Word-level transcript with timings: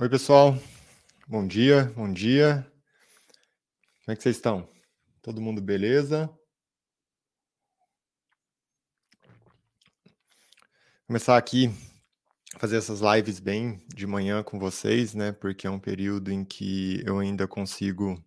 Oi, 0.00 0.08
pessoal. 0.08 0.56
Bom 1.26 1.44
dia, 1.44 1.86
bom 1.96 2.12
dia. 2.12 2.64
Como 4.04 4.12
é 4.12 4.14
que 4.14 4.22
vocês 4.22 4.36
estão? 4.36 4.70
Todo 5.20 5.40
mundo 5.40 5.60
beleza? 5.60 6.30
Começar 11.04 11.36
aqui 11.36 11.68
fazer 12.60 12.76
essas 12.76 13.00
lives 13.00 13.40
bem 13.40 13.84
de 13.92 14.06
manhã 14.06 14.40
com 14.44 14.56
vocês, 14.56 15.16
né? 15.16 15.32
Porque 15.32 15.66
é 15.66 15.70
um 15.70 15.80
período 15.80 16.30
em 16.30 16.44
que 16.44 17.02
eu 17.04 17.18
ainda 17.18 17.48
consigo, 17.48 18.24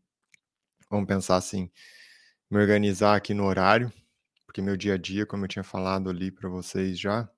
vamos 0.89 1.07
pensar 1.07 1.37
assim, 1.37 1.71
me 2.49 2.59
organizar 2.59 3.15
aqui 3.15 3.33
no 3.33 3.45
horário, 3.45 3.89
porque 4.45 4.61
meu 4.61 4.75
dia 4.75 4.95
a 4.95 4.97
dia, 4.97 5.25
como 5.25 5.45
eu 5.45 5.47
tinha 5.47 5.63
falado 5.63 6.09
ali 6.09 6.31
para 6.31 6.49
vocês 6.49 6.99
já, 6.99 7.31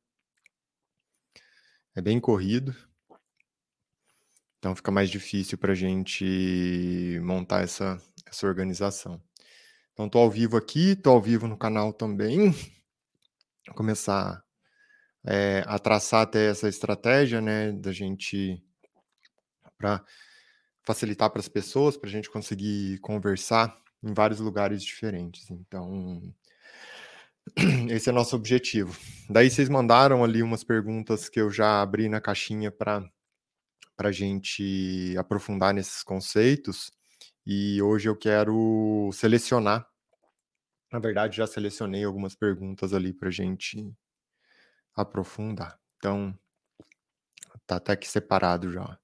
é 1.95 2.01
bem 2.01 2.19
corrido. 2.19 2.75
Então 4.63 4.73
fica 4.73 4.91
mais 4.91 5.09
difícil 5.09 5.57
para 5.57 5.73
a 5.73 5.75
gente 5.75 7.19
montar 7.21 7.63
essa, 7.63 8.01
essa 8.25 8.47
organização. 8.47 9.21
Então 9.91 10.05
estou 10.05 10.21
ao 10.21 10.31
vivo 10.31 10.55
aqui, 10.55 10.91
estou 10.91 11.15
ao 11.15 11.21
vivo 11.21 11.49
no 11.49 11.57
canal 11.57 11.91
também. 11.91 12.49
Vou 13.67 13.75
começar 13.75 14.41
é, 15.25 15.65
a 15.67 15.77
traçar 15.77 16.21
até 16.21 16.49
essa 16.49 16.69
estratégia, 16.69 17.41
né, 17.41 17.73
da 17.73 17.91
gente 17.91 18.63
para 19.77 20.01
facilitar 20.81 21.29
para 21.29 21.41
as 21.41 21.49
pessoas, 21.49 21.97
para 21.97 22.07
a 22.07 22.13
gente 22.13 22.29
conseguir 22.29 22.99
conversar 22.99 23.77
em 24.01 24.13
vários 24.13 24.39
lugares 24.39 24.81
diferentes. 24.81 25.51
Então, 25.51 26.33
esse 27.91 28.09
é 28.09 28.13
nosso 28.13 28.37
objetivo. 28.37 28.97
Daí 29.29 29.49
vocês 29.49 29.67
mandaram 29.67 30.23
ali 30.23 30.41
umas 30.41 30.63
perguntas 30.63 31.27
que 31.27 31.41
eu 31.41 31.51
já 31.51 31.81
abri 31.81 32.07
na 32.07 32.21
caixinha 32.21 32.71
para 32.71 33.05
para 33.95 34.09
a 34.09 34.11
gente 34.11 35.15
aprofundar 35.17 35.73
nesses 35.73 36.03
conceitos. 36.03 36.91
E 37.45 37.81
hoje 37.81 38.09
eu 38.09 38.15
quero 38.15 39.09
selecionar. 39.13 39.87
Na 40.91 40.99
verdade, 40.99 41.37
já 41.37 41.47
selecionei 41.47 42.03
algumas 42.03 42.35
perguntas 42.35 42.93
ali 42.93 43.13
para 43.13 43.29
a 43.29 43.31
gente 43.31 43.91
aprofundar. 44.95 45.79
Então, 45.97 46.37
tá 47.65 47.77
até 47.77 47.93
aqui 47.93 48.07
separado 48.07 48.71
já. 48.71 48.99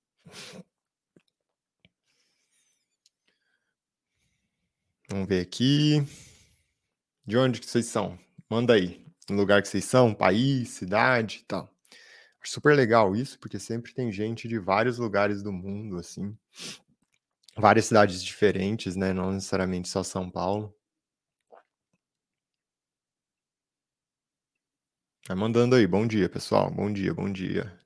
Vamos 5.09 5.27
ver 5.27 5.41
aqui. 5.41 6.05
De 7.25 7.37
onde 7.37 7.59
que 7.59 7.65
vocês 7.65 7.87
são? 7.87 8.17
Manda 8.49 8.73
aí. 8.73 9.05
No 9.29 9.35
lugar 9.35 9.61
que 9.61 9.67
vocês 9.67 9.85
são, 9.85 10.13
país, 10.13 10.69
cidade 10.69 11.39
e 11.41 11.45
tal. 11.45 11.69
Acho 12.41 12.53
super 12.53 12.75
legal 12.75 13.15
isso, 13.15 13.37
porque 13.39 13.59
sempre 13.59 13.93
tem 13.93 14.11
gente 14.11 14.47
de 14.47 14.57
vários 14.57 14.97
lugares 14.97 15.43
do 15.43 15.51
mundo, 15.51 15.97
assim. 15.97 16.37
Várias 17.55 17.85
cidades 17.85 18.23
diferentes, 18.23 18.95
né? 18.95 19.11
Não 19.13 19.31
necessariamente 19.33 19.89
só 19.89 20.03
São 20.03 20.29
Paulo. 20.29 20.73
Vai 25.27 25.37
mandando 25.37 25.75
aí. 25.75 25.85
Bom 25.85 26.07
dia, 26.07 26.29
pessoal. 26.29 26.71
Bom 26.71 26.91
dia, 26.91 27.13
bom 27.13 27.31
dia. 27.31 27.77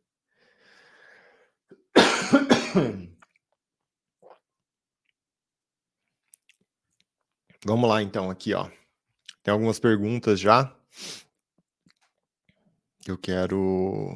Vamos 7.66 7.90
lá, 7.90 8.02
então, 8.02 8.30
aqui, 8.30 8.54
ó. 8.54 8.70
Tem 9.42 9.52
algumas 9.52 9.80
perguntas 9.80 10.40
já. 10.40 10.76
Eu 13.06 13.18
quero 13.18 14.16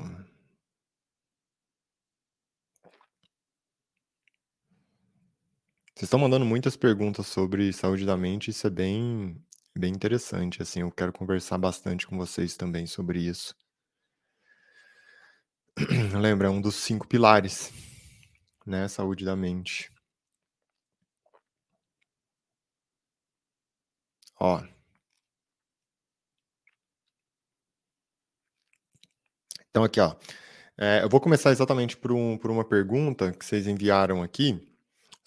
Vocês 5.97 6.03
estão 6.03 6.19
mandando 6.19 6.45
muitas 6.45 6.75
perguntas 6.75 7.25
sobre 7.25 7.73
saúde 7.73 8.05
da 8.05 8.15
mente, 8.15 8.51
isso 8.51 8.67
é 8.67 8.69
bem, 8.69 9.35
bem 9.75 9.91
interessante, 9.91 10.61
assim, 10.61 10.81
eu 10.81 10.91
quero 10.91 11.11
conversar 11.11 11.57
bastante 11.57 12.05
com 12.05 12.15
vocês 12.15 12.55
também 12.55 12.85
sobre 12.85 13.19
isso. 13.19 13.55
Lembra, 16.21 16.49
é 16.49 16.51
um 16.51 16.61
dos 16.61 16.75
cinco 16.75 17.07
pilares, 17.07 17.71
né, 18.63 18.87
saúde 18.87 19.25
da 19.25 19.35
mente. 19.35 19.91
Ó. 24.39 24.61
Então 29.71 29.83
aqui, 29.83 29.99
ó, 29.99 30.15
é, 30.77 31.01
eu 31.03 31.09
vou 31.09 31.19
começar 31.19 31.49
exatamente 31.51 31.97
por, 31.97 32.11
um, 32.11 32.37
por 32.37 32.51
uma 32.51 32.63
pergunta 32.63 33.31
que 33.31 33.43
vocês 33.43 33.65
enviaram 33.65 34.21
aqui, 34.21 34.76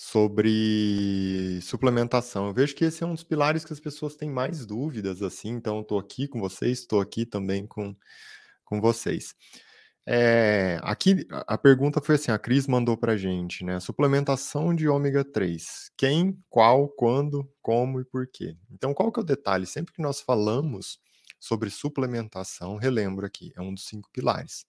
sobre 0.03 1.61
suplementação. 1.61 2.47
Eu 2.47 2.55
vejo 2.55 2.75
que 2.75 2.87
esse 2.87 3.05
é 3.05 3.07
um 3.07 3.13
dos 3.13 3.23
pilares 3.23 3.67
que 3.67 3.73
as 3.75 3.79
pessoas 3.79 4.17
têm 4.17 4.31
mais 4.31 4.65
dúvidas, 4.65 5.21
assim, 5.21 5.51
então 5.51 5.83
estou 5.83 5.99
aqui 5.99 6.27
com 6.27 6.41
vocês, 6.41 6.79
estou 6.79 7.03
aqui 7.03 7.27
também 7.27 7.67
com, 7.67 7.95
com 8.65 8.81
vocês. 8.81 9.35
É, 10.07 10.81
aqui 10.83 11.27
a 11.31 11.59
pergunta 11.59 12.01
foi 12.01 12.15
assim: 12.15 12.33
a 12.33 12.39
Cris 12.39 12.67
mandou 12.67 12.97
para 12.97 13.15
gente, 13.15 13.63
né? 13.63 13.79
Suplementação 13.79 14.75
de 14.75 14.89
ômega 14.89 15.23
3. 15.23 15.91
Quem, 15.99 16.43
qual, 16.49 16.89
quando, 16.89 17.47
como 17.61 18.01
e 18.01 18.05
por 18.07 18.27
quê? 18.27 18.57
Então, 18.71 18.95
qual 18.95 19.13
que 19.13 19.21
é 19.21 19.23
o 19.23 19.27
detalhe? 19.27 19.67
Sempre 19.67 19.93
que 19.93 20.01
nós 20.01 20.19
falamos 20.23 20.99
sobre 21.39 21.69
suplementação, 21.69 22.79
relembro 22.79 23.27
aqui, 23.27 23.53
é 23.55 23.61
um 23.61 23.75
dos 23.75 23.85
cinco 23.85 24.09
pilares. 24.11 24.65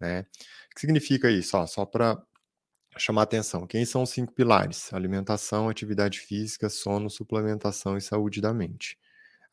Né? 0.00 0.22
O 0.22 0.74
que 0.74 0.80
significa 0.80 1.30
isso? 1.30 1.58
Ó, 1.58 1.66
só 1.66 1.84
para 1.84 2.20
chamar 2.98 3.22
atenção. 3.22 3.66
Quem 3.66 3.84
são 3.84 4.02
os 4.02 4.10
cinco 4.10 4.32
pilares? 4.32 4.92
Alimentação, 4.92 5.68
atividade 5.68 6.20
física, 6.20 6.68
sono, 6.68 7.08
suplementação 7.08 7.96
e 7.96 8.00
saúde 8.00 8.40
da 8.40 8.52
mente. 8.52 8.98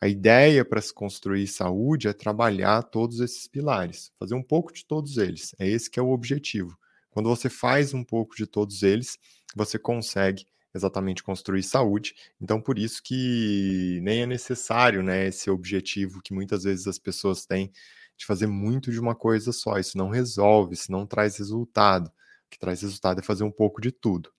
A 0.01 0.07
ideia 0.07 0.63
para 0.63 0.81
se 0.81 0.94
construir 0.94 1.47
saúde 1.47 2.07
é 2.07 2.13
trabalhar 2.13 2.83
todos 2.83 3.19
esses 3.19 3.47
pilares, 3.47 4.11
fazer 4.17 4.33
um 4.35 4.44
pouco 4.44 4.73
de 4.73 4.85
todos 4.85 5.17
eles. 5.17 5.53
É 5.59 5.67
esse 5.67 5.89
que 5.89 5.99
é 5.99 6.03
o 6.03 6.11
objetivo. 6.11 6.78
Quando 7.09 7.28
você 7.28 7.49
faz 7.49 7.94
um 7.94 8.03
pouco 8.03 8.35
de 8.35 8.45
todos 8.45 8.81
eles, 8.81 9.17
você 9.55 9.78
consegue 9.78 10.45
exatamente 10.73 11.23
construir 11.23 11.63
saúde. 11.63 12.13
Então, 12.39 12.61
por 12.61 12.78
isso 12.78 13.01
que 13.03 13.99
nem 14.03 14.22
é 14.22 14.25
necessário, 14.25 15.03
né, 15.03 15.28
esse 15.28 15.49
objetivo 15.49 16.22
que 16.22 16.33
muitas 16.33 16.63
vezes 16.63 16.88
as 16.88 16.99
pessoas 16.99 17.45
têm 17.45 17.72
de 18.16 18.25
fazer 18.25 18.47
muito 18.47 18.91
de 18.91 18.99
uma 18.99 19.16
coisa 19.16 19.51
só. 19.51 19.78
Isso 19.79 19.97
não 19.97 20.09
resolve, 20.09 20.75
isso 20.75 20.91
não 20.91 21.05
traz 21.05 21.38
resultado 21.38 22.11
que 22.49 22.59
traz 22.59 22.81
resultado 22.81 23.19
é 23.19 23.23
fazer 23.23 23.43
um 23.43 23.51
pouco 23.51 23.81
de 23.81 23.91
tudo. 23.91 24.31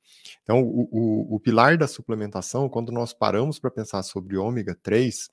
Então, 0.42 0.62
o, 0.62 0.88
o, 0.90 1.36
o 1.36 1.40
pilar 1.40 1.76
da 1.76 1.86
suplementação, 1.86 2.68
quando 2.68 2.92
nós 2.92 3.12
paramos 3.12 3.58
para 3.58 3.70
pensar 3.70 4.02
sobre 4.02 4.36
ômega 4.36 4.76
3, 4.82 5.28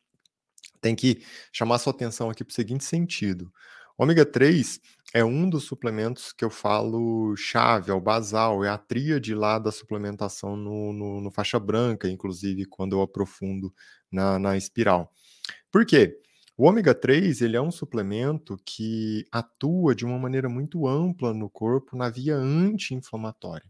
tem 0.80 0.96
que 0.96 1.24
chamar 1.52 1.80
sua 1.80 1.92
atenção 1.92 2.30
aqui 2.30 2.44
para 2.44 2.52
o 2.52 2.56
seguinte 2.56 2.84
sentido. 2.84 3.52
Ômega 3.98 4.26
3 4.26 4.80
é 5.14 5.26
um 5.26 5.50
dos 5.50 5.64
suplementos 5.64 6.32
que 6.32 6.46
eu 6.46 6.52
falo 6.52 7.36
chave, 7.36 7.90
é 7.90 7.94
o 7.94 8.00
basal, 8.00 8.64
é 8.64 8.70
a 8.70 8.78
tríade 8.78 9.34
lá 9.34 9.58
da 9.58 9.72
suplementação 9.72 10.56
no, 10.56 10.94
no, 10.94 11.22
no 11.22 11.32
faixa 11.32 11.60
branca, 11.60 12.08
inclusive 12.08 12.66
quando 12.66 12.96
eu 12.96 13.02
aprofundo 13.02 13.74
na, 14.12 14.38
na 14.38 14.56
espiral. 14.56 15.12
Por 15.72 15.86
quê? 15.86 16.20
O 16.58 16.66
ômega 16.68 16.96
3 16.96 17.42
ele 17.42 17.56
é 17.56 17.62
um 17.62 17.70
suplemento 17.70 18.58
que 18.66 19.28
atua 19.32 19.94
de 19.94 20.04
uma 20.04 20.18
maneira 20.18 20.50
muito 20.50 20.88
ampla 20.88 21.32
no 21.32 21.48
corpo 21.48 21.96
na 21.96 22.10
via 22.10 22.36
anti-inflamatória. 22.36 23.70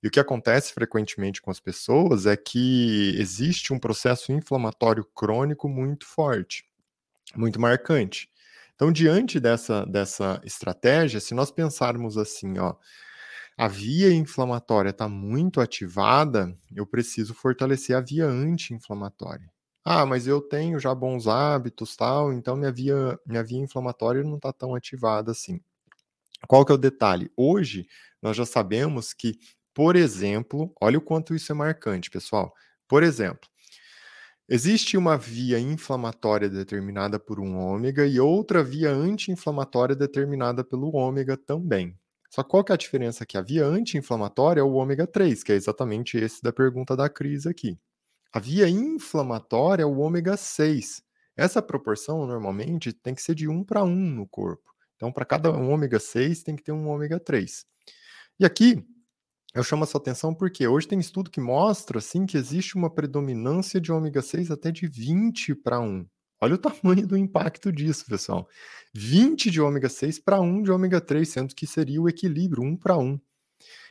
E 0.00 0.06
o 0.06 0.10
que 0.10 0.20
acontece 0.20 0.72
frequentemente 0.72 1.42
com 1.42 1.50
as 1.50 1.58
pessoas 1.58 2.26
é 2.26 2.36
que 2.36 3.16
existe 3.18 3.72
um 3.72 3.78
processo 3.78 4.30
inflamatório 4.30 5.04
crônico 5.04 5.68
muito 5.68 6.06
forte, 6.06 6.64
muito 7.34 7.60
marcante. 7.60 8.30
Então, 8.76 8.92
diante 8.92 9.40
dessa, 9.40 9.84
dessa 9.84 10.40
estratégia, 10.44 11.18
se 11.18 11.34
nós 11.34 11.50
pensarmos 11.50 12.16
assim, 12.16 12.56
ó, 12.58 12.76
a 13.56 13.66
via 13.66 14.12
inflamatória 14.14 14.90
está 14.90 15.08
muito 15.08 15.60
ativada, 15.60 16.56
eu 16.72 16.86
preciso 16.86 17.34
fortalecer 17.34 17.96
a 17.96 18.00
via 18.00 18.26
anti-inflamatória. 18.26 19.50
Ah, 19.90 20.04
mas 20.04 20.26
eu 20.26 20.40
tenho 20.42 20.78
já 20.78 20.94
bons 20.94 21.26
hábitos, 21.26 21.96
tal, 21.96 22.30
então 22.32 22.54
minha 22.56 22.70
via, 22.70 23.18
minha 23.26 23.42
via 23.42 23.58
inflamatória 23.58 24.22
não 24.22 24.36
está 24.36 24.52
tão 24.52 24.74
ativada 24.74 25.30
assim. 25.30 25.60
Qual 26.48 26.64
que 26.66 26.72
é 26.72 26.76
o 26.76 26.78
detalhe? 26.78 27.30
Hoje 27.36 27.86
nós 28.22 28.36
já 28.36 28.46
sabemos 28.46 29.14
que, 29.14 29.38
por 29.74 29.96
exemplo, 29.96 30.72
olha 30.80 30.98
o 30.98 31.02
quanto 31.02 31.34
isso 31.34 31.52
é 31.52 31.54
marcante, 31.54 32.10
pessoal. 32.10 32.54
Por 32.88 33.02
exemplo, 33.02 33.48
existe 34.48 34.96
uma 34.96 35.16
via 35.16 35.58
inflamatória 35.58 36.48
determinada 36.50 37.18
por 37.18 37.40
um 37.40 37.56
ômega 37.58 38.06
e 38.06 38.20
outra 38.20 38.62
via 38.62 38.90
anti-inflamatória 38.90 39.96
determinada 39.96 40.64
pelo 40.64 40.94
ômega 40.94 41.36
também. 41.36 41.96
Só 42.30 42.42
qual 42.44 42.64
que 42.64 42.72
é 42.72 42.74
a 42.74 42.78
diferença 42.78 43.24
aqui? 43.24 43.38
A 43.38 43.42
via 43.42 43.64
anti-inflamatória 43.64 44.60
é 44.60 44.64
o 44.64 44.74
ômega 44.74 45.06
3, 45.06 45.42
que 45.42 45.52
é 45.52 45.54
exatamente 45.56 46.18
esse 46.18 46.42
da 46.42 46.52
pergunta 46.52 46.96
da 46.96 47.08
Cris 47.08 47.46
aqui. 47.46 47.78
A 48.32 48.38
via 48.38 48.68
inflamatória 48.68 49.82
é 49.82 49.86
o 49.86 49.98
ômega 49.98 50.36
6. 50.36 51.02
Essa 51.36 51.62
proporção 51.62 52.26
normalmente 52.26 52.92
tem 52.92 53.14
que 53.14 53.22
ser 53.22 53.34
de 53.34 53.48
1 53.48 53.64
para 53.64 53.82
1 53.84 53.94
no 53.94 54.26
corpo. 54.26 54.70
Então, 54.96 55.12
para 55.12 55.24
cada 55.24 55.52
um 55.52 55.70
ômega 55.70 55.98
6, 55.98 56.42
tem 56.42 56.56
que 56.56 56.62
ter 56.62 56.72
um 56.72 56.88
ômega 56.88 57.20
3. 57.20 57.64
E 58.38 58.44
aqui, 58.44 58.84
eu 59.54 59.64
chamo 59.64 59.84
a 59.84 59.86
sua 59.86 60.00
atenção 60.00 60.34
porque 60.34 60.66
hoje 60.68 60.86
tem 60.86 61.00
estudo 61.00 61.30
que 61.30 61.40
mostra 61.40 61.98
assim 61.98 62.26
que 62.26 62.36
existe 62.36 62.76
uma 62.76 62.92
predominância 62.92 63.80
de 63.80 63.90
ômega 63.90 64.20
6 64.20 64.50
até 64.50 64.70
de 64.70 64.86
20 64.86 65.54
para 65.54 65.80
1. 65.80 66.06
Olha 66.40 66.54
o 66.54 66.58
tamanho 66.58 67.06
do 67.06 67.16
impacto 67.16 67.72
disso, 67.72 68.04
pessoal. 68.06 68.46
20 68.94 69.50
de 69.50 69.60
ômega 69.60 69.88
6 69.88 70.18
para 70.18 70.40
1 70.40 70.62
de 70.62 70.70
ômega 70.70 71.00
3, 71.00 71.28
sendo 71.28 71.54
que 71.54 71.66
seria 71.66 72.00
o 72.02 72.08
equilíbrio, 72.08 72.62
1 72.62 72.76
para 72.76 72.98
1. 72.98 73.18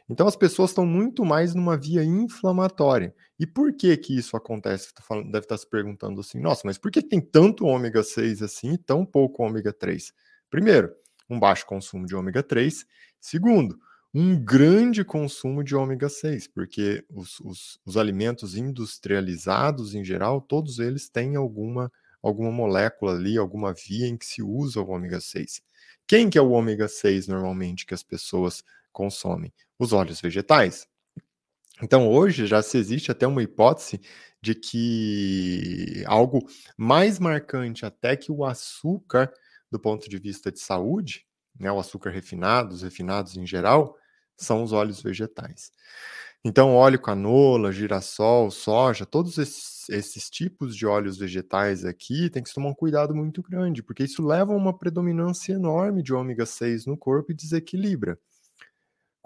Então 0.10 0.28
as 0.28 0.36
pessoas 0.36 0.72
estão 0.72 0.86
muito 0.86 1.26
mais 1.26 1.54
numa 1.54 1.78
via 1.78 2.04
inflamatória. 2.04 3.14
E 3.38 3.46
por 3.46 3.74
que 3.74 3.96
que 3.98 4.18
isso 4.18 4.38
acontece? 4.38 4.94
deve 5.30 5.40
estar 5.40 5.58
se 5.58 5.70
perguntando 5.70 6.22
assim, 6.22 6.40
nossa, 6.40 6.62
mas 6.66 6.78
por 6.78 6.90
que 6.90 7.02
tem 7.02 7.20
tanto 7.20 7.66
ômega 7.66 8.04
6 8.04 8.42
assim 8.42 8.74
e 8.74 8.78
tão 8.78 9.06
pouco 9.06 9.44
ômega 9.44 9.74
3? 9.74 10.14
Primeiro, 10.50 10.94
um 11.30 11.40
baixo 11.40 11.66
consumo 11.66 12.06
de 12.06 12.16
ômega 12.16 12.42
3. 12.42 12.86
Segundo, 13.20 13.78
um 14.14 14.42
grande 14.42 15.04
consumo 15.04 15.64
de 15.64 15.76
ômega 15.76 16.10
6, 16.10 16.48
porque 16.48 17.04
os, 17.10 17.40
os, 17.42 17.80
os, 17.86 17.98
alimentos 17.98 18.56
industrializados, 18.56 19.94
em 19.94 20.04
geral, 20.04 20.42
todos 20.42 20.80
eles 20.80 21.10
têm 21.10 21.36
alguma, 21.36 21.92
alguma 22.22 22.52
molécula 22.52 23.14
ali, 23.14 23.38
alguma 23.38 23.74
via 23.74 24.08
em 24.08 24.18
que 24.18 24.26
se 24.26 24.42
usa 24.42 24.82
o 24.82 24.90
ômega 24.90 25.20
6. 25.20 25.62
Quem 26.08 26.30
que 26.30 26.38
é 26.38 26.42
o 26.42 26.52
ômega 26.52 26.88
6 26.88 27.28
normalmente 27.28 27.86
que 27.86 27.94
as 27.94 28.02
pessoas 28.02 28.64
consomem? 28.98 29.54
Os 29.78 29.94
óleos 29.94 30.20
vegetais. 30.20 30.88
Então, 31.84 32.10
hoje 32.10 32.48
já 32.48 32.64
se 32.64 32.80
existe 32.80 33.12
até 33.12 33.28
uma 33.28 33.44
hipótese 33.44 34.02
de 34.42 34.56
que 34.56 36.04
algo 36.08 36.40
mais 36.76 37.20
marcante 37.20 37.86
até 37.86 38.16
que 38.16 38.32
o 38.32 38.44
açúcar 38.44 39.32
do 39.72 39.80
ponto 39.80 40.10
de 40.10 40.18
vista 40.18 40.52
de 40.52 40.60
saúde, 40.60 41.28
né, 41.60 41.72
o 41.72 41.80
açúcar 41.80 42.10
refinado, 42.10 42.74
os 42.74 42.82
refinados 42.82 43.38
em 43.38 43.46
geral, 43.46 43.96
são 44.36 44.64
os 44.64 44.72
óleos 44.72 45.02
vegetais. 45.02 45.72
Então, 46.44 46.74
óleo 46.74 47.00
canola, 47.00 47.72
girassol, 47.72 48.50
soja, 48.50 49.06
todos 49.06 49.38
esses, 49.38 49.88
esses, 49.90 50.30
tipos 50.30 50.76
de 50.76 50.86
óleos 50.86 51.18
vegetais 51.18 51.84
aqui 51.84 52.30
tem 52.30 52.42
que 52.42 52.54
tomar 52.54 52.70
um 52.70 52.74
cuidado 52.74 53.14
muito 53.14 53.44
grande, 53.44 53.84
porque 53.84 54.04
isso 54.04 54.26
leva 54.26 54.54
a 54.54 54.56
uma 54.56 54.76
predominância 54.78 55.54
enorme 55.54 56.02
de 56.02 56.14
ômega 56.14 56.46
6 56.46 56.86
no 56.86 56.98
corpo 56.98 57.32
e 57.32 57.36
desequilibra. 57.36 58.18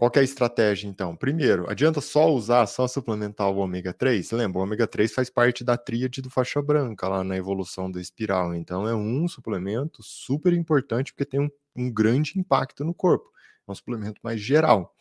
Qual 0.02 0.12
é 0.16 0.20
a 0.20 0.24
estratégia, 0.24 0.88
então? 0.88 1.16
Primeiro, 1.16 1.70
adianta 1.70 2.02
só 2.02 2.28
usar, 2.34 2.66
só 2.66 2.88
suplementar 2.88 3.48
o 3.52 3.58
ômega 3.58 3.94
3? 3.94 4.32
Lembra, 4.32 4.58
o 4.58 4.64
ômega 4.64 4.88
3 4.88 5.14
faz 5.14 5.30
parte 5.30 5.64
da 5.64 5.78
tríade 5.78 6.24
do 6.24 6.30
faixa 6.32 6.60
branca 6.60 7.08
lá 7.08 7.24
na 7.24 7.38
evolução 7.38 7.92
do 7.92 8.00
espiral. 8.00 8.56
Então, 8.56 8.88
é 8.88 8.96
um 8.96 9.28
suplemento 9.28 10.02
super 10.02 10.54
importante 10.54 11.14
porque 11.14 11.24
tem 11.24 11.40
um, 11.40 11.50
um 11.76 11.94
grande 11.94 12.40
impacto 12.40 12.84
no 12.84 12.96
corpo. 12.96 13.32
É 13.68 13.72
um 13.72 13.76
suplemento 13.76 14.20
mais 14.24 14.42
geral. 14.42 14.92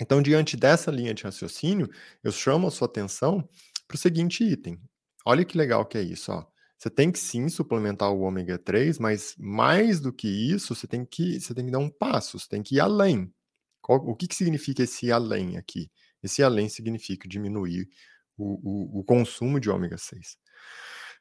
Então, 0.00 0.20
diante 0.20 0.56
dessa 0.56 0.90
linha 0.90 1.14
de 1.14 1.22
raciocínio, 1.22 1.88
eu 2.24 2.32
chamo 2.32 2.66
a 2.66 2.70
sua 2.72 2.86
atenção 2.86 3.48
para 3.86 3.94
o 3.94 3.98
seguinte 3.98 4.42
item. 4.42 4.80
Olha 5.24 5.44
que 5.44 5.56
legal 5.56 5.86
que 5.86 5.96
é 5.96 6.02
isso, 6.02 6.32
ó. 6.32 6.44
Você 6.76 6.90
tem 6.90 7.12
que 7.12 7.20
sim 7.20 7.48
suplementar 7.48 8.10
o 8.10 8.22
ômega 8.22 8.58
3, 8.58 8.98
mas 8.98 9.36
mais 9.38 10.00
do 10.00 10.12
que 10.12 10.26
isso, 10.26 10.74
você 10.74 10.88
tem 10.88 11.04
que, 11.04 11.38
você 11.38 11.54
tem 11.54 11.66
que 11.66 11.70
dar 11.70 11.78
um 11.78 11.88
passo, 11.88 12.36
você 12.36 12.48
tem 12.48 12.62
que 12.62 12.76
ir 12.76 12.80
além. 12.80 13.32
Qual, 13.82 13.98
o 13.98 14.14
que, 14.14 14.28
que 14.28 14.34
significa 14.34 14.84
esse 14.84 15.12
além 15.12 15.58
aqui? 15.58 15.90
Esse 16.22 16.42
além 16.42 16.68
significa 16.68 17.28
diminuir 17.28 17.88
o, 18.38 18.98
o, 18.98 19.00
o 19.00 19.04
consumo 19.04 19.60
de 19.60 19.68
ômega 19.68 19.98
6. 19.98 20.38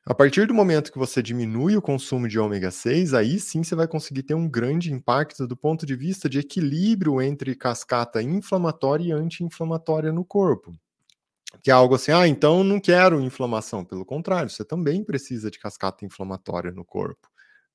A 0.04 0.16
partir 0.16 0.48
do 0.48 0.54
momento 0.54 0.92
que 0.92 0.98
você 0.98 1.22
diminui 1.22 1.78
o 1.78 1.81
consumo 1.81 2.28
de 2.28 2.40
ômega 2.40 2.72
6, 2.72 3.13
aí 3.13 3.40
sim 3.40 3.63
você 3.63 3.75
vai 3.75 3.88
conseguir 3.88 4.24
ter 4.24 4.34
um 4.34 4.50
grande 4.50 4.92
impacto 4.92 5.46
do 5.46 5.56
ponto 5.56 5.86
de 5.86 5.96
vista 5.96 6.28
de 6.28 6.40
equilíbrio 6.40 7.22
entre 7.22 7.56
cascata 7.56 8.22
inflamatória 8.22 9.04
e 9.04 9.12
anti-inflamatória 9.12 10.12
no 10.12 10.25
corpo. 10.25 10.74
Que 11.62 11.69
é 11.69 11.74
algo 11.74 11.96
assim, 11.96 12.12
ah, 12.12 12.28
então 12.28 12.63
não 12.63 12.80
quero 12.80 13.22
inflamação. 13.22 13.86
Pelo 13.86 14.04
contrário, 14.04 14.50
você 14.50 14.66
também 14.66 15.04
precisa 15.04 15.52
de 15.52 15.60
cascata 15.60 16.04
inflamatória 16.04 16.72
no 16.72 16.84
corpo. 16.84 17.31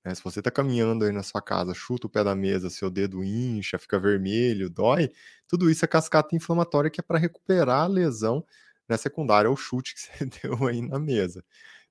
Né? 0.06 0.14
Se 0.14 0.22
você 0.22 0.38
está 0.38 0.52
caminhando 0.52 1.04
aí 1.04 1.10
na 1.10 1.24
sua 1.24 1.42
casa, 1.42 1.74
chuta 1.74 2.06
o 2.06 2.10
pé 2.10 2.22
da 2.22 2.34
mesa, 2.34 2.70
seu 2.70 2.88
dedo 2.88 3.24
incha, 3.24 3.76
fica 3.76 3.98
vermelho, 3.98 4.70
dói, 4.70 5.10
tudo 5.48 5.68
isso 5.68 5.84
é 5.84 5.88
cascata 5.88 6.36
inflamatória 6.36 6.88
que 6.88 7.00
é 7.00 7.02
para 7.02 7.18
recuperar 7.18 7.82
a 7.82 7.86
lesão 7.88 8.46
né, 8.88 8.96
secundária 8.96 9.48
ao 9.48 9.56
chute 9.56 9.94
que 9.94 10.00
você 10.22 10.24
deu 10.42 10.64
aí 10.68 10.80
na 10.80 11.00
mesa. 11.00 11.44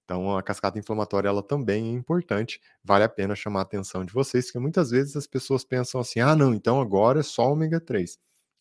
Então, 0.05 0.37
a 0.37 0.41
cascata 0.41 0.79
inflamatória 0.79 1.27
ela 1.27 1.43
também 1.43 1.89
é 1.89 1.91
importante, 1.91 2.61
vale 2.83 3.03
a 3.03 3.09
pena 3.09 3.35
chamar 3.35 3.59
a 3.59 3.63
atenção 3.63 4.05
de 4.05 4.13
vocês, 4.13 4.45
porque 4.45 4.59
muitas 4.59 4.91
vezes 4.91 5.15
as 5.17 5.27
pessoas 5.27 5.65
pensam 5.65 5.99
assim: 5.99 6.19
ah, 6.21 6.35
não, 6.35 6.53
então 6.53 6.79
agora 6.79 7.19
é 7.19 7.23
só 7.23 7.51
ômega 7.51 7.81
3. 7.81 8.17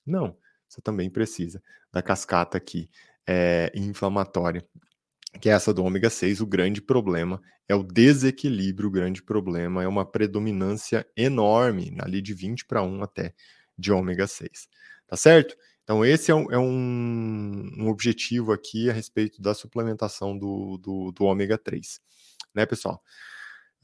Não, 0.06 0.36
você 0.68 0.80
também 0.80 1.10
precisa 1.10 1.62
da 1.92 2.02
cascata 2.02 2.58
aqui 2.58 2.90
é, 3.26 3.70
inflamatória 3.74 4.66
que 5.40 5.48
é 5.48 5.52
essa 5.52 5.72
do 5.74 5.84
ômega 5.84 6.10
6, 6.10 6.40
o 6.40 6.46
grande 6.46 6.80
problema 6.80 7.40
é 7.68 7.74
o 7.74 7.82
desequilíbrio, 7.82 8.88
o 8.88 8.92
grande 8.92 9.22
problema 9.22 9.82
é 9.82 9.88
uma 9.88 10.04
predominância 10.04 11.06
enorme, 11.16 11.96
ali 12.00 12.20
de 12.20 12.34
20 12.34 12.66
para 12.66 12.82
1 12.82 13.02
até, 13.02 13.34
de 13.76 13.92
ômega 13.92 14.26
6. 14.26 14.68
Tá 15.06 15.16
certo? 15.16 15.56
Então, 15.82 16.04
esse 16.04 16.30
é 16.30 16.34
um, 16.34 16.50
é 16.50 16.58
um, 16.58 17.88
objetivo 17.88 18.52
aqui 18.52 18.88
a 18.88 18.92
respeito 18.92 19.40
da 19.42 19.54
suplementação 19.54 20.36
do, 20.36 20.78
do, 20.78 21.12
do 21.12 21.24
ômega 21.24 21.58
3. 21.58 22.00
Né, 22.54 22.64
pessoal? 22.64 23.02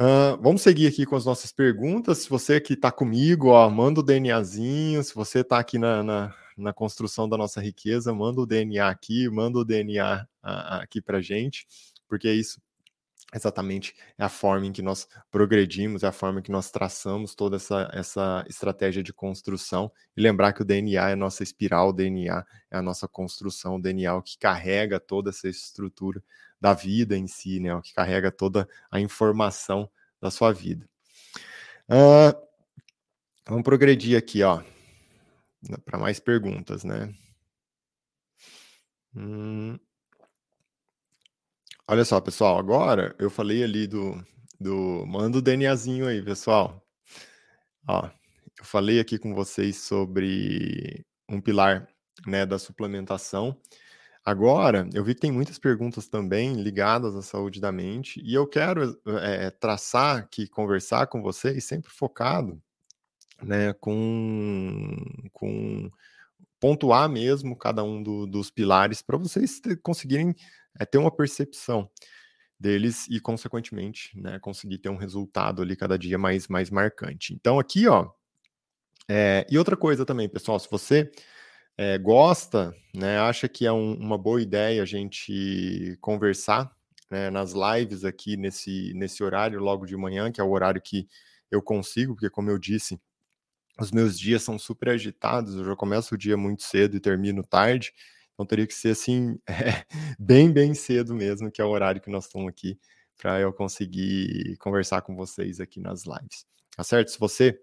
Uh, 0.00 0.40
vamos 0.40 0.62
seguir 0.62 0.86
aqui 0.86 1.04
com 1.04 1.14
as 1.14 1.26
nossas 1.26 1.52
perguntas. 1.52 2.18
Se 2.18 2.30
você 2.30 2.58
que 2.58 2.72
está 2.72 2.90
comigo, 2.90 3.48
ó, 3.48 3.68
manda 3.68 4.00
o 4.00 4.02
DNAzinho. 4.02 5.04
Se 5.04 5.14
você 5.14 5.40
está 5.40 5.58
aqui 5.58 5.78
na, 5.78 6.02
na, 6.02 6.34
na 6.60 6.72
construção 6.72 7.28
da 7.28 7.36
nossa 7.36 7.60
riqueza, 7.60 8.12
manda 8.12 8.40
o 8.40 8.46
DNA 8.46 8.88
aqui, 8.88 9.28
manda 9.28 9.58
o 9.58 9.64
DNA 9.64 10.26
aqui 10.42 11.00
para 11.00 11.20
gente, 11.20 11.66
porque 12.08 12.28
é 12.28 12.34
isso 12.34 12.60
exatamente 13.34 13.94
é 14.18 14.24
a 14.24 14.28
forma 14.28 14.66
em 14.66 14.72
que 14.72 14.82
nós 14.82 15.06
progredimos, 15.30 16.02
é 16.02 16.08
a 16.08 16.12
forma 16.12 16.40
em 16.40 16.42
que 16.42 16.50
nós 16.50 16.70
traçamos 16.70 17.34
toda 17.34 17.56
essa, 17.56 17.88
essa 17.92 18.44
estratégia 18.48 19.02
de 19.02 19.12
construção. 19.12 19.90
E 20.16 20.20
lembrar 20.20 20.52
que 20.52 20.62
o 20.62 20.64
DNA 20.64 21.10
é 21.10 21.12
a 21.12 21.16
nossa 21.16 21.42
espiral, 21.42 21.90
o 21.90 21.92
DNA 21.92 22.44
é 22.70 22.76
a 22.76 22.82
nossa 22.82 23.06
construção, 23.06 23.76
o 23.76 23.80
DNA 23.80 24.10
é 24.10 24.12
o 24.12 24.22
que 24.22 24.38
carrega 24.38 24.98
toda 24.98 25.30
essa 25.30 25.48
estrutura 25.48 26.22
da 26.60 26.74
vida 26.74 27.16
em 27.16 27.26
si, 27.26 27.60
né? 27.60 27.68
É 27.68 27.74
o 27.74 27.82
que 27.82 27.94
carrega 27.94 28.30
toda 28.30 28.68
a 28.90 29.00
informação 29.00 29.88
da 30.20 30.30
sua 30.30 30.52
vida. 30.52 30.88
Uh, 31.88 32.36
vamos 33.46 33.64
progredir 33.64 34.18
aqui, 34.18 34.42
ó 34.42 34.62
para 35.84 35.98
mais 35.98 36.18
perguntas, 36.18 36.84
né? 36.84 37.12
Hum. 39.14 39.78
Olha 41.86 42.04
só, 42.04 42.20
pessoal, 42.20 42.58
agora 42.58 43.14
eu 43.18 43.28
falei 43.28 43.64
ali 43.64 43.86
do, 43.86 44.24
do 44.60 45.04
manda 45.06 45.38
o 45.38 45.42
DNAzinho 45.42 46.06
aí, 46.06 46.22
pessoal. 46.22 46.86
Ó, 47.86 48.06
eu 48.58 48.64
falei 48.64 49.00
aqui 49.00 49.18
com 49.18 49.34
vocês 49.34 49.78
sobre 49.78 51.04
um 51.28 51.40
pilar 51.40 51.88
né, 52.26 52.46
da 52.46 52.58
suplementação. 52.58 53.56
Agora, 54.24 54.88
eu 54.94 55.02
vi 55.02 55.14
que 55.14 55.20
tem 55.20 55.32
muitas 55.32 55.58
perguntas 55.58 56.06
também 56.08 56.54
ligadas 56.54 57.16
à 57.16 57.22
saúde 57.22 57.60
da 57.60 57.72
mente, 57.72 58.20
e 58.22 58.34
eu 58.34 58.46
quero 58.46 59.00
é, 59.22 59.50
traçar 59.50 60.18
aqui, 60.18 60.46
conversar 60.46 61.06
com 61.08 61.22
vocês, 61.22 61.64
sempre 61.64 61.90
focado 61.90 62.62
né, 63.42 63.72
com, 63.74 64.96
com 65.32 65.90
pontuar 66.60 67.08
mesmo 67.08 67.56
cada 67.56 67.82
um 67.82 68.02
do, 68.02 68.26
dos 68.26 68.50
pilares 68.50 69.02
para 69.02 69.16
vocês 69.16 69.60
ter, 69.60 69.80
conseguirem 69.80 70.34
é, 70.78 70.84
ter 70.84 70.98
uma 70.98 71.10
percepção 71.10 71.90
deles 72.58 73.06
e, 73.08 73.18
consequentemente, 73.18 74.10
né, 74.20 74.38
conseguir 74.38 74.78
ter 74.78 74.90
um 74.90 74.96
resultado 74.96 75.62
ali 75.62 75.74
cada 75.74 75.98
dia 75.98 76.18
mais, 76.18 76.46
mais 76.46 76.70
marcante. 76.70 77.32
Então, 77.32 77.58
aqui, 77.58 77.88
ó, 77.88 78.10
é, 79.08 79.46
e 79.50 79.56
outra 79.56 79.76
coisa 79.76 80.04
também, 80.04 80.28
pessoal, 80.28 80.58
se 80.60 80.70
você 80.70 81.10
é, 81.76 81.96
gosta, 81.96 82.74
né, 82.94 83.18
acha 83.18 83.48
que 83.48 83.64
é 83.64 83.72
um, 83.72 83.94
uma 83.94 84.18
boa 84.18 84.42
ideia 84.42 84.82
a 84.82 84.86
gente 84.86 85.96
conversar 86.00 86.70
né, 87.10 87.30
nas 87.30 87.52
lives 87.52 88.04
aqui 88.04 88.36
nesse, 88.36 88.92
nesse 88.94 89.24
horário, 89.24 89.58
logo 89.58 89.86
de 89.86 89.96
manhã, 89.96 90.30
que 90.30 90.40
é 90.40 90.44
o 90.44 90.50
horário 90.50 90.80
que 90.80 91.08
eu 91.50 91.62
consigo, 91.62 92.14
porque, 92.14 92.30
como 92.30 92.50
eu 92.50 92.58
disse, 92.58 93.00
os 93.80 93.90
meus 93.90 94.18
dias 94.18 94.42
são 94.42 94.58
super 94.58 94.90
agitados, 94.90 95.56
eu 95.56 95.64
já 95.64 95.74
começo 95.74 96.14
o 96.14 96.18
dia 96.18 96.36
muito 96.36 96.62
cedo 96.62 96.96
e 96.96 97.00
termino 97.00 97.42
tarde, 97.42 97.92
então 98.34 98.44
teria 98.44 98.66
que 98.66 98.74
ser 98.74 98.90
assim, 98.90 99.38
é, 99.48 99.84
bem, 100.18 100.52
bem 100.52 100.74
cedo 100.74 101.14
mesmo, 101.14 101.50
que 101.50 101.60
é 101.60 101.64
o 101.64 101.70
horário 101.70 102.00
que 102.00 102.10
nós 102.10 102.26
estamos 102.26 102.48
aqui, 102.48 102.78
para 103.16 103.40
eu 103.40 103.52
conseguir 103.52 104.56
conversar 104.58 105.02
com 105.02 105.14
vocês 105.14 105.60
aqui 105.60 105.80
nas 105.80 106.04
lives. 106.04 106.46
Tá 106.74 106.82
certo? 106.82 107.10
Se 107.10 107.18
você 107.18 107.60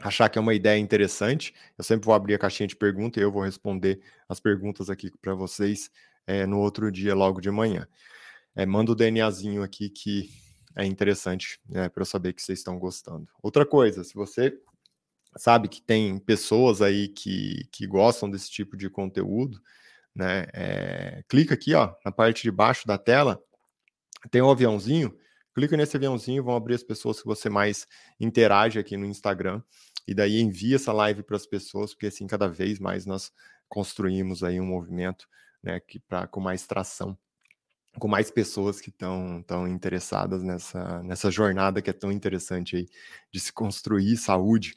achar 0.00 0.28
que 0.28 0.38
é 0.38 0.40
uma 0.40 0.54
ideia 0.54 0.78
interessante, 0.78 1.54
eu 1.76 1.84
sempre 1.84 2.06
vou 2.06 2.14
abrir 2.14 2.34
a 2.34 2.38
caixinha 2.38 2.66
de 2.66 2.76
perguntas 2.76 3.20
e 3.20 3.24
eu 3.24 3.32
vou 3.32 3.42
responder 3.42 4.00
as 4.28 4.38
perguntas 4.38 4.90
aqui 4.90 5.10
para 5.20 5.34
vocês 5.34 5.90
é, 6.26 6.46
no 6.46 6.58
outro 6.60 6.90
dia, 6.90 7.14
logo 7.14 7.40
de 7.40 7.50
manhã. 7.50 7.88
É, 8.54 8.64
manda 8.64 8.92
o 8.92 8.94
DNAzinho 8.94 9.62
aqui 9.62 9.90
que 9.90 10.30
é 10.76 10.84
interessante 10.84 11.60
né, 11.68 11.88
para 11.88 12.02
eu 12.02 12.06
saber 12.06 12.32
que 12.32 12.42
vocês 12.42 12.60
estão 12.60 12.78
gostando. 12.78 13.28
Outra 13.42 13.64
coisa, 13.66 14.04
se 14.04 14.14
você 14.14 14.56
sabe 15.36 15.68
que 15.68 15.82
tem 15.82 16.18
pessoas 16.18 16.80
aí 16.82 17.08
que, 17.08 17.68
que 17.72 17.86
gostam 17.86 18.30
desse 18.30 18.50
tipo 18.50 18.76
de 18.76 18.88
conteúdo, 18.88 19.60
né? 20.14 20.46
É, 20.52 21.24
clica 21.28 21.54
aqui, 21.54 21.74
ó, 21.74 21.94
na 22.04 22.12
parte 22.12 22.42
de 22.42 22.50
baixo 22.50 22.86
da 22.86 22.96
tela, 22.96 23.42
tem 24.30 24.40
um 24.42 24.50
aviãozinho, 24.50 25.16
clica 25.54 25.76
nesse 25.76 25.96
aviãozinho, 25.96 26.44
vão 26.44 26.56
abrir 26.56 26.74
as 26.74 26.82
pessoas 26.82 27.20
que 27.20 27.26
você 27.26 27.48
mais 27.48 27.86
interage 28.20 28.78
aqui 28.78 28.96
no 28.96 29.06
Instagram, 29.06 29.62
e 30.06 30.14
daí 30.14 30.40
envia 30.40 30.76
essa 30.76 30.92
live 30.92 31.22
para 31.22 31.36
as 31.36 31.46
pessoas, 31.46 31.92
porque 31.92 32.06
assim, 32.06 32.26
cada 32.26 32.48
vez 32.48 32.78
mais 32.78 33.06
nós 33.06 33.32
construímos 33.68 34.44
aí 34.44 34.60
um 34.60 34.66
movimento, 34.66 35.26
né, 35.62 35.80
que 35.80 35.98
pra, 35.98 36.26
com 36.26 36.40
mais 36.40 36.66
tração, 36.66 37.16
com 37.98 38.08
mais 38.08 38.30
pessoas 38.30 38.80
que 38.80 38.90
estão 38.90 39.42
tão 39.46 39.66
interessadas 39.66 40.42
nessa, 40.42 41.02
nessa 41.02 41.30
jornada 41.30 41.80
que 41.80 41.90
é 41.90 41.92
tão 41.92 42.12
interessante 42.12 42.76
aí, 42.76 42.88
de 43.32 43.40
se 43.40 43.52
construir 43.52 44.16
saúde, 44.16 44.76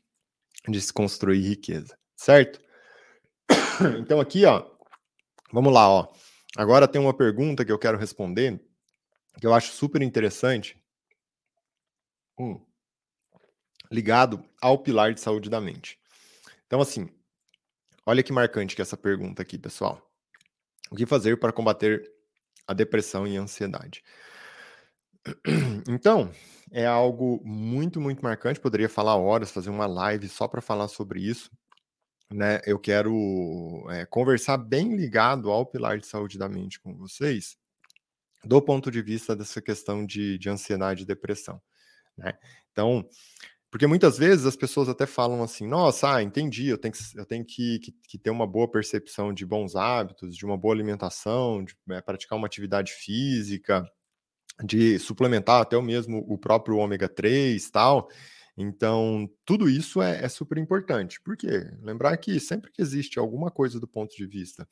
de 0.68 0.82
se 0.82 0.94
construir 0.94 1.42
riqueza, 1.42 1.98
certo? 2.16 2.60
Então 4.00 4.20
aqui, 4.20 4.44
ó, 4.46 4.66
vamos 5.52 5.74
lá, 5.74 5.88
ó. 5.88 6.08
Agora 6.56 6.88
tem 6.88 7.00
uma 7.00 7.14
pergunta 7.14 7.64
que 7.64 7.72
eu 7.72 7.78
quero 7.78 7.98
responder, 7.98 8.60
que 9.40 9.46
eu 9.46 9.54
acho 9.54 9.72
super 9.72 10.02
interessante, 10.02 10.82
hum, 12.40 12.60
ligado 13.92 14.44
ao 14.62 14.80
pilar 14.80 15.14
de 15.14 15.22
saúde 15.22 15.50
da 15.50 15.62
mente. 15.62 16.00
Então, 16.66 16.82
assim, 16.82 17.10
olha 18.06 18.24
que 18.24 18.34
marcante 18.34 18.76
que 18.76 18.82
é 18.82 18.84
essa 18.84 18.98
pergunta 18.98 19.42
aqui, 19.42 19.58
pessoal. 19.58 20.02
O 20.90 20.96
que 20.96 21.06
fazer 21.06 21.40
para 21.40 21.54
combater 21.54 22.10
a 22.66 22.74
depressão 22.74 23.28
e 23.28 23.38
a 23.38 23.42
ansiedade? 23.42 24.04
Então, 25.90 26.32
é 26.71 26.86
algo 26.86 27.41
muito, 27.43 28.00
muito 28.01 28.24
marcante. 28.24 28.59
Poderia 28.59 28.89
falar 28.89 29.15
horas, 29.15 29.51
fazer 29.51 29.69
uma 29.69 29.86
live 29.86 30.27
só 30.27 30.47
para 30.47 30.62
falar 30.62 30.88
sobre 30.88 31.21
isso. 31.21 31.50
Né? 32.31 32.59
Eu 32.65 32.77
quero 32.77 33.86
é, 33.89 34.05
conversar 34.05 34.57
bem 34.57 34.95
ligado 34.95 35.50
ao 35.50 35.65
pilar 35.65 35.97
de 35.97 36.05
saúde 36.05 36.38
da 36.38 36.50
mente 36.50 36.79
com 36.79 36.95
vocês, 36.95 37.57
do 38.43 38.62
ponto 38.62 38.91
de 38.91 39.01
vista 39.01 39.36
dessa 39.36 39.62
questão 39.62 40.05
de, 40.05 40.38
de 40.38 40.50
ansiedade 40.50 41.03
e 41.03 41.05
depressão. 41.05 41.62
Né? 42.17 42.33
Então, 42.71 43.07
porque 43.69 43.88
muitas 43.88 44.17
vezes 44.17 44.45
as 44.45 44.55
pessoas 44.55 44.89
até 44.89 45.05
falam 45.05 45.43
assim: 45.43 45.67
nossa, 45.67 46.15
ah, 46.15 46.24
entendi, 46.24 46.67
eu 46.67 46.77
tenho, 46.77 46.93
que, 46.93 47.00
eu 47.15 47.25
tenho 47.25 47.45
que, 47.45 47.79
que, 47.79 47.91
que, 48.09 48.17
ter 48.17 48.29
uma 48.29 48.47
boa 48.47 48.69
percepção 48.69 49.33
de 49.33 49.45
bons 49.45 49.75
hábitos, 49.75 50.36
de 50.36 50.45
uma 50.45 50.57
boa 50.57 50.74
alimentação, 50.74 51.63
de 51.63 51.75
é, 51.91 52.01
praticar 52.01 52.38
uma 52.38 52.47
atividade 52.47 52.91
física, 52.91 53.86
de 54.64 54.98
suplementar 55.00 55.62
até 55.62 55.78
o 55.78 55.82
mesmo 55.82 56.26
o 56.28 56.38
próprio 56.38 56.78
ômega 56.78 57.08
3 57.08 57.70
tal. 57.70 58.10
Então, 58.58 59.30
tudo 59.46 59.70
isso 59.70 60.02
é, 60.02 60.24
é 60.24 60.30
super 60.30 60.58
importante. 60.58 61.22
Por 61.22 61.38
quê? 61.38 61.70
Lembrar 61.82 62.18
que 62.18 62.40
sempre 62.40 62.72
que 62.72 62.82
existe 62.82 63.20
alguma 63.20 63.52
coisa 63.52 63.80
do 63.80 63.88
ponto 63.88 64.16
de 64.16 64.26
vista 64.26 64.68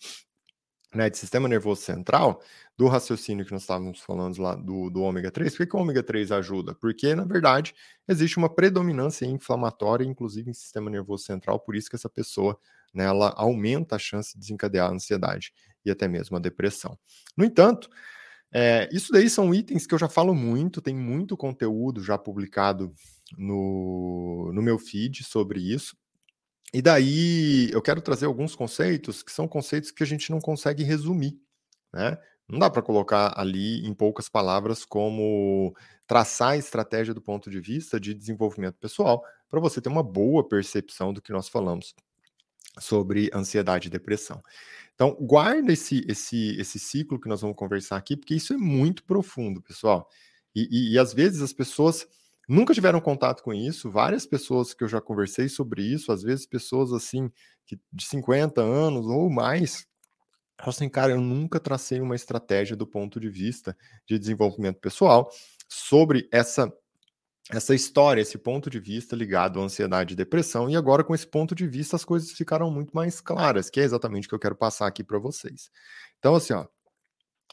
né, 0.96 1.10
de 1.10 1.18
sistema 1.18 1.48
nervoso 1.48 1.82
central, 1.82 2.42
do 2.78 2.88
raciocínio 2.88 3.46
que 3.46 3.52
nós 3.52 3.62
estávamos 3.62 4.00
falando 4.00 4.42
lá 4.42 4.56
do, 4.56 4.90
do 4.90 5.02
ômega 5.02 5.30
3, 5.30 5.52
por 5.52 5.58
que, 5.58 5.68
que 5.68 5.76
o 5.76 5.80
ômega 5.80 6.02
3 6.02 6.32
ajuda? 6.32 6.74
Porque, 6.74 7.14
na 7.14 7.26
verdade, 7.26 7.76
existe 8.08 8.38
uma 8.38 8.50
predominância 8.50 9.26
inflamatória, 9.26 10.06
inclusive 10.06 10.50
em 10.50 10.54
sistema 10.54 10.90
nervoso 10.90 11.26
central, 11.26 11.60
por 11.60 11.76
isso 11.76 11.90
que 11.90 11.96
essa 11.96 12.10
pessoa 12.10 12.58
né, 12.94 13.04
ela 13.04 13.34
aumenta 13.36 13.98
a 13.98 14.00
chance 14.00 14.34
de 14.34 14.40
desencadear 14.40 14.90
a 14.90 14.94
ansiedade 14.94 15.54
e 15.84 15.92
até 15.92 16.08
mesmo 16.08 16.38
a 16.38 16.40
depressão. 16.40 16.98
No 17.38 17.44
entanto, 17.44 17.90
é, 18.58 18.88
isso 18.90 19.12
daí 19.12 19.30
são 19.30 19.54
itens 19.54 19.86
que 19.86 19.94
eu 19.94 20.00
já 20.00 20.08
falo 20.08 20.34
muito, 20.34 20.82
tem 20.82 20.96
muito 20.96 21.36
conteúdo 21.36 22.02
já 22.02 22.18
publicado 22.18 22.94
no, 23.38 24.50
no 24.54 24.62
meu 24.62 24.80
feed 24.80 25.26
sobre 25.26 25.60
isso. 25.60 25.98
E 26.74 26.82
daí 26.82 27.70
eu 27.74 27.82
quero 27.82 28.00
trazer 28.00 28.28
alguns 28.28 28.56
conceitos 28.56 29.22
que 29.22 29.32
são 29.34 29.46
conceitos 29.46 29.92
que 29.92 30.04
a 30.04 30.06
gente 30.06 30.32
não 30.32 30.40
consegue 30.40 30.86
resumir, 30.86 31.38
né? 31.94 32.18
Não 32.48 32.58
dá 32.58 32.70
para 32.70 32.82
colocar 32.82 33.34
ali 33.38 33.86
em 33.86 33.94
poucas 33.94 34.30
palavras 34.30 34.86
como 34.86 35.76
traçar 36.08 36.52
a 36.52 36.58
estratégia 36.58 37.14
do 37.14 37.22
ponto 37.22 37.50
de 37.50 37.60
vista 37.60 38.00
de 38.00 38.14
desenvolvimento 38.14 38.78
pessoal 38.80 39.22
para 39.50 39.60
você 39.60 39.82
ter 39.82 39.90
uma 39.90 40.04
boa 40.04 40.48
percepção 40.48 41.12
do 41.12 41.22
que 41.22 41.34
nós 41.34 41.50
falamos 41.50 41.94
sobre 42.80 43.30
ansiedade 43.34 43.88
e 43.90 43.92
depressão. 43.92 44.42
Então, 44.96 45.16
guarda 45.20 45.74
esse, 45.74 46.06
esse, 46.08 46.58
esse 46.60 46.80
ciclo 46.80 47.20
que 47.20 47.28
nós 47.28 47.42
vamos 47.42 47.58
conversar 47.58 47.98
aqui, 47.98 48.16
porque 48.16 48.34
isso 48.34 48.54
é 48.54 48.58
muito 48.58 49.04
profundo, 49.04 49.62
pessoal. 49.62 50.10
E, 50.56 50.68
e, 50.72 50.94
e 50.94 51.00
às 51.00 51.14
vezes 51.14 51.42
as 51.42 51.52
pessoas 51.52 52.08
nunca 52.48 52.74
tiveram 52.74 53.02
contato 53.02 53.44
com 53.44 53.54
isso. 53.54 53.92
Várias 53.92 54.26
pessoas 54.26 54.74
que 54.74 54.84
eu 54.84 54.88
já 54.88 55.02
conversei 55.02 55.50
sobre 55.50 55.84
isso, 55.84 56.12
às 56.12 56.24
vezes 56.24 56.46
pessoas 56.46 56.94
assim, 56.94 57.30
que, 57.66 57.78
de 57.92 58.06
50 58.06 58.62
anos 58.62 59.06
ou 59.06 59.30
mais, 59.30 59.86
falam 60.58 60.70
assim, 60.70 60.88
cara, 60.88 61.12
eu 61.12 61.20
nunca 61.22 61.60
tracei 61.60 62.00
uma 62.00 62.16
estratégia 62.16 62.76
do 62.76 62.88
ponto 62.88 63.20
de 63.20 63.30
vista 63.30 63.78
de 64.08 64.18
desenvolvimento 64.18 64.80
pessoal 64.80 65.30
sobre 65.68 66.30
essa 66.32 66.72
essa 67.52 67.76
história, 67.76 68.22
esse 68.22 68.38
ponto 68.38 68.70
de 68.70 68.80
vista 68.80 69.16
ligado 69.16 69.60
à 69.60 69.64
ansiedade 69.64 70.14
e 70.14 70.18
depressão, 70.18 70.70
e 70.70 70.76
agora 70.76 71.04
com 71.04 71.14
esse 71.14 71.28
ponto 71.28 71.54
de 71.54 71.68
vista 71.68 71.96
as 71.96 72.04
coisas 72.04 72.32
ficaram 72.32 72.72
muito 72.72 72.96
mais 72.96 73.22
claras, 73.22 73.70
que 73.70 73.80
é 73.80 73.84
exatamente 73.84 74.26
o 74.26 74.30
que 74.30 74.36
eu 74.36 74.40
quero 74.40 74.56
passar 74.56 74.88
aqui 74.88 75.04
para 75.04 75.20
vocês. 75.20 75.70
Então, 76.18 76.36
assim, 76.36 76.54
ó, 76.54 76.66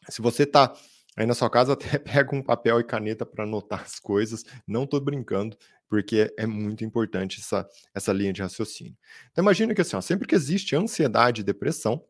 se 0.08 0.22
você 0.22 0.44
está 0.44 0.72
aí 1.14 1.26
na 1.26 1.34
sua 1.34 1.50
casa, 1.50 1.74
até 1.74 1.98
pega 1.98 2.34
um 2.34 2.42
papel 2.42 2.80
e 2.80 2.84
caneta 2.84 3.26
para 3.26 3.44
anotar 3.44 3.82
as 3.82 4.00
coisas, 4.00 4.44
não 4.66 4.84
estou 4.84 5.00
brincando, 5.00 5.56
porque 5.88 6.32
é 6.38 6.46
muito 6.46 6.84
importante 6.84 7.40
essa, 7.40 7.68
essa 7.94 8.12
linha 8.14 8.32
de 8.32 8.40
raciocínio. 8.40 8.96
Então, 9.30 9.42
imagina 9.42 9.74
que 9.74 9.82
assim, 9.82 9.96
ó, 9.96 10.00
sempre 10.00 10.26
que 10.26 10.34
existe 10.34 10.74
ansiedade 10.74 11.42
e 11.42 11.44
depressão, 11.44 12.02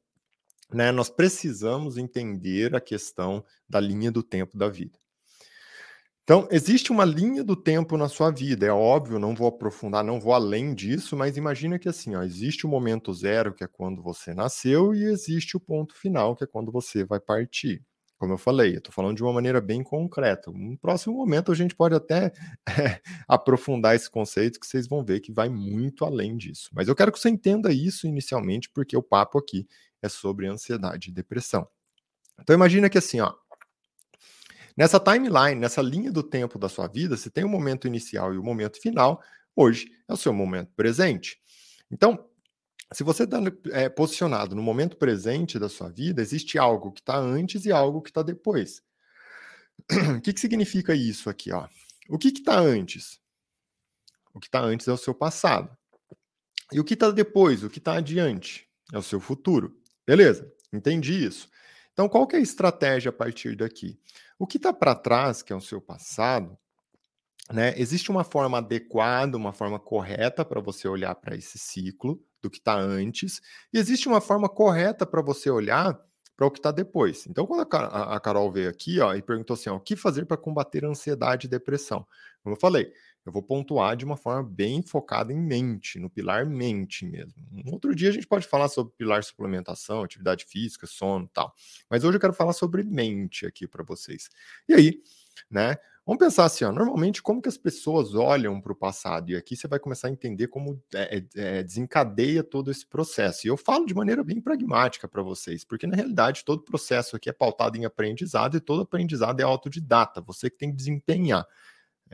né, 0.73 0.93
nós 0.93 1.11
precisamos 1.11 1.99
entender 1.99 2.75
a 2.77 2.81
questão 2.81 3.45
da 3.69 3.81
linha 3.81 4.11
do 4.11 4.23
tempo 4.23 4.57
da 4.57 4.69
vida. 4.69 5.02
Então, 6.25 6.47
existe 6.53 6.93
uma 6.93 7.05
linha 7.05 7.43
do 7.43 7.57
tempo 7.57 7.97
na 7.97 8.09
sua 8.09 8.31
vida, 8.31 8.65
é 8.65 8.71
óbvio, 8.71 9.19
não 9.19 9.35
vou 9.35 9.49
aprofundar, 9.49 10.05
não 10.05 10.21
vou 10.21 10.33
além 10.33 10.73
disso, 10.73 11.17
mas 11.17 11.37
imagina 11.37 11.81
que 11.81 11.89
assim, 11.89 12.15
ó, 12.15 12.23
existe 12.23 12.65
o 12.65 12.69
momento 12.69 13.13
zero, 13.13 13.53
que 13.53 13.65
é 13.65 13.67
quando 13.67 14.01
você 14.01 14.33
nasceu, 14.33 14.95
e 14.95 15.03
existe 15.03 15.57
o 15.57 15.61
ponto 15.61 15.97
final, 15.97 16.37
que 16.37 16.45
é 16.45 16.47
quando 16.47 16.71
você 16.71 17.05
vai 17.05 17.19
partir. 17.19 17.85
Como 18.19 18.35
eu 18.35 18.39
falei, 18.39 18.75
eu 18.75 18.79
estou 18.79 18.93
falando 18.93 19.17
de 19.17 19.23
uma 19.25 19.33
maneira 19.33 19.61
bem 19.61 19.83
concreta. 19.83 20.53
No 20.53 20.79
próximo 20.79 21.17
momento 21.17 21.51
a 21.51 21.57
gente 21.57 21.75
pode 21.75 21.97
até 21.97 22.33
é, 22.69 23.01
aprofundar 23.27 23.97
esse 23.97 24.09
conceito, 24.09 24.61
que 24.61 24.67
vocês 24.67 24.87
vão 24.87 25.05
ver 25.05 25.19
que 25.19 25.33
vai 25.33 25.49
muito 25.49 26.05
além 26.05 26.37
disso. 26.37 26.71
Mas 26.73 26.87
eu 26.87 26.95
quero 26.95 27.11
que 27.11 27.19
você 27.19 27.31
entenda 27.31 27.73
isso 27.73 28.07
inicialmente, 28.07 28.71
porque 28.73 28.97
o 28.97 29.03
papo 29.03 29.39
aqui 29.39 29.67
é 30.01 30.09
sobre 30.09 30.47
ansiedade 30.47 31.11
e 31.11 31.13
depressão. 31.13 31.67
Então 32.41 32.55
imagina 32.55 32.89
que 32.89 32.99
assim, 32.99 33.21
ó, 33.21 33.35
Nessa 34.77 34.99
timeline, 34.99 35.61
nessa 35.61 35.83
linha 35.83 36.11
do 36.11 36.23
tempo 36.23 36.59
da 36.59 36.69
sua 36.69 36.89
vida, 36.89 37.17
se 37.17 37.31
tem 37.31 37.45
o 37.45 37.49
momento 37.49 37.87
inicial 37.87 38.33
e 38.33 38.39
o 38.39 38.43
momento 38.43 38.81
final, 38.81 39.23
hoje 39.55 39.91
é 40.09 40.13
o 40.13 40.17
seu 40.17 40.33
momento 40.33 40.73
presente. 40.75 41.39
Então, 41.91 42.27
se 42.93 43.03
você 43.03 43.25
está 43.25 43.39
é, 43.71 43.89
posicionado 43.89 44.55
no 44.55 44.63
momento 44.63 44.97
presente 44.97 45.59
da 45.59 45.69
sua 45.69 45.89
vida, 45.89 46.21
existe 46.21 46.59
algo 46.59 46.93
que 46.93 47.01
está 47.01 47.17
antes 47.17 47.65
e 47.65 47.73
algo 47.73 48.03
que 48.03 48.11
está 48.11 48.23
depois. 48.23 48.83
o 50.17 50.21
que, 50.21 50.33
que 50.33 50.41
significa 50.41 50.95
isso 50.95 51.29
aqui? 51.29 51.53
Ó? 51.53 51.67
O 52.09 52.19
que 52.19 52.29
está 52.29 52.59
antes? 52.59 53.21
O 54.35 54.41
que 54.41 54.47
está 54.47 54.61
antes 54.61 54.89
é 54.89 54.93
o 54.93 54.97
seu 54.97 55.15
passado. 55.15 55.77
E 56.73 56.81
o 56.81 56.85
que 56.85 56.95
está 56.95 57.11
depois, 57.11 57.63
o 57.63 57.71
que 57.71 57.79
está 57.79 57.97
adiante, 57.97 58.67
é 58.93 58.99
o 58.99 59.03
seu 59.03 59.21
futuro. 59.21 59.79
Beleza, 60.07 60.51
entendi 60.73 61.25
isso. 61.25 61.49
Então, 61.93 62.09
qual 62.09 62.27
que 62.27 62.37
é 62.37 62.39
a 62.39 62.43
estratégia 62.43 63.11
a 63.11 63.13
partir 63.13 63.57
daqui? 63.57 63.99
O 64.39 64.47
que 64.47 64.57
está 64.57 64.73
para 64.73 64.95
trás, 64.95 65.43
que 65.43 65.53
é 65.53 65.57
o 65.57 65.61
seu 65.61 65.81
passado, 65.81 66.59
né? 67.51 67.75
Existe 67.77 68.11
uma 68.11 68.25
forma 68.25 68.59
adequada, 68.59 69.37
uma 69.37 69.53
forma 69.53 69.79
correta 69.79 70.45
para 70.45 70.61
você 70.61 70.89
olhar 70.89 71.15
para 71.15 71.37
esse 71.37 71.59
ciclo 71.59 72.23
do 72.41 72.51
que 72.51 72.59
está 72.59 72.75
antes, 72.75 73.41
e 73.73 73.79
existe 73.79 74.09
uma 74.09 74.21
forma 74.21 74.49
correta 74.49 75.07
para 75.07 75.23
você 75.23 75.51
olhar 75.51 75.99
para 76.37 76.47
o 76.47 76.51
que 76.51 76.59
está 76.59 76.73
depois. 76.73 77.27
Então, 77.27 77.47
quando 77.47 77.63
a, 77.63 78.21
Carol 78.21 78.51
veio 78.51 78.69
aqui 78.69 79.01
ó, 79.01 79.15
e 79.15 79.23
perguntou 79.23 79.55
assim: 79.55 79.71
ó, 79.71 79.77
o 79.77 79.81
que 79.81 79.95
fazer 79.95 80.25
para 80.25 80.37
combater 80.37 80.85
ansiedade 80.85 81.47
e 81.47 81.51
depressão? 81.51 82.07
Como 82.43 82.57
eu 82.57 82.61
falei, 82.61 82.93
eu 83.25 83.33
vou 83.33 83.43
pontuar 83.43 83.97
de 83.97 84.05
uma 84.05 84.17
forma 84.17 84.43
bem 84.43 84.83
focada 84.83 85.33
em 85.33 85.41
mente, 85.41 85.99
no 85.99 86.11
pilar 86.11 86.45
mente 86.47 87.07
mesmo. 87.07 87.35
Um 87.53 87.73
outro 87.73 87.95
dia 87.95 88.11
a 88.11 88.13
gente 88.13 88.27
pode 88.27 88.47
falar 88.47 88.69
sobre 88.69 88.93
pilar 88.97 89.23
suplementação, 89.23 90.03
atividade 90.03 90.45
física, 90.45 90.87
sono 90.87 91.29
tal. 91.33 91.55
Mas 91.89 92.05
hoje 92.05 92.17
eu 92.17 92.21
quero 92.21 92.33
falar 92.33 92.53
sobre 92.53 92.83
mente 92.83 93.47
aqui 93.47 93.67
para 93.67 93.85
vocês. 93.85 94.29
E 94.69 94.75
aí, 94.75 95.03
né? 95.51 95.77
Vamos 96.05 96.19
pensar 96.19 96.47
assim, 96.47 96.65
ó, 96.65 96.73
normalmente 96.73 97.23
como 97.23 97.41
que 97.41 97.49
as 97.49 97.57
pessoas 97.57 98.13
olham 98.17 98.61
para 98.61 98.73
o 98.73 98.75
passado, 98.77 99.31
e 99.31 99.37
aqui 99.37 99.55
você 99.57 99.69
vai 99.69 99.79
começar 99.79 100.09
a 100.09 100.11
entender 100.11 100.49
como 100.49 100.83
é, 100.93 101.19
é, 101.19 101.25
é, 101.37 101.63
desencadeia 101.63 102.43
todo 102.43 102.73
esse 102.73 102.85
processo. 102.85 103.47
E 103.47 103.51
eu 103.51 103.57
falo 103.57 103.87
de 103.87 103.95
maneira 103.95 104.25
bem 104.25 104.41
pragmática 104.41 105.07
para 105.07 105.23
vocês, 105.23 105.65
porque 105.65 105.87
na 105.87 105.95
realidade 105.95 106.45
todo 106.45 106.65
processo 106.65 107.15
aqui 107.15 107.31
é 107.31 107.33
pautado 107.33 107.79
em 107.79 107.85
aprendizado 107.85 108.57
e 108.57 108.61
todo 108.61 108.83
aprendizado 108.83 109.39
é 109.39 109.45
autodidata, 109.45 110.21
você 110.21 110.51
que 110.51 110.59
tem 110.59 110.71
que 110.71 110.77
desempenhar. 110.77 111.47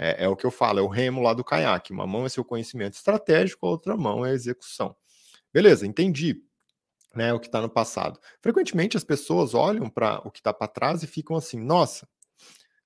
É, 0.01 0.25
é, 0.25 0.29
o 0.29 0.37
que 0.37 0.47
eu 0.47 0.51
falo, 0.51 0.79
é 0.79 0.83
o 0.83 0.87
remo 0.87 1.21
lá 1.21 1.35
do 1.35 1.43
caiaque. 1.43 1.93
Uma 1.93 2.07
mão 2.07 2.25
é 2.25 2.29
seu 2.29 2.45
conhecimento 2.45 2.95
estratégico, 2.95 3.67
a 3.67 3.71
outra 3.71 3.97
mão 3.97 4.25
é 4.25 4.31
a 4.31 4.35
execução. 4.35 4.95
Beleza, 5.53 5.85
entendi 5.85 6.41
né, 7.17 7.35
o 7.35 7.41
que 7.41 7.47
está 7.47 7.61
no 7.61 7.69
passado. 7.69 8.21
Frequentemente 8.41 8.97
as 8.97 9.03
pessoas 9.03 9.55
olham 9.55 9.91
para 9.91 10.21
o 10.25 10.31
que 10.31 10.39
está 10.39 10.55
para 10.55 10.69
trás 10.69 11.03
e 11.03 11.07
ficam 11.09 11.35
assim: 11.35 11.59
nossa, 11.59 12.09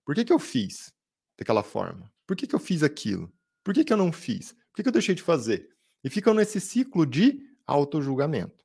por 0.07 0.15
que, 0.15 0.25
que 0.25 0.33
eu 0.33 0.39
fiz 0.39 0.91
daquela 1.39 1.63
forma? 1.63 2.11
Por 2.27 2.35
que, 2.35 2.47
que 2.47 2.55
eu 2.55 2.61
fiz 2.61 2.83
aquilo? 2.83 3.31
Por 3.63 3.75
que, 3.75 3.85
que 3.85 3.93
eu 3.93 3.97
não 3.97 4.11
fiz? 4.11 4.53
Por 4.53 4.77
que, 4.77 4.83
que 4.83 4.89
eu 4.89 4.93
deixei 4.93 5.15
de 5.15 5.23
fazer? 5.23 5.69
E 6.03 6.09
ficam 6.09 6.33
nesse 6.33 6.61
ciclo 6.61 7.05
de 7.05 7.41
autojulgamento. 7.67 8.65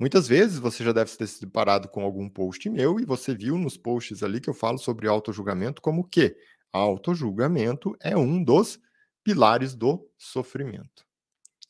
Muitas 0.00 0.26
vezes 0.26 0.58
você 0.58 0.82
já 0.82 0.90
deve 0.90 1.16
ter 1.16 1.26
se 1.28 1.40
deparado 1.40 1.88
com 1.88 2.02
algum 2.02 2.28
post 2.28 2.68
meu 2.68 2.98
e 2.98 3.04
você 3.04 3.32
viu 3.34 3.56
nos 3.56 3.76
posts 3.76 4.24
ali 4.24 4.40
que 4.40 4.50
eu 4.50 4.54
falo 4.54 4.76
sobre 4.76 5.06
autojulgamento 5.06 5.80
como 5.80 6.02
o 6.02 6.04
quê? 6.04 6.36
Autojulgamento 6.74 7.96
é 8.00 8.16
um 8.16 8.42
dos 8.42 8.80
pilares 9.22 9.76
do 9.76 10.10
sofrimento. 10.18 11.06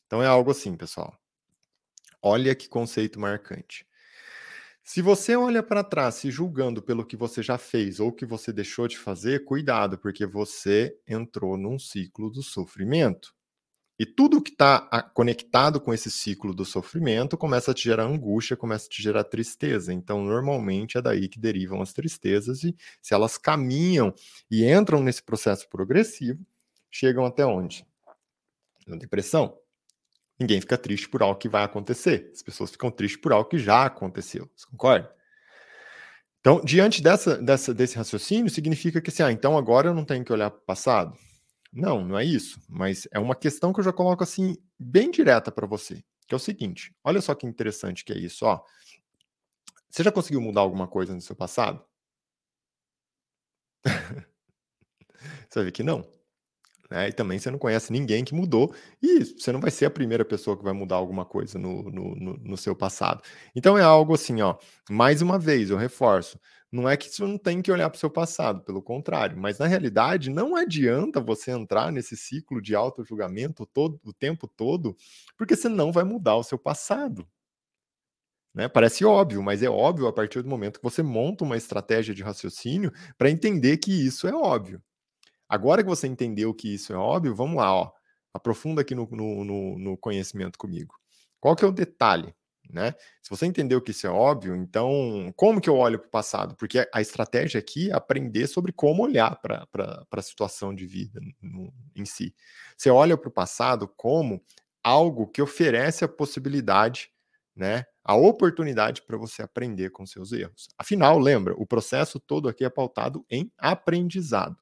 Então 0.07 0.23
é 0.23 0.25
algo 0.25 0.49
assim, 0.49 0.75
pessoal. 0.75 1.15
Olha 2.19 2.55
que 2.55 2.67
conceito 2.67 3.19
marcante. 3.19 3.85
Se 4.83 5.03
você 5.03 5.35
olha 5.35 5.61
para 5.61 5.83
trás 5.83 6.15
se 6.15 6.31
julgando 6.31 6.81
pelo 6.81 7.05
que 7.05 7.15
você 7.15 7.43
já 7.43 7.55
fez 7.55 7.99
ou 7.99 8.11
que 8.11 8.25
você 8.25 8.51
deixou 8.51 8.87
de 8.87 8.97
fazer, 8.97 9.45
cuidado, 9.45 9.95
porque 9.95 10.25
você 10.25 10.97
entrou 11.07 11.55
num 11.55 11.77
ciclo 11.77 12.31
do 12.31 12.41
sofrimento. 12.41 13.31
E 13.97 14.05
tudo 14.05 14.41
que 14.41 14.51
está 14.51 14.81
conectado 15.13 15.79
com 15.79 15.93
esse 15.93 16.11
ciclo 16.11 16.53
do 16.53 16.65
sofrimento 16.65 17.37
começa 17.37 17.71
a 17.71 17.73
te 17.73 17.83
gerar 17.83 18.03
angústia, 18.03 18.57
começa 18.57 18.87
a 18.87 18.89
te 18.89 19.01
gerar 19.01 19.23
tristeza. 19.23 19.93
Então, 19.93 20.21
normalmente 20.21 20.97
é 20.97 21.01
daí 21.01 21.29
que 21.29 21.39
derivam 21.39 21.81
as 21.81 21.93
tristezas, 21.93 22.63
e 22.63 22.75
se 23.01 23.13
elas 23.13 23.37
caminham 23.37 24.13
e 24.51 24.69
entram 24.69 25.01
nesse 25.01 25.23
processo 25.23 25.69
progressivo, 25.69 26.45
chegam 26.91 27.25
até 27.25 27.45
onde? 27.45 27.85
Na 28.85 28.97
depressão. 28.97 29.57
Ninguém 30.37 30.59
fica 30.59 30.77
triste 30.77 31.07
por 31.07 31.23
algo 31.23 31.39
que 31.39 31.47
vai 31.47 31.63
acontecer. 31.63 32.29
As 32.33 32.41
pessoas 32.41 32.71
ficam 32.71 32.91
tristes 32.91 33.21
por 33.21 33.31
algo 33.31 33.49
que 33.49 33.57
já 33.57 33.85
aconteceu. 33.85 34.49
Você 34.53 34.67
concorda? 34.67 35.15
Então, 36.41 36.61
diante 36.63 37.01
dessa, 37.01 37.37
dessa, 37.37 37.73
desse 37.73 37.95
raciocínio, 37.95 38.51
significa 38.51 39.01
que 39.01 39.09
assim, 39.09 39.23
ah, 39.23 39.31
então 39.31 39.57
agora 39.57 39.87
eu 39.87 39.93
não 39.93 40.05
tenho 40.05 40.23
que 40.23 40.31
olhar 40.31 40.51
para 40.51 40.59
o 40.59 40.65
passado. 40.65 41.17
Não, 41.75 42.05
não 42.05 42.17
é 42.17 42.23
isso. 42.23 42.59
Mas 42.69 43.05
é 43.11 43.19
uma 43.19 43.35
questão 43.35 43.73
que 43.73 43.79
eu 43.81 43.83
já 43.83 43.91
coloco 43.91 44.23
assim, 44.23 44.55
bem 44.79 45.11
direta 45.11 45.51
para 45.51 45.67
você. 45.67 46.01
Que 46.25 46.33
é 46.33 46.37
o 46.37 46.39
seguinte: 46.39 46.95
olha 47.03 47.21
só 47.21 47.35
que 47.35 47.45
interessante 47.45 48.05
que 48.05 48.13
é 48.13 48.17
isso. 48.17 48.45
Ó. 48.45 48.61
Você 49.89 50.03
já 50.03 50.11
conseguiu 50.11 50.41
mudar 50.41 50.61
alguma 50.61 50.87
coisa 50.87 51.13
no 51.13 51.21
seu 51.21 51.35
passado? 51.35 51.83
você 55.49 55.59
vai 55.59 55.65
ver 55.65 55.71
que 55.71 55.83
não. 55.83 56.05
Né? 56.89 57.09
E 57.09 57.13
também 57.13 57.39
você 57.39 57.49
não 57.49 57.57
conhece 57.57 57.91
ninguém 57.91 58.23
que 58.23 58.33
mudou, 58.35 58.73
e 59.01 59.23
você 59.23 59.51
não 59.51 59.59
vai 59.59 59.71
ser 59.71 59.85
a 59.85 59.89
primeira 59.89 60.23
pessoa 60.23 60.57
que 60.57 60.63
vai 60.63 60.73
mudar 60.73 60.95
alguma 60.95 61.25
coisa 61.25 61.57
no, 61.57 61.83
no, 61.83 62.15
no, 62.15 62.37
no 62.37 62.57
seu 62.57 62.75
passado. 62.75 63.21
Então 63.55 63.77
é 63.77 63.83
algo 63.83 64.13
assim, 64.13 64.41
ó. 64.41 64.55
Mais 64.89 65.21
uma 65.21 65.39
vez, 65.39 65.69
eu 65.69 65.77
reforço. 65.77 66.39
Não 66.71 66.89
é 66.89 66.97
que 66.97 67.09
você 67.09 67.23
não 67.23 67.37
tem 67.37 67.61
que 67.61 67.71
olhar 67.71 67.89
para 67.89 67.95
o 67.97 67.99
seu 67.99 68.09
passado, 68.09 68.61
pelo 68.61 68.81
contrário, 68.81 69.37
mas 69.37 69.59
na 69.59 69.67
realidade 69.67 70.29
não 70.29 70.55
adianta 70.55 71.21
você 71.21 71.51
entrar 71.51 71.91
nesse 71.91 72.17
ciclo 72.17 72.61
de 72.61 72.75
auto-julgamento 72.75 73.65
todo, 73.65 73.99
o 74.03 74.11
tempo 74.13 74.47
todo, 74.47 74.95
porque 75.37 75.55
você 75.55 75.69
não 75.69 75.91
vai 75.91 76.03
mudar 76.03 76.35
o 76.35 76.43
seu 76.43 76.57
passado. 76.59 77.25
Né? 78.53 78.67
Parece 78.69 79.03
óbvio, 79.03 79.43
mas 79.43 79.61
é 79.61 79.69
óbvio 79.69 80.07
a 80.07 80.13
partir 80.13 80.41
do 80.41 80.49
momento 80.49 80.79
que 80.79 80.83
você 80.83 81.03
monta 81.03 81.43
uma 81.43 81.57
estratégia 81.57 82.15
de 82.15 82.23
raciocínio 82.23 82.91
para 83.17 83.29
entender 83.29 83.77
que 83.77 83.91
isso 83.91 84.27
é 84.27 84.33
óbvio. 84.33 84.81
Agora 85.55 85.81
que 85.81 85.89
você 85.89 86.07
entendeu 86.07 86.53
que 86.53 86.73
isso 86.73 86.93
é 86.93 86.97
óbvio, 86.97 87.35
vamos 87.35 87.57
lá, 87.57 87.73
ó. 87.73 87.91
Aprofunda 88.33 88.81
aqui 88.81 88.93
no, 88.93 89.07
no, 89.09 89.79
no 89.79 89.97
conhecimento 89.97 90.59
comigo. 90.59 90.93
Qual 91.39 91.55
que 91.55 91.63
é 91.63 91.67
o 91.67 91.71
detalhe? 91.71 92.35
Né? 92.69 92.93
Se 93.21 93.29
você 93.29 93.45
entendeu 93.45 93.81
que 93.81 93.91
isso 93.91 94.05
é 94.07 94.09
óbvio, 94.09 94.55
então 94.55 95.31
como 95.35 95.61
que 95.61 95.69
eu 95.69 95.77
olho 95.77 95.99
para 95.99 96.07
o 96.07 96.11
passado? 96.11 96.55
Porque 96.57 96.85
a 96.93 96.99
estratégia 96.99 97.59
aqui 97.59 97.89
é 97.91 97.93
aprender 97.93 98.47
sobre 98.47 98.73
como 98.73 99.03
olhar 99.03 99.39
para 99.39 99.67
a 100.11 100.21
situação 100.21 100.73
de 100.73 100.85
vida 100.85 101.21
no, 101.41 101.73
em 101.95 102.05
si. 102.05 102.35
Você 102.75 102.89
olha 102.89 103.15
para 103.17 103.29
o 103.29 103.31
passado 103.31 103.87
como 103.95 104.43
algo 104.83 105.27
que 105.27 105.41
oferece 105.41 106.03
a 106.03 106.07
possibilidade, 106.07 107.09
né, 107.55 107.85
a 108.03 108.15
oportunidade 108.15 109.01
para 109.03 109.17
você 109.17 109.41
aprender 109.41 109.89
com 109.91 110.05
seus 110.05 110.31
erros. 110.31 110.67
Afinal, 110.77 111.17
lembra, 111.17 111.55
o 111.57 111.65
processo 111.65 112.19
todo 112.19 112.49
aqui 112.49 112.65
é 112.65 112.69
pautado 112.69 113.25
em 113.29 113.51
aprendizado. 113.57 114.57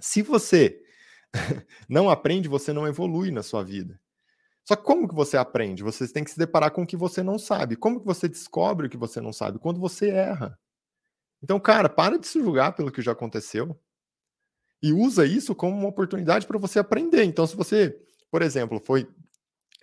Se 0.00 0.22
você 0.22 0.80
não 1.88 2.10
aprende, 2.10 2.48
você 2.48 2.72
não 2.72 2.86
evolui 2.86 3.30
na 3.30 3.42
sua 3.42 3.62
vida. 3.62 4.00
Só 4.64 4.76
que 4.76 4.84
como 4.84 5.08
que 5.08 5.14
você 5.14 5.36
aprende? 5.36 5.82
Você 5.82 6.06
tem 6.06 6.22
que 6.22 6.30
se 6.30 6.38
deparar 6.38 6.70
com 6.70 6.82
o 6.82 6.86
que 6.86 6.96
você 6.96 7.22
não 7.22 7.38
sabe. 7.38 7.76
Como 7.76 8.00
que 8.00 8.06
você 8.06 8.28
descobre 8.28 8.86
o 8.86 8.90
que 8.90 8.96
você 8.96 9.20
não 9.20 9.32
sabe? 9.32 9.58
Quando 9.58 9.80
você 9.80 10.10
erra. 10.10 10.58
Então, 11.42 11.58
cara, 11.58 11.88
para 11.88 12.18
de 12.18 12.26
se 12.26 12.40
julgar 12.40 12.74
pelo 12.74 12.92
que 12.92 13.02
já 13.02 13.12
aconteceu 13.12 13.78
e 14.82 14.92
usa 14.92 15.26
isso 15.26 15.54
como 15.54 15.76
uma 15.76 15.88
oportunidade 15.88 16.46
para 16.46 16.58
você 16.58 16.78
aprender. 16.78 17.24
Então, 17.24 17.46
se 17.46 17.56
você, 17.56 17.98
por 18.30 18.42
exemplo, 18.42 18.80
foi 18.80 19.08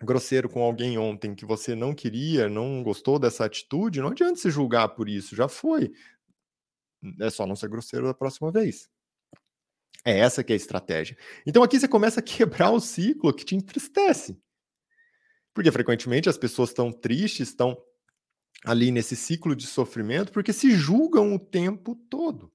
grosseiro 0.02 0.48
com 0.50 0.62
alguém 0.62 0.98
ontem 0.98 1.36
que 1.36 1.46
você 1.46 1.76
não 1.76 1.94
queria, 1.94 2.48
não 2.48 2.84
gostou 2.84 3.18
dessa 3.18 3.46
atitude, 3.46 4.02
não 4.02 4.10
adianta 4.10 4.40
se 4.40 4.50
julgar 4.50 4.90
por 4.90 5.10
isso, 5.10 5.36
já 5.36 5.48
foi. 5.48 5.92
É 7.20 7.30
só 7.30 7.46
não 7.46 7.56
ser 7.56 7.70
grosseiro 7.70 8.06
da 8.06 8.14
próxima 8.14 8.52
vez. 8.52 8.90
É 10.08 10.20
essa 10.20 10.42
que 10.42 10.54
é 10.54 10.56
a 10.56 10.56
estratégia. 10.56 11.18
Então 11.46 11.62
aqui 11.62 11.78
você 11.78 11.86
começa 11.86 12.22
a 12.22 12.24
quebrar 12.24 12.72
o 12.72 12.80
ciclo 12.80 13.34
que 13.34 13.44
te 13.44 13.56
entristece. 13.58 14.42
Porque 15.54 15.70
frequentemente 15.70 16.30
as 16.30 16.38
pessoas 16.38 16.70
estão 16.70 16.94
tristes, 16.94 17.50
estão 17.50 17.78
ali 18.64 18.90
nesse 18.90 19.18
ciclo 19.18 19.54
de 19.54 19.68
sofrimento, 19.68 20.32
porque 20.32 20.54
se 20.54 20.72
julgam 20.72 21.36
o 21.36 21.40
tempo 21.40 21.94
todo. 22.10 22.50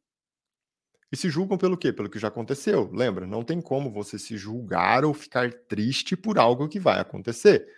E 1.13 1.17
se 1.17 1.29
julgam 1.29 1.59
pelo 1.59 1.77
quê? 1.77 1.93
Pelo 1.93 2.09
que 2.09 2.19
já 2.19 2.29
aconteceu. 2.29 2.91
Lembra? 2.91 3.27
Não 3.27 3.43
tem 3.43 3.61
como 3.61 3.93
você 3.93 4.19
se 4.19 4.39
julgar 4.39 5.05
ou 5.05 5.13
ficar 5.13 5.53
triste 5.53 6.17
por 6.17 6.39
algo 6.39 6.71
que 6.71 6.81
vai 6.81 7.01
acontecer. 7.01 7.69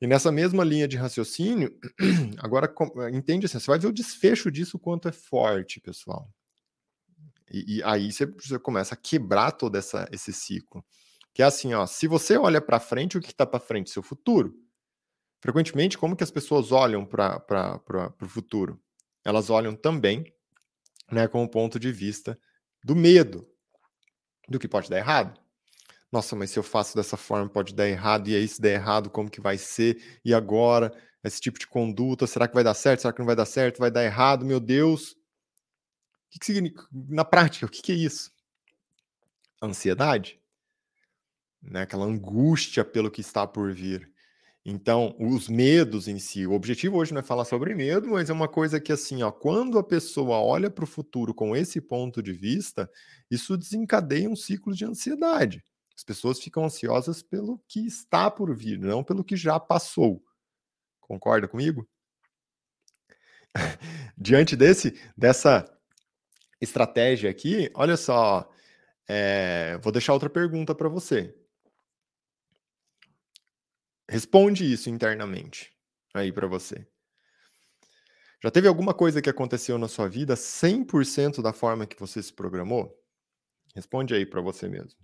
E 0.00 0.06
nessa 0.06 0.30
mesma 0.30 0.62
linha 0.62 0.86
de 0.86 0.96
raciocínio, 0.96 1.76
agora 2.38 2.72
entende 3.12 3.46
assim, 3.46 3.58
você 3.58 3.66
vai 3.66 3.80
ver 3.80 3.88
o 3.88 3.92
desfecho 3.92 4.52
disso 4.52 4.78
quanto 4.78 5.08
é 5.08 5.12
forte, 5.12 5.80
pessoal. 5.80 6.32
E, 7.50 7.78
e 7.78 7.82
aí 7.82 8.12
você, 8.12 8.26
você, 8.26 8.58
começa 8.58 8.94
a 8.94 8.96
quebrar 8.96 9.52
todo 9.52 9.76
essa, 9.76 10.08
esse 10.12 10.32
ciclo. 10.32 10.84
Que 11.32 11.42
é 11.42 11.46
assim, 11.46 11.74
ó, 11.74 11.86
se 11.86 12.06
você 12.06 12.36
olha 12.36 12.60
para 12.60 12.80
frente, 12.80 13.16
o 13.16 13.20
que 13.20 13.30
está 13.30 13.46
para 13.46 13.60
frente? 13.60 13.90
Seu 13.90 14.02
futuro. 14.02 14.54
Frequentemente, 15.40 15.96
como 15.96 16.16
que 16.16 16.24
as 16.24 16.30
pessoas 16.30 16.72
olham 16.72 17.06
para 17.06 17.80
o 18.20 18.28
futuro? 18.28 18.80
Elas 19.24 19.50
olham 19.50 19.76
também 19.76 20.32
né, 21.10 21.28
com 21.28 21.42
o 21.42 21.48
ponto 21.48 21.78
de 21.78 21.92
vista 21.92 22.38
do 22.82 22.94
medo, 22.94 23.46
do 24.48 24.58
que 24.58 24.68
pode 24.68 24.90
dar 24.90 24.98
errado. 24.98 25.40
Nossa, 26.10 26.34
mas 26.34 26.50
se 26.50 26.58
eu 26.58 26.62
faço 26.62 26.96
dessa 26.96 27.16
forma 27.16 27.48
pode 27.48 27.74
dar 27.74 27.86
errado, 27.86 28.28
e 28.28 28.34
aí 28.34 28.48
se 28.48 28.60
der 28.60 28.74
errado, 28.74 29.10
como 29.10 29.30
que 29.30 29.40
vai 29.40 29.58
ser? 29.58 30.20
E 30.24 30.32
agora, 30.32 30.92
esse 31.22 31.40
tipo 31.40 31.58
de 31.58 31.66
conduta, 31.66 32.26
será 32.26 32.48
que 32.48 32.54
vai 32.54 32.64
dar 32.64 32.74
certo? 32.74 33.02
Será 33.02 33.12
que 33.12 33.18
não 33.18 33.26
vai 33.26 33.36
dar 33.36 33.44
certo? 33.44 33.78
Vai 33.78 33.90
dar 33.90 34.04
errado? 34.04 34.44
Meu 34.44 34.58
Deus, 34.58 35.17
que, 36.30 36.38
que 36.38 36.46
significa 36.46 36.86
na 36.92 37.24
prática? 37.24 37.66
O 37.66 37.68
que, 37.68 37.82
que 37.82 37.92
é 37.92 37.94
isso? 37.94 38.32
Ansiedade, 39.62 40.40
né? 41.62 41.82
Aquela 41.82 42.04
angústia 42.04 42.84
pelo 42.84 43.10
que 43.10 43.20
está 43.20 43.46
por 43.46 43.72
vir. 43.72 44.10
Então, 44.64 45.16
os 45.18 45.48
medos 45.48 46.08
em 46.08 46.18
si, 46.18 46.46
o 46.46 46.52
objetivo 46.52 46.98
hoje 46.98 47.14
não 47.14 47.20
é 47.20 47.24
falar 47.24 47.46
sobre 47.46 47.74
medo, 47.74 48.08
mas 48.08 48.28
é 48.28 48.32
uma 48.32 48.48
coisa 48.48 48.78
que 48.78 48.92
assim, 48.92 49.22
ó, 49.22 49.30
quando 49.30 49.78
a 49.78 49.82
pessoa 49.82 50.38
olha 50.40 50.70
para 50.70 50.84
o 50.84 50.86
futuro 50.86 51.32
com 51.32 51.56
esse 51.56 51.80
ponto 51.80 52.22
de 52.22 52.32
vista, 52.32 52.90
isso 53.30 53.56
desencadeia 53.56 54.28
um 54.28 54.36
ciclo 54.36 54.74
de 54.74 54.84
ansiedade. 54.84 55.64
As 55.96 56.04
pessoas 56.04 56.38
ficam 56.38 56.64
ansiosas 56.64 57.22
pelo 57.22 57.60
que 57.66 57.86
está 57.86 58.30
por 58.30 58.54
vir, 58.54 58.78
não 58.78 59.02
pelo 59.02 59.24
que 59.24 59.36
já 59.36 59.58
passou. 59.58 60.22
Concorda 61.00 61.48
comigo? 61.48 61.88
Diante 64.18 64.54
desse 64.54 65.00
dessa 65.16 65.77
estratégia 66.60 67.30
aqui, 67.30 67.70
olha 67.74 67.96
só, 67.96 68.50
é, 69.08 69.78
vou 69.78 69.92
deixar 69.92 70.12
outra 70.12 70.28
pergunta 70.28 70.74
para 70.74 70.88
você. 70.88 71.34
Responde 74.08 74.70
isso 74.70 74.88
internamente 74.88 75.72
aí 76.14 76.32
para 76.32 76.46
você. 76.46 76.86
Já 78.42 78.50
teve 78.50 78.68
alguma 78.68 78.94
coisa 78.94 79.20
que 79.20 79.28
aconteceu 79.28 79.76
na 79.78 79.88
sua 79.88 80.08
vida 80.08 80.34
100% 80.36 81.42
da 81.42 81.52
forma 81.52 81.86
que 81.86 81.98
você 81.98 82.22
se 82.22 82.32
programou? 82.32 82.96
Responde 83.74 84.14
aí 84.14 84.24
para 84.24 84.40
você 84.40 84.68
mesmo. 84.68 84.98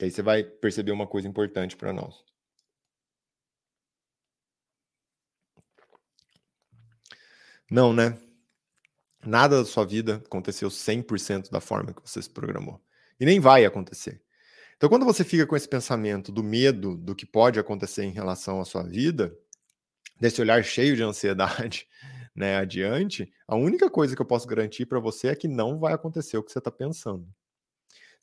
E 0.00 0.04
aí 0.04 0.10
você 0.10 0.22
vai 0.22 0.42
perceber 0.42 0.92
uma 0.92 1.06
coisa 1.06 1.28
importante 1.28 1.76
para 1.76 1.92
nós. 1.92 2.22
Não, 7.70 7.92
né? 7.92 8.18
Nada 9.26 9.58
da 9.58 9.64
sua 9.64 9.84
vida 9.84 10.22
aconteceu 10.24 10.68
100% 10.68 11.50
da 11.50 11.60
forma 11.60 11.92
que 11.92 12.00
você 12.00 12.22
se 12.22 12.30
programou. 12.30 12.80
E 13.18 13.24
nem 13.24 13.40
vai 13.40 13.64
acontecer. 13.64 14.22
Então, 14.76 14.88
quando 14.88 15.04
você 15.04 15.24
fica 15.24 15.46
com 15.46 15.56
esse 15.56 15.68
pensamento 15.68 16.30
do 16.30 16.42
medo 16.42 16.96
do 16.96 17.14
que 17.14 17.26
pode 17.26 17.58
acontecer 17.58 18.04
em 18.04 18.12
relação 18.12 18.60
à 18.60 18.64
sua 18.64 18.82
vida, 18.82 19.36
desse 20.20 20.40
olhar 20.40 20.62
cheio 20.62 20.94
de 20.94 21.02
ansiedade, 21.02 21.86
né, 22.36 22.56
adiante, 22.56 23.32
a 23.48 23.56
única 23.56 23.90
coisa 23.90 24.14
que 24.14 24.20
eu 24.20 24.26
posso 24.26 24.46
garantir 24.46 24.86
para 24.86 25.00
você 25.00 25.28
é 25.28 25.34
que 25.34 25.48
não 25.48 25.78
vai 25.78 25.94
acontecer 25.94 26.36
o 26.36 26.42
que 26.42 26.52
você 26.52 26.58
está 26.58 26.70
pensando. 26.70 27.26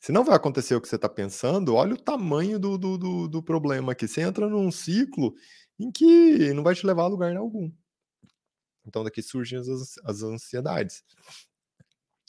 Se 0.00 0.12
não 0.12 0.24
vai 0.24 0.36
acontecer 0.36 0.74
o 0.74 0.80
que 0.80 0.88
você 0.88 0.96
está 0.96 1.08
pensando, 1.08 1.74
olha 1.74 1.94
o 1.94 2.00
tamanho 2.00 2.58
do, 2.58 2.78
do, 2.78 2.98
do, 2.98 3.28
do, 3.28 3.42
problema 3.42 3.92
aqui. 3.92 4.06
Você 4.06 4.20
entra 4.20 4.48
num 4.48 4.70
ciclo 4.70 5.34
em 5.78 5.90
que 5.90 6.52
não 6.52 6.62
vai 6.62 6.74
te 6.74 6.86
levar 6.86 7.04
a 7.04 7.08
lugar 7.08 7.34
algum. 7.36 7.70
Então 8.86 9.04
daqui 9.04 9.22
surgem 9.22 9.58
as, 9.58 9.98
as 10.04 10.22
ansiedades. 10.22 11.02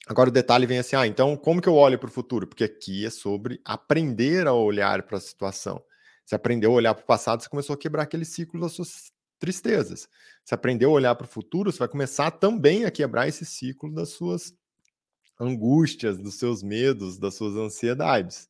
Agora 0.07 0.29
o 0.29 0.33
detalhe 0.33 0.65
vem 0.65 0.79
assim: 0.79 0.95
ah, 0.95 1.07
então 1.07 1.35
como 1.35 1.61
que 1.61 1.69
eu 1.69 1.75
olho 1.75 1.97
para 1.97 2.07
o 2.07 2.11
futuro? 2.11 2.47
Porque 2.47 2.63
aqui 2.63 3.05
é 3.05 3.09
sobre 3.09 3.59
aprender 3.65 4.47
a 4.47 4.53
olhar 4.53 5.03
para 5.03 5.17
a 5.17 5.21
situação. 5.21 5.83
Você 6.25 6.35
aprendeu 6.35 6.71
a 6.71 6.75
olhar 6.75 6.93
para 6.95 7.03
o 7.03 7.07
passado, 7.07 7.41
você 7.41 7.49
começou 7.49 7.73
a 7.73 7.77
quebrar 7.77 8.03
aquele 8.03 8.25
ciclo 8.25 8.59
das 8.59 8.71
suas 8.71 9.11
tristezas. 9.39 10.09
Você 10.43 10.55
aprendeu 10.55 10.89
a 10.89 10.93
olhar 10.93 11.15
para 11.15 11.25
o 11.25 11.29
futuro, 11.29 11.71
você 11.71 11.79
vai 11.79 11.87
começar 11.87 12.31
também 12.31 12.85
a 12.85 12.91
quebrar 12.91 13.27
esse 13.27 13.45
ciclo 13.45 13.93
das 13.93 14.09
suas 14.09 14.55
angústias, 15.39 16.17
dos 16.17 16.35
seus 16.35 16.63
medos, 16.63 17.17
das 17.17 17.35
suas 17.35 17.55
ansiedades. 17.55 18.49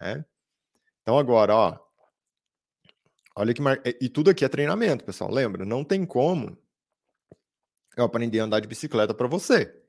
Né? 0.00 0.24
Então 1.02 1.18
agora, 1.18 1.54
ó, 1.54 1.78
olha 3.36 3.52
que 3.52 3.60
mar... 3.60 3.80
e 3.84 4.08
tudo 4.08 4.30
aqui 4.30 4.44
é 4.44 4.48
treinamento, 4.48 5.04
pessoal. 5.04 5.30
Lembra? 5.30 5.64
Não 5.64 5.84
tem 5.84 6.04
como 6.04 6.56
eu 7.96 8.04
aprender 8.04 8.40
a 8.40 8.44
andar 8.44 8.60
de 8.60 8.68
bicicleta 8.68 9.14
para 9.14 9.26
você. 9.26 9.82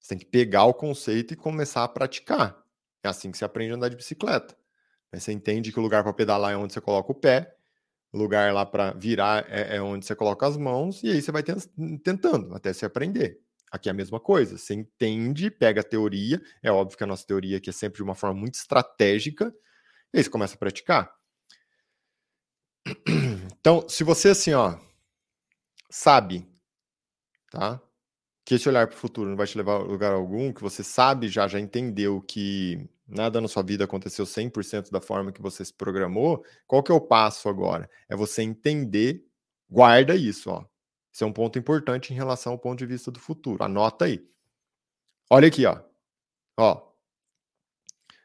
Você 0.00 0.10
tem 0.10 0.18
que 0.18 0.26
pegar 0.26 0.64
o 0.64 0.74
conceito 0.74 1.34
e 1.34 1.36
começar 1.36 1.84
a 1.84 1.88
praticar. 1.88 2.56
É 3.02 3.08
assim 3.08 3.30
que 3.30 3.38
você 3.38 3.44
aprende 3.44 3.72
a 3.72 3.76
andar 3.76 3.88
de 3.88 3.96
bicicleta. 3.96 4.56
Você 5.12 5.32
entende 5.32 5.72
que 5.72 5.78
o 5.78 5.82
lugar 5.82 6.02
para 6.02 6.12
pedalar 6.12 6.52
é 6.52 6.56
onde 6.56 6.72
você 6.72 6.80
coloca 6.80 7.10
o 7.10 7.14
pé, 7.14 7.56
o 8.12 8.18
lugar 8.18 8.52
lá 8.52 8.64
para 8.64 8.92
virar 8.92 9.46
é, 9.48 9.76
é, 9.76 9.82
onde 9.82 10.04
você 10.04 10.14
coloca 10.14 10.46
as 10.46 10.56
mãos, 10.56 11.02
e 11.02 11.10
aí 11.10 11.22
você 11.22 11.32
vai 11.32 11.42
tentando 11.42 12.54
até 12.54 12.72
se 12.72 12.84
aprender. 12.84 13.40
Aqui 13.70 13.88
é 13.88 13.92
a 13.92 13.94
mesma 13.94 14.20
coisa. 14.20 14.56
Você 14.56 14.74
entende, 14.74 15.50
pega 15.50 15.80
a 15.80 15.84
teoria, 15.84 16.40
é 16.62 16.70
óbvio 16.70 16.96
que 16.96 17.04
a 17.04 17.06
nossa 17.06 17.26
teoria 17.26 17.56
aqui 17.58 17.70
é 17.70 17.72
sempre 17.72 17.96
de 17.96 18.02
uma 18.02 18.14
forma 18.14 18.38
muito 18.38 18.54
estratégica, 18.54 19.54
e 20.12 20.18
aí 20.18 20.24
você 20.24 20.30
começa 20.30 20.54
a 20.54 20.58
praticar. 20.58 21.12
Então, 23.60 23.86
se 23.88 24.04
você 24.04 24.30
assim, 24.30 24.54
ó, 24.54 24.78
sabe 25.90 26.46
tá? 27.50 27.80
Que 28.44 28.54
esse 28.54 28.68
olhar 28.68 28.86
para 28.86 28.96
o 28.96 28.98
futuro 28.98 29.30
não 29.30 29.36
vai 29.36 29.46
te 29.46 29.56
levar 29.56 29.74
a 29.74 29.78
lugar 29.78 30.12
algum, 30.12 30.52
que 30.52 30.62
você 30.62 30.82
sabe 30.82 31.28
já, 31.28 31.46
já 31.48 31.60
entendeu 31.60 32.22
que 32.22 32.88
nada 33.06 33.40
na 33.40 33.48
sua 33.48 33.62
vida 33.62 33.84
aconteceu 33.84 34.26
100% 34.26 34.90
da 34.90 35.00
forma 35.00 35.32
que 35.32 35.40
você 35.40 35.64
se 35.64 35.72
programou, 35.72 36.44
qual 36.66 36.82
que 36.82 36.92
é 36.92 36.94
o 36.94 37.00
passo 37.00 37.48
agora? 37.48 37.88
É 38.08 38.14
você 38.14 38.42
entender, 38.42 39.24
guarda 39.68 40.14
isso, 40.14 40.50
ó. 40.50 40.64
Isso 41.12 41.24
é 41.24 41.26
um 41.26 41.32
ponto 41.32 41.58
importante 41.58 42.12
em 42.12 42.16
relação 42.16 42.52
ao 42.52 42.58
ponto 42.58 42.78
de 42.78 42.86
vista 42.86 43.10
do 43.10 43.18
futuro. 43.18 43.64
Anota 43.64 44.04
aí. 44.04 44.24
Olha 45.30 45.48
aqui, 45.48 45.66
ó. 45.66 45.80
Ó. 46.56 46.88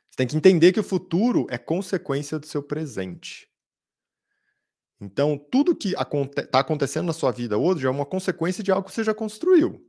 Você 0.09 0.17
tem 0.17 0.27
que 0.27 0.35
entender 0.35 0.71
que 0.71 0.79
o 0.79 0.83
futuro 0.83 1.47
é 1.49 1.57
consequência 1.57 2.37
do 2.37 2.45
seu 2.45 2.61
presente. 2.61 3.49
Então, 5.03 5.37
tudo 5.37 5.75
que 5.75 5.89
está 5.89 6.01
aconte 6.01 6.43
tá 6.47 6.59
acontecendo 6.59 7.05
na 7.05 7.13
sua 7.13 7.31
vida 7.31 7.57
hoje 7.57 7.85
é 7.85 7.89
uma 7.89 8.05
consequência 8.05 8.63
de 8.63 8.71
algo 8.71 8.87
que 8.87 8.93
você 8.93 9.03
já 9.03 9.13
construiu. 9.13 9.85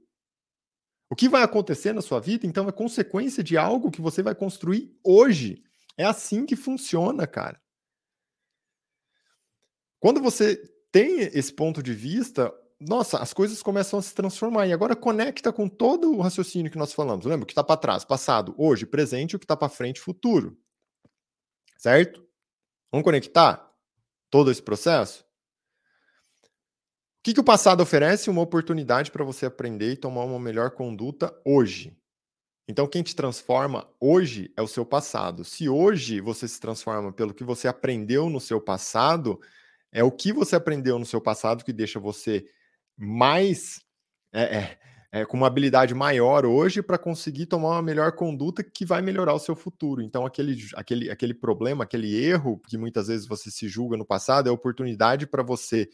O 1.11 1.14
que 1.14 1.29
vai 1.29 1.42
acontecer 1.42 1.92
na 1.92 2.03
sua 2.03 2.20
vida, 2.20 2.46
então, 2.46 2.68
é 2.68 2.72
consequência 2.72 3.42
de 3.42 3.57
algo 3.57 3.90
que 3.90 4.00
você 4.00 4.22
vai 4.22 4.35
construir 4.35 4.98
hoje. 5.05 5.62
É 5.96 6.05
assim 6.05 6.44
que 6.44 6.57
funciona, 6.57 7.27
cara. 7.27 7.61
Quando 10.00 10.20
você 10.20 10.57
tem 10.90 11.20
esse 11.20 11.53
ponto 11.53 11.83
de 11.83 11.94
vista, 11.94 12.53
nossa, 12.81 13.18
as 13.18 13.33
coisas 13.33 13.62
começam 13.62 13.98
a 13.98 14.03
se 14.03 14.14
transformar. 14.14 14.66
E 14.66 14.72
agora 14.72 14.96
conecta 14.96 15.53
com 15.53 15.68
todo 15.68 16.12
o 16.12 16.20
raciocínio 16.20 16.70
que 16.70 16.79
nós 16.79 16.92
falamos. 16.92 17.24
Lembra 17.24 17.44
o 17.44 17.46
que 17.46 17.53
está 17.53 17.64
para 17.64 17.77
trás, 17.77 18.05
passado, 18.05 18.55
hoje, 18.59 18.85
presente, 18.85 19.37
o 19.37 19.38
que 19.38 19.44
está 19.44 19.57
para 19.57 19.68
frente, 19.68 20.00
futuro. 20.00 20.59
Certo? 21.79 22.27
Vamos 22.90 23.05
conectar? 23.05 23.73
Todo 24.35 24.51
esse 24.51 24.61
processo? 24.61 25.23
O 26.42 27.23
que, 27.23 27.35
que 27.35 27.40
o 27.40 27.44
passado 27.44 27.85
oferece? 27.85 28.29
Uma 28.29 28.42
oportunidade 28.42 29.12
para 29.12 29.23
você 29.23 29.47
aprender 29.47 29.92
e 29.92 29.97
tomar 29.97 30.25
uma 30.25 30.40
melhor 30.40 30.73
conduta 30.73 31.33
hoje. 31.44 31.97
Então, 32.66 32.88
quem 32.88 33.01
te 33.01 33.14
transforma 33.14 33.88
hoje 34.01 34.53
é 34.57 34.61
o 34.61 34.66
seu 34.66 34.85
passado. 34.85 35.44
Se 35.44 35.68
hoje 35.68 36.20
você 36.20 36.49
se 36.49 36.59
transforma 36.59 37.12
pelo 37.12 37.33
que 37.33 37.44
você 37.44 37.68
aprendeu 37.68 38.29
no 38.29 38.40
seu 38.40 38.61
passado, 38.61 39.40
é 39.92 40.03
o 40.03 40.11
que 40.11 40.33
você 40.33 40.57
aprendeu 40.57 40.99
no 40.99 41.07
seu 41.07 41.20
passado 41.20 41.64
que 41.64 41.73
deixa 41.73 42.01
você 42.01 42.44
mais 42.97 43.83
é, 44.33 44.42
é, 44.42 44.79
é, 45.14 45.24
com 45.24 45.37
uma 45.37 45.46
habilidade 45.46 45.94
maior 45.94 46.44
hoje 46.44 46.83
para 46.83 46.98
conseguir 46.98 47.46
tomar 47.46 47.68
uma 47.68 47.83
melhor 47.83 48.11
conduta 48.16 48.64
que 48.64 48.85
vai 48.85 49.00
melhorar 49.00 49.33
o 49.33 49.38
seu 49.38 49.55
futuro. 49.55 50.03
Então, 50.03 50.27
aquele, 50.27 50.59
aquele, 50.74 51.09
aquele 51.09 51.33
problema, 51.33 51.85
aquele 51.85 52.12
erro 52.20 52.61
que 52.66 52.77
muitas 52.77 53.07
vezes 53.07 53.24
você 53.24 53.48
se 53.48 53.68
julga 53.68 53.96
no 53.96 54.05
passado, 54.05 54.48
é 54.48 54.53
oportunidade 54.53 55.24
para 55.24 55.40
você 55.40 55.88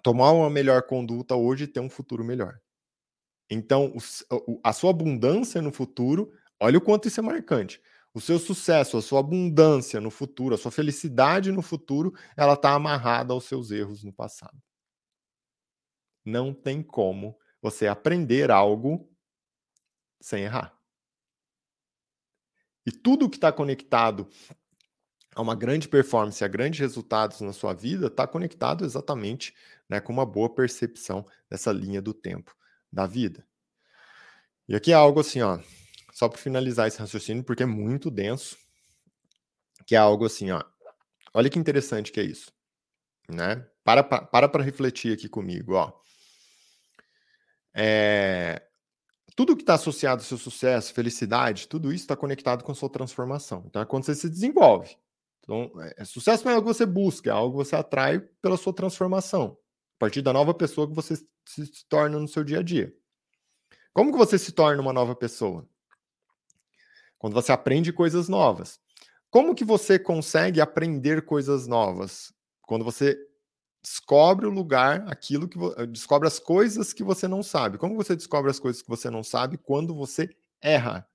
tomar 0.00 0.30
uma 0.30 0.48
melhor 0.48 0.82
conduta 0.82 1.34
hoje 1.34 1.64
e 1.64 1.66
ter 1.66 1.80
um 1.80 1.90
futuro 1.90 2.22
melhor. 2.22 2.60
Então, 3.50 3.92
o, 4.30 4.60
a 4.62 4.72
sua 4.72 4.90
abundância 4.90 5.60
no 5.60 5.72
futuro, 5.72 6.32
olha 6.60 6.78
o 6.78 6.80
quanto 6.80 7.08
isso 7.08 7.18
é 7.18 7.22
marcante. 7.24 7.82
O 8.14 8.20
seu 8.20 8.38
sucesso, 8.38 8.96
a 8.96 9.02
sua 9.02 9.18
abundância 9.18 10.00
no 10.00 10.12
futuro, 10.12 10.54
a 10.54 10.58
sua 10.58 10.70
felicidade 10.70 11.50
no 11.50 11.62
futuro, 11.62 12.14
ela 12.36 12.52
está 12.52 12.74
amarrada 12.74 13.32
aos 13.32 13.46
seus 13.46 13.72
erros 13.72 14.04
no 14.04 14.12
passado. 14.12 14.56
Não 16.24 16.54
tem 16.54 16.80
como 16.80 17.36
você 17.60 17.86
aprender 17.86 18.50
algo 18.50 19.08
sem 20.20 20.44
errar. 20.44 20.76
E 22.86 22.90
tudo 22.90 23.28
que 23.28 23.36
está 23.36 23.52
conectado 23.52 24.28
a 25.34 25.42
uma 25.42 25.54
grande 25.54 25.86
performance, 25.86 26.42
a 26.42 26.48
grandes 26.48 26.80
resultados 26.80 27.40
na 27.40 27.52
sua 27.52 27.72
vida, 27.72 28.06
está 28.06 28.26
conectado 28.26 28.84
exatamente 28.84 29.54
né, 29.88 30.00
com 30.00 30.12
uma 30.12 30.26
boa 30.26 30.52
percepção 30.52 31.24
dessa 31.48 31.70
linha 31.70 32.02
do 32.02 32.12
tempo 32.12 32.56
da 32.92 33.06
vida. 33.06 33.46
E 34.66 34.74
aqui 34.74 34.90
é 34.90 34.94
algo 34.94 35.20
assim, 35.20 35.40
ó, 35.40 35.58
só 36.12 36.28
para 36.28 36.38
finalizar 36.38 36.88
esse 36.88 36.98
raciocínio, 36.98 37.44
porque 37.44 37.62
é 37.62 37.66
muito 37.66 38.10
denso, 38.10 38.56
que 39.86 39.94
é 39.94 39.98
algo 39.98 40.26
assim, 40.26 40.50
ó. 40.50 40.62
Olha 41.32 41.48
que 41.48 41.58
interessante 41.58 42.10
que 42.10 42.20
é 42.20 42.24
isso, 42.24 42.52
né? 43.28 43.66
Para 43.84 44.02
para 44.02 44.48
para 44.48 44.62
refletir 44.62 45.12
aqui 45.12 45.28
comigo, 45.28 45.74
ó. 45.74 45.92
É, 47.74 48.62
tudo 49.36 49.56
que 49.56 49.62
está 49.62 49.74
associado 49.74 50.20
ao 50.20 50.26
seu 50.26 50.36
sucesso, 50.36 50.92
felicidade, 50.92 51.68
tudo 51.68 51.92
isso 51.92 52.04
está 52.04 52.16
conectado 52.16 52.64
com 52.64 52.72
a 52.72 52.74
sua 52.74 52.90
transformação. 52.90 53.62
Então 53.66 53.80
é 53.80 53.84
quando 53.86 54.04
você 54.04 54.14
se 54.14 54.28
desenvolve. 54.28 54.96
Então, 55.40 55.70
é, 55.80 55.94
é, 55.98 56.04
sucesso 56.04 56.44
não 56.44 56.52
é 56.52 56.54
algo 56.56 56.68
que 56.68 56.74
você 56.74 56.84
busca, 56.84 57.30
é 57.30 57.32
algo 57.32 57.56
que 57.56 57.64
você 57.64 57.76
atrai 57.76 58.18
pela 58.18 58.56
sua 58.56 58.72
transformação. 58.72 59.56
A 59.96 59.98
partir 59.98 60.22
da 60.22 60.32
nova 60.32 60.52
pessoa 60.52 60.88
que 60.88 60.94
você 60.94 61.16
se, 61.16 61.26
se 61.46 61.86
torna 61.88 62.18
no 62.18 62.28
seu 62.28 62.44
dia 62.44 62.58
a 62.58 62.62
dia. 62.62 62.92
Como 63.92 64.12
que 64.12 64.18
você 64.18 64.38
se 64.38 64.52
torna 64.52 64.82
uma 64.82 64.92
nova 64.92 65.14
pessoa? 65.14 65.66
Quando 67.16 67.34
você 67.34 67.50
aprende 67.50 67.92
coisas 67.92 68.28
novas. 68.28 68.78
Como 69.30 69.54
que 69.54 69.64
você 69.64 69.98
consegue 69.98 70.60
aprender 70.60 71.24
coisas 71.24 71.66
novas? 71.66 72.32
Quando 72.62 72.84
você 72.84 73.16
descobre 73.88 74.46
o 74.46 74.50
lugar, 74.50 75.06
aquilo 75.08 75.48
que 75.48 75.58
eh, 75.78 75.86
descobre 75.86 76.28
as 76.28 76.38
coisas 76.38 76.92
que 76.92 77.02
você 77.02 77.26
não 77.26 77.42
sabe. 77.42 77.78
Como 77.78 77.96
você 77.96 78.14
descobre 78.14 78.50
as 78.50 78.60
coisas 78.60 78.82
que 78.82 78.88
você 78.88 79.08
não 79.08 79.24
sabe 79.24 79.56
quando 79.56 79.94
você 79.94 80.28
erra? 80.60 81.08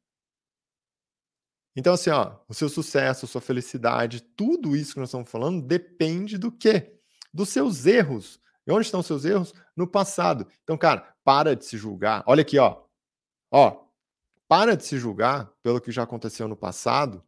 Então, 1.76 1.94
assim, 1.94 2.10
ó, 2.10 2.38
o 2.48 2.54
seu 2.54 2.70
sucesso, 2.70 3.26
a 3.26 3.28
sua 3.28 3.42
felicidade, 3.42 4.22
tudo 4.22 4.76
isso 4.76 4.94
que 4.94 5.00
nós 5.00 5.10
estamos 5.10 5.30
falando 5.30 5.62
depende 5.62 6.38
do 6.38 6.52
quê? 6.52 7.00
Dos 7.32 7.50
seus 7.50 7.86
erros. 7.86 8.40
E 8.66 8.72
onde 8.72 8.86
estão 8.86 9.02
os 9.02 9.08
seus 9.08 9.26
erros? 9.26 9.54
No 9.76 9.88
passado. 9.88 10.48
Então, 10.64 10.78
cara, 10.78 11.16
para 11.24 11.56
de 11.56 11.66
se 11.66 11.78
julgar. 11.78 12.24
Olha 12.26 12.42
aqui, 12.42 12.58
ó. 12.58 12.84
Ó, 13.52 13.86
para 14.48 14.76
de 14.76 14.86
se 14.86 14.98
julgar 14.98 15.52
pelo 15.62 15.82
que 15.82 15.92
já 15.92 16.04
aconteceu 16.04 16.48
no 16.48 16.56
passado 16.56 17.24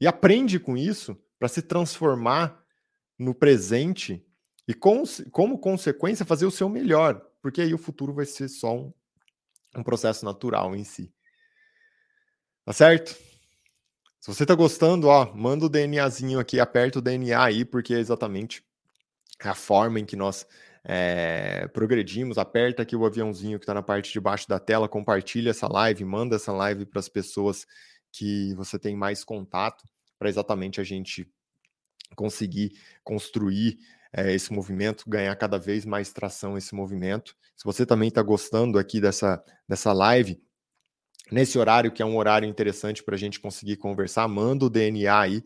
e 0.00 0.06
aprende 0.06 0.58
com 0.58 0.76
isso 0.76 1.16
para 1.38 1.48
se 1.48 1.62
transformar 1.62 2.62
no 3.18 3.34
presente 3.34 4.26
e, 4.66 4.74
com, 4.74 5.02
como 5.30 5.58
consequência, 5.58 6.24
fazer 6.24 6.46
o 6.46 6.50
seu 6.50 6.68
melhor, 6.68 7.20
porque 7.42 7.60
aí 7.60 7.74
o 7.74 7.78
futuro 7.78 8.12
vai 8.12 8.24
ser 8.24 8.48
só 8.48 8.74
um, 8.74 8.92
um 9.76 9.82
processo 9.82 10.24
natural 10.24 10.74
em 10.74 10.84
si. 10.84 11.12
Tá 12.64 12.72
certo? 12.72 13.14
Se 14.20 14.28
você 14.34 14.46
tá 14.46 14.54
gostando, 14.54 15.08
ó, 15.08 15.34
manda 15.34 15.66
o 15.66 15.68
DNAzinho 15.68 16.38
aqui, 16.38 16.58
aperta 16.58 16.98
o 16.98 17.02
DNA 17.02 17.42
aí, 17.42 17.64
porque 17.64 17.92
é 17.92 17.98
exatamente 17.98 18.64
a 19.40 19.54
forma 19.54 20.00
em 20.00 20.06
que 20.06 20.16
nós 20.16 20.46
é, 20.82 21.68
progredimos. 21.68 22.38
Aperta 22.38 22.82
aqui 22.82 22.96
o 22.96 23.04
aviãozinho 23.04 23.58
que 23.58 23.64
está 23.64 23.74
na 23.74 23.82
parte 23.82 24.12
de 24.12 24.20
baixo 24.20 24.48
da 24.48 24.58
tela, 24.58 24.88
compartilha 24.88 25.50
essa 25.50 25.68
live, 25.68 26.06
manda 26.06 26.36
essa 26.36 26.52
live 26.52 26.86
para 26.86 27.00
as 27.00 27.08
pessoas 27.08 27.66
que 28.10 28.54
você 28.54 28.78
tem 28.78 28.96
mais 28.96 29.24
contato, 29.24 29.84
para 30.18 30.28
exatamente 30.28 30.80
a 30.80 30.84
gente 30.84 31.30
conseguir 32.14 32.72
construir 33.02 33.78
é, 34.16 34.32
esse 34.32 34.52
movimento, 34.52 35.04
ganhar 35.08 35.34
cada 35.34 35.58
vez 35.58 35.84
mais 35.84 36.12
tração 36.12 36.56
esse 36.56 36.72
movimento. 36.72 37.36
Se 37.56 37.64
você 37.64 37.84
também 37.84 38.08
está 38.08 38.22
gostando 38.22 38.78
aqui 38.78 39.00
dessa, 39.00 39.44
dessa 39.68 39.92
live, 39.92 40.40
nesse 41.32 41.58
horário, 41.58 41.90
que 41.90 42.00
é 42.00 42.06
um 42.06 42.16
horário 42.16 42.48
interessante 42.48 43.02
para 43.02 43.16
a 43.16 43.18
gente 43.18 43.40
conseguir 43.40 43.76
conversar, 43.76 44.28
manda 44.28 44.66
o 44.66 44.70
DNA 44.70 45.18
aí, 45.18 45.42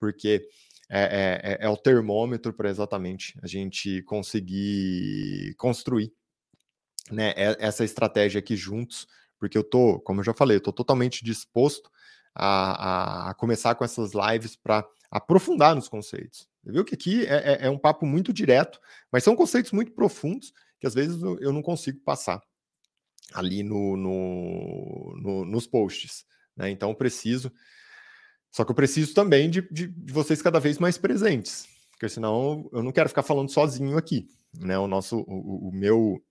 porque 0.00 0.48
é, 0.90 1.58
é, 1.60 1.66
é 1.66 1.68
o 1.68 1.76
termômetro 1.76 2.52
para 2.52 2.68
exatamente 2.68 3.38
a 3.40 3.46
gente 3.46 4.02
conseguir 4.02 5.54
construir 5.56 6.12
né, 7.10 7.32
essa 7.36 7.84
estratégia 7.84 8.40
aqui 8.40 8.56
juntos, 8.56 9.06
porque 9.38 9.56
eu 9.56 9.62
tô, 9.62 10.00
como 10.00 10.20
eu 10.20 10.24
já 10.24 10.34
falei, 10.34 10.56
eu 10.56 10.60
tô 10.60 10.72
totalmente 10.72 11.24
disposto 11.24 11.88
a, 12.34 13.30
a 13.30 13.34
começar 13.34 13.76
com 13.76 13.84
essas 13.84 14.10
lives 14.12 14.56
para 14.56 14.84
aprofundar 15.10 15.74
nos 15.74 15.88
conceitos. 15.88 16.48
Você 16.62 16.72
viu 16.72 16.84
que 16.84 16.94
aqui 16.94 17.26
é, 17.26 17.52
é, 17.52 17.66
é, 17.66 17.70
um 17.70 17.78
papo 17.78 18.04
muito 18.06 18.32
direto, 18.32 18.80
mas 19.10 19.24
são 19.24 19.34
conceitos 19.34 19.72
muito 19.72 19.92
profundos 19.92 20.52
que 20.78 20.86
às 20.86 20.94
vezes 20.94 21.20
eu 21.22 21.52
não 21.52 21.62
consigo 21.62 21.98
passar 22.00 22.40
ali 23.32 23.62
no, 23.62 23.96
no, 23.96 25.16
no 25.20 25.44
nos 25.44 25.66
posts. 25.66 26.24
Né? 26.56 26.70
Então 26.70 26.94
preciso. 26.94 27.52
Só 28.50 28.64
que 28.64 28.70
eu 28.70 28.76
preciso 28.76 29.14
também 29.14 29.50
de, 29.50 29.62
de, 29.70 29.88
de, 29.88 30.12
vocês 30.12 30.40
cada 30.40 30.58
vez 30.58 30.78
mais 30.78 30.96
presentes, 30.96 31.68
porque 31.90 32.08
senão 32.08 32.68
eu 32.72 32.82
não 32.82 32.92
quero 32.92 33.08
ficar 33.08 33.22
falando 33.22 33.50
sozinho 33.50 33.98
aqui. 33.98 34.28
Né? 34.58 34.78
O 34.78 34.86
nosso, 34.86 35.18
o, 35.28 35.68
o 35.68 35.72
meu 35.72 36.22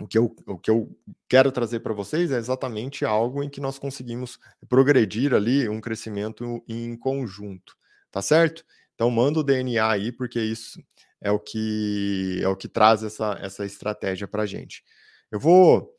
o 0.00 0.06
que 0.06 0.16
eu, 0.16 0.34
o 0.46 0.58
que 0.58 0.70
eu 0.70 0.96
quero 1.28 1.50
trazer 1.50 1.80
para 1.80 1.92
vocês 1.92 2.30
é 2.30 2.36
exatamente 2.36 3.04
algo 3.04 3.42
em 3.42 3.50
que 3.50 3.60
nós 3.60 3.78
conseguimos 3.78 4.38
progredir 4.68 5.34
ali 5.34 5.68
um 5.68 5.80
crescimento 5.80 6.62
em 6.68 6.96
conjunto, 6.96 7.76
tá 8.18 8.22
certo? 8.22 8.64
Então 8.94 9.08
manda 9.12 9.38
o 9.38 9.44
DNA 9.44 9.88
aí, 9.88 10.10
porque 10.10 10.40
isso 10.40 10.82
é 11.20 11.30
o 11.30 11.38
que 11.38 12.40
é 12.42 12.48
o 12.48 12.56
que 12.56 12.68
traz 12.68 13.04
essa, 13.04 13.38
essa 13.40 13.64
estratégia 13.64 14.26
para 14.26 14.44
gente. 14.44 14.82
Eu 15.30 15.38
vou 15.38 15.96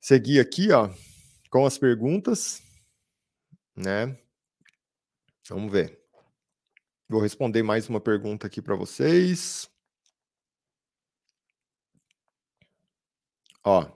seguir 0.00 0.40
aqui, 0.40 0.72
ó, 0.72 0.90
com 1.48 1.64
as 1.64 1.78
perguntas, 1.78 2.60
né? 3.76 4.18
Vamos 5.48 5.70
ver. 5.70 6.00
Vou 7.08 7.20
responder 7.20 7.62
mais 7.62 7.88
uma 7.88 8.00
pergunta 8.00 8.48
aqui 8.48 8.60
para 8.60 8.74
vocês. 8.74 9.70
Ó. 13.62 13.86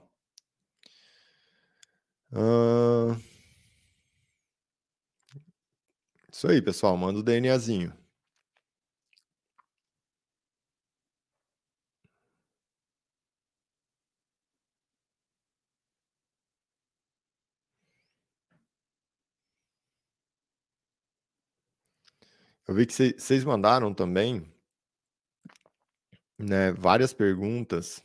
Uh... 2.31 3.34
Isso 6.35 6.49
aí, 6.49 6.61
pessoal. 6.61 6.97
Manda 6.97 7.19
o 7.19 7.23
DNAzinho. 7.23 7.93
Eu 22.67 22.75
vi 22.75 22.85
que 22.85 22.93
vocês 22.93 23.45
mandaram 23.45 23.93
também, 23.93 24.45
né, 26.37 26.73
várias 26.73 27.13
perguntas 27.13 28.03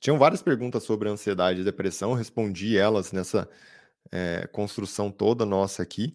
tinham 0.00 0.18
várias 0.18 0.42
perguntas 0.42 0.82
sobre 0.84 1.08
ansiedade 1.08 1.60
e 1.60 1.64
depressão, 1.64 2.14
respondi 2.14 2.76
elas 2.76 3.12
nessa 3.12 3.48
é, 4.12 4.46
construção 4.48 5.10
toda 5.10 5.46
nossa 5.46 5.82
aqui. 5.82 6.14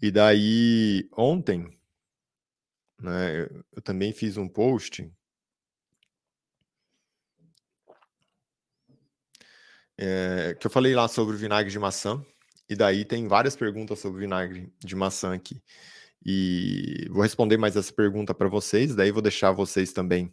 E 0.00 0.10
daí, 0.10 1.08
ontem, 1.16 1.76
né, 3.00 3.48
eu, 3.72 3.82
também 3.82 4.12
fiz 4.12 4.36
um 4.36 4.48
post 4.48 5.10
é, 9.98 10.56
que 10.58 10.66
eu 10.66 10.70
falei 10.70 10.94
lá 10.94 11.08
sobre 11.08 11.34
o 11.34 11.38
vinagre 11.38 11.70
de 11.70 11.78
maçã. 11.78 12.24
E 12.68 12.76
daí 12.76 13.04
tem 13.04 13.26
várias 13.26 13.56
perguntas 13.56 13.98
sobre 13.98 14.20
vinagre 14.20 14.72
de 14.78 14.94
maçã 14.94 15.34
aqui. 15.34 15.60
E 16.24 17.06
vou 17.10 17.22
responder 17.22 17.56
mais 17.56 17.76
essa 17.76 17.92
pergunta 17.92 18.34
para 18.34 18.48
vocês, 18.48 18.94
daí 18.94 19.10
vou 19.10 19.22
deixar 19.22 19.52
vocês 19.52 19.92
também 19.92 20.32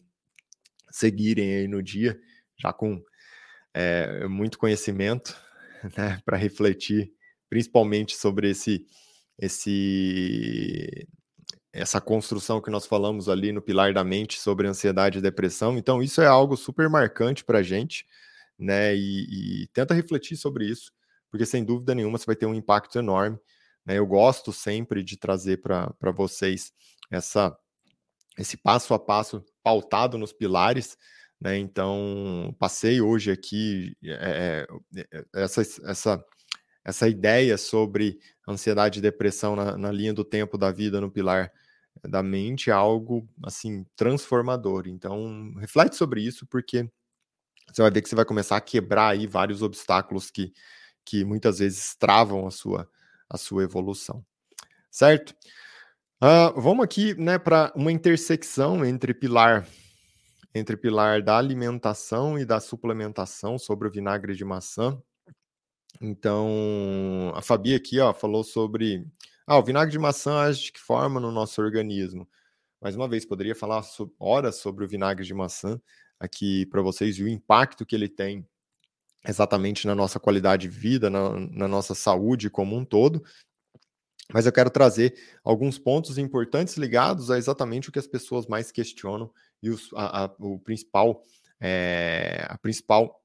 seguirem 0.92 1.56
aí 1.56 1.68
no 1.68 1.82
dia, 1.82 2.20
já 2.58 2.74
com 2.74 3.02
é, 3.74 4.28
muito 4.28 4.58
conhecimento, 4.58 5.36
né, 5.98 6.22
para 6.26 6.38
refletir, 6.38 7.14
principalmente 7.50 8.16
sobre 8.16 8.50
esse, 8.50 8.86
esse, 9.38 11.08
essa 11.74 12.00
construção 12.00 12.62
que 12.62 12.70
nós 12.70 12.86
falamos 12.86 13.28
ali 13.28 13.52
no 13.52 13.62
pilar 13.62 13.94
da 13.94 14.04
mente 14.04 14.40
sobre 14.40 14.68
ansiedade 14.68 15.18
e 15.18 15.22
depressão. 15.22 15.78
Então, 15.78 16.02
isso 16.02 16.22
é 16.22 16.28
algo 16.28 16.56
super 16.56 16.90
marcante 16.90 17.44
para 17.44 17.60
a 17.60 17.64
gente, 17.64 18.06
né, 18.58 18.96
e, 18.96 19.64
e 19.64 19.68
tenta 19.68 19.94
refletir 19.94 20.38
sobre 20.38 20.66
isso, 20.66 20.92
porque 21.30 21.46
sem 21.46 21.64
dúvida 21.64 21.94
nenhuma 21.94 22.18
você 22.18 22.26
vai 22.26 22.36
ter 22.36 22.46
um 22.46 22.56
impacto 22.56 22.98
enorme. 22.98 23.38
Né? 23.86 24.00
Eu 24.00 24.08
gosto 24.08 24.54
sempre 24.54 25.04
de 25.04 25.18
trazer 25.18 25.62
para 25.62 26.12
vocês 26.14 26.72
essa, 27.12 27.56
esse 28.38 28.58
passo 28.58 28.94
a 28.94 29.00
passo 29.00 29.44
pautado 29.62 30.18
nos 30.18 30.32
pilares, 30.34 30.98
né? 31.40 31.58
Então, 31.58 32.56
passei 32.58 33.02
hoje 33.02 33.32
aqui 33.32 33.96
é, 34.04 34.66
essa, 35.34 35.62
essa, 35.62 36.26
essa 36.84 37.10
ideia 37.10 37.58
sobre 37.58 38.20
ansiedade 38.48 39.00
e 39.00 39.02
depressão 39.02 39.56
na, 39.56 39.78
na 39.78 39.92
linha 39.92 40.14
do 40.14 40.24
tempo 40.24 40.58
da 40.58 40.72
vida 40.72 41.02
no 41.02 41.12
pilar 41.12 41.52
da 42.04 42.22
mente 42.22 42.70
é 42.70 42.74
algo 42.74 43.28
assim 43.44 43.86
transformador. 43.96 44.88
Então, 44.88 45.54
reflete 45.60 45.96
sobre 45.96 46.22
isso 46.22 46.46
porque 46.46 46.90
você 47.72 47.82
vai 47.82 47.92
ver 47.92 48.02
que 48.02 48.10
você 48.10 48.16
vai 48.16 48.26
começar 48.26 48.58
a 48.58 48.62
quebrar 48.62 49.10
aí 49.10 49.28
vários 49.28 49.62
obstáculos 49.62 50.30
que, 50.30 50.54
que 51.04 51.24
muitas 51.24 51.60
vezes 51.60 51.96
travam 51.96 52.46
a 52.48 52.52
sua, 52.52 52.90
a 53.30 53.38
sua 53.38 53.64
evolução. 53.64 54.24
Certo? 54.92 55.36
Uh, 56.22 56.60
vamos 56.60 56.84
aqui 56.84 57.14
né, 57.16 57.38
para 57.38 57.72
uma 57.76 57.92
intersecção 57.92 58.86
entre 58.86 59.14
pilar 59.14 59.68
entre 60.56 60.78
pilar 60.78 61.22
da 61.22 61.38
alimentação 61.38 62.40
e 62.40 62.46
da 62.46 62.62
suplementação 62.62 63.60
sobre 63.60 63.90
o 63.90 63.92
vinagre 63.92 64.34
de 64.34 64.46
maçã. 64.46 64.98
Então, 66.02 67.32
a 67.36 67.42
Fabi 67.42 67.76
aqui 67.76 68.00
ó, 68.00 68.14
falou 68.14 68.44
sobre. 68.44 69.06
Ah, 69.48 69.58
o 69.58 69.64
vinagre 69.64 69.92
de 69.92 70.00
maçã 70.00 70.40
age 70.42 70.66
de 70.66 70.72
que 70.72 70.80
forma 70.80 71.20
no 71.20 71.32
nosso 71.32 71.62
organismo? 71.62 72.28
Mais 72.82 72.96
uma 72.96 73.08
vez, 73.08 73.26
poderia 73.26 73.56
falar 73.56 73.84
horas 74.20 74.58
sobre 74.58 74.84
o 74.84 74.88
vinagre 74.88 75.26
de 75.26 75.34
maçã 75.34 75.80
aqui 76.20 76.66
para 76.68 76.82
vocês 76.82 77.18
e 77.18 77.24
o 77.24 77.28
impacto 77.28 77.86
que 77.86 77.96
ele 77.96 78.10
tem 78.10 78.48
exatamente 79.28 79.88
na 79.88 79.96
nossa 79.96 80.20
qualidade 80.20 80.68
de 80.68 80.70
vida, 80.70 81.10
na, 81.10 81.32
na 81.52 81.68
nossa 81.68 81.96
saúde 81.96 82.50
como 82.50 82.76
um 82.76 82.86
todo. 82.86 83.24
Mas 84.34 84.46
eu 84.46 84.52
quero 84.52 84.70
trazer 84.70 85.16
alguns 85.44 85.78
pontos 85.78 86.18
importantes 86.18 86.78
ligados 86.78 87.30
a 87.30 87.38
exatamente 87.38 87.90
o 87.90 87.92
que 87.92 88.00
as 88.00 88.08
pessoas 88.08 88.48
mais 88.48 88.72
questionam 88.72 89.32
e 89.62 89.70
os, 89.70 89.90
a, 89.94 90.26
a, 90.26 90.36
o 90.40 90.60
principal, 90.60 91.24
é, 91.60 92.46
a 92.50 92.58
principal 92.58 93.24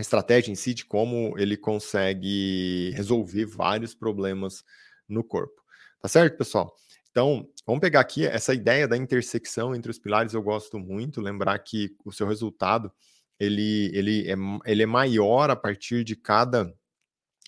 estratégia 0.00 0.50
em 0.50 0.54
si 0.54 0.74
de 0.74 0.84
como 0.84 1.38
ele 1.38 1.56
consegue 1.56 2.90
resolver 2.94 3.46
vários 3.46 3.94
problemas 3.94 4.64
no 5.08 5.22
corpo. 5.22 5.62
Tá 6.00 6.08
certo, 6.08 6.36
pessoal? 6.36 6.74
Então, 7.10 7.48
vamos 7.64 7.80
pegar 7.80 8.00
aqui 8.00 8.26
essa 8.26 8.52
ideia 8.52 8.88
da 8.88 8.96
intersecção 8.96 9.74
entre 9.74 9.90
os 9.90 9.98
pilares, 9.98 10.34
eu 10.34 10.42
gosto 10.42 10.78
muito, 10.78 11.20
lembrar 11.20 11.58
que 11.60 11.94
o 12.04 12.10
seu 12.10 12.26
resultado 12.26 12.92
ele, 13.38 13.90
ele, 13.94 14.30
é, 14.30 14.34
ele 14.64 14.82
é 14.82 14.86
maior 14.86 15.50
a 15.50 15.56
partir 15.56 16.04
de 16.04 16.16
cada 16.16 16.74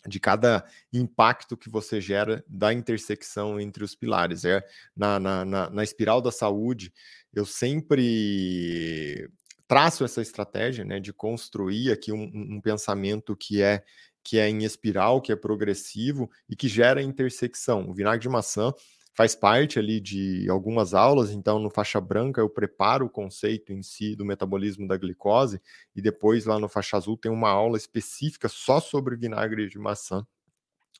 de 0.08 0.20
cada 0.20 0.64
impacto 0.92 1.56
que 1.56 1.68
você 1.68 2.00
gera 2.00 2.44
da 2.46 2.72
intersecção 2.72 3.60
entre 3.60 3.82
os 3.82 3.92
pilares. 3.94 4.44
É 4.44 4.64
na, 4.94 5.18
na, 5.18 5.44
na, 5.44 5.70
na 5.70 5.82
espiral 5.82 6.22
da 6.22 6.30
saúde, 6.30 6.92
eu 7.34 7.44
sempre 7.44 9.28
traço 9.66 10.04
essa 10.04 10.22
estratégia 10.22 10.84
né, 10.84 11.00
de 11.00 11.12
construir 11.12 11.90
aqui 11.92 12.12
um, 12.12 12.22
um, 12.22 12.60
pensamento 12.60 13.36
que 13.36 13.62
é 13.62 13.84
que 14.22 14.38
é 14.38 14.48
em 14.48 14.64
espiral, 14.64 15.20
que 15.20 15.30
é 15.30 15.36
progressivo 15.36 16.28
e 16.48 16.56
que 16.56 16.66
gera 16.66 17.00
intersecção. 17.00 17.88
O 17.88 17.94
vinagre 17.94 18.22
de 18.22 18.28
maçã 18.28 18.74
faz 19.14 19.36
parte 19.36 19.78
ali 19.78 20.00
de 20.00 20.46
algumas 20.50 20.94
aulas, 20.94 21.30
então 21.30 21.60
no 21.60 21.70
faixa 21.70 22.00
branca 22.00 22.40
eu 22.40 22.50
preparo 22.50 23.06
o 23.06 23.10
conceito 23.10 23.72
em 23.72 23.82
si 23.82 24.16
do 24.16 24.24
metabolismo 24.24 24.86
da 24.86 24.96
glicose 24.96 25.62
e 25.94 26.02
depois 26.02 26.44
lá 26.44 26.58
no 26.58 26.68
faixa 26.68 26.96
azul 26.96 27.16
tem 27.16 27.30
uma 27.30 27.48
aula 27.48 27.76
específica 27.76 28.48
só 28.48 28.80
sobre 28.80 29.16
vinagre 29.16 29.68
de 29.68 29.78
maçã 29.78 30.26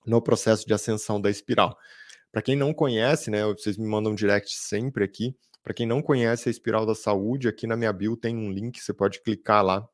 no 0.07 0.22
processo 0.22 0.64
de 0.64 0.72
ascensão 0.72 1.20
da 1.20 1.29
espiral. 1.29 1.76
Para 2.31 2.42
quem 2.42 2.55
não 2.55 2.72
conhece, 2.72 3.31
né, 3.31 3.44
vocês 3.44 3.76
me 3.76 3.87
mandam 3.87 4.14
direct 4.14 4.57
sempre 4.57 5.05
aqui, 5.05 5.35
Para 5.66 5.74
quem 5.74 5.85
não 5.85 6.00
conhece 6.00 6.48
a 6.48 6.50
espiral 6.52 6.87
da 6.87 6.94
saúde, 6.94 7.48
aqui 7.48 7.66
na 7.66 7.76
minha 7.76 7.92
bio 7.92 8.16
tem 8.16 8.37
um 8.37 8.52
link, 8.52 8.79
você 8.79 8.94
pode 8.94 9.20
clicar 9.20 9.64
lá, 9.64 9.85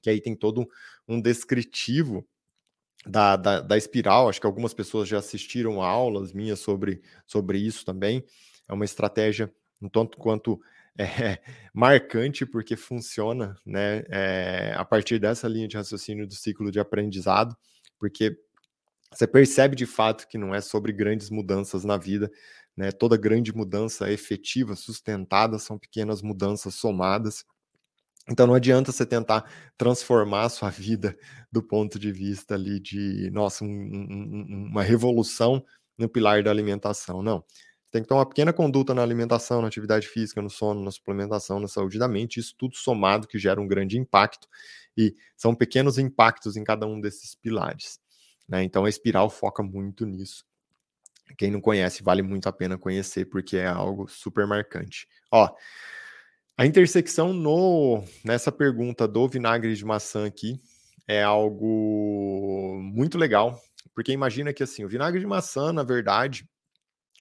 que 0.00 0.08
aí 0.08 0.18
tem 0.18 0.34
todo 0.34 0.66
um 1.06 1.20
descritivo 1.20 2.26
da, 3.04 3.36
da, 3.36 3.60
da, 3.60 3.76
espiral. 3.76 4.30
Acho 4.30 4.40
que 4.40 4.46
algumas 4.46 4.72
pessoas 4.72 5.06
já 5.06 5.18
assistiram 5.18 5.82
aulas 5.82 6.32
minhas 6.32 6.60
sobre, 6.60 7.02
sobre 7.26 7.58
isso 7.58 7.84
também. 7.84 8.24
É 8.66 8.72
uma 8.72 8.86
estratégia 8.86 9.52
um 9.78 9.90
tanto 9.90 10.16
quanto 10.16 10.58
é, 10.98 11.38
marcante, 11.74 12.46
porque 12.46 12.74
funciona 12.74 13.58
né, 13.66 14.04
é, 14.08 14.72
a 14.74 14.86
partir 14.86 15.18
dessa 15.18 15.46
linha 15.46 15.68
de 15.68 15.76
raciocínio 15.76 16.26
do 16.26 16.32
ciclo 16.32 16.72
de 16.72 16.80
aprendizado, 16.80 17.54
porque 17.98 18.38
você 19.12 19.26
percebe 19.26 19.76
de 19.76 19.84
fato 19.84 20.26
que 20.26 20.38
não 20.38 20.54
é 20.54 20.62
sobre 20.62 20.94
grandes 20.94 21.28
mudanças 21.28 21.84
na 21.84 21.98
vida, 21.98 22.30
né? 22.76 22.90
Toda 22.92 23.16
grande 23.16 23.54
mudança 23.54 24.10
efetiva, 24.10 24.74
sustentada, 24.76 25.58
são 25.58 25.78
pequenas 25.78 26.22
mudanças 26.22 26.74
somadas. 26.74 27.44
Então 28.28 28.46
não 28.46 28.54
adianta 28.54 28.90
você 28.90 29.04
tentar 29.04 29.44
transformar 29.76 30.44
a 30.44 30.48
sua 30.48 30.70
vida 30.70 31.16
do 31.52 31.62
ponto 31.62 31.98
de 31.98 32.10
vista 32.10 32.54
ali 32.54 32.80
de, 32.80 33.30
nossa, 33.30 33.64
um, 33.64 33.68
um, 33.68 34.68
uma 34.70 34.82
revolução 34.82 35.64
no 35.98 36.08
pilar 36.08 36.42
da 36.42 36.50
alimentação. 36.50 37.22
Não. 37.22 37.44
Tem 37.90 38.02
que 38.02 38.08
ter 38.08 38.14
uma 38.14 38.26
pequena 38.26 38.52
conduta 38.52 38.92
na 38.92 39.02
alimentação, 39.02 39.62
na 39.62 39.68
atividade 39.68 40.08
física, 40.08 40.42
no 40.42 40.50
sono, 40.50 40.82
na 40.82 40.90
suplementação, 40.90 41.60
na 41.60 41.68
saúde 41.68 41.96
da 41.96 42.08
mente, 42.08 42.40
isso 42.40 42.52
tudo 42.58 42.74
somado 42.74 43.28
que 43.28 43.38
gera 43.38 43.60
um 43.60 43.68
grande 43.68 43.96
impacto. 43.96 44.48
E 44.96 45.14
são 45.36 45.54
pequenos 45.54 45.96
impactos 45.96 46.56
em 46.56 46.64
cada 46.64 46.86
um 46.86 47.00
desses 47.00 47.36
pilares. 47.36 48.00
Né? 48.48 48.64
Então 48.64 48.84
a 48.84 48.88
espiral 48.88 49.30
foca 49.30 49.62
muito 49.62 50.04
nisso. 50.04 50.44
Quem 51.36 51.50
não 51.50 51.60
conhece, 51.60 52.02
vale 52.02 52.22
muito 52.22 52.48
a 52.48 52.52
pena 52.52 52.78
conhecer, 52.78 53.24
porque 53.26 53.56
é 53.56 53.66
algo 53.66 54.06
super 54.08 54.46
marcante. 54.46 55.08
Ó, 55.30 55.48
a 56.56 56.66
intersecção 56.66 57.32
no 57.32 58.04
nessa 58.24 58.52
pergunta 58.52 59.08
do 59.08 59.28
vinagre 59.28 59.74
de 59.74 59.84
maçã 59.84 60.26
aqui 60.26 60.60
é 61.08 61.22
algo 61.22 62.78
muito 62.80 63.18
legal, 63.18 63.60
porque 63.94 64.12
imagina 64.12 64.52
que 64.52 64.62
assim, 64.62 64.84
o 64.84 64.88
vinagre 64.88 65.20
de 65.20 65.26
maçã, 65.26 65.72
na 65.72 65.82
verdade, 65.82 66.48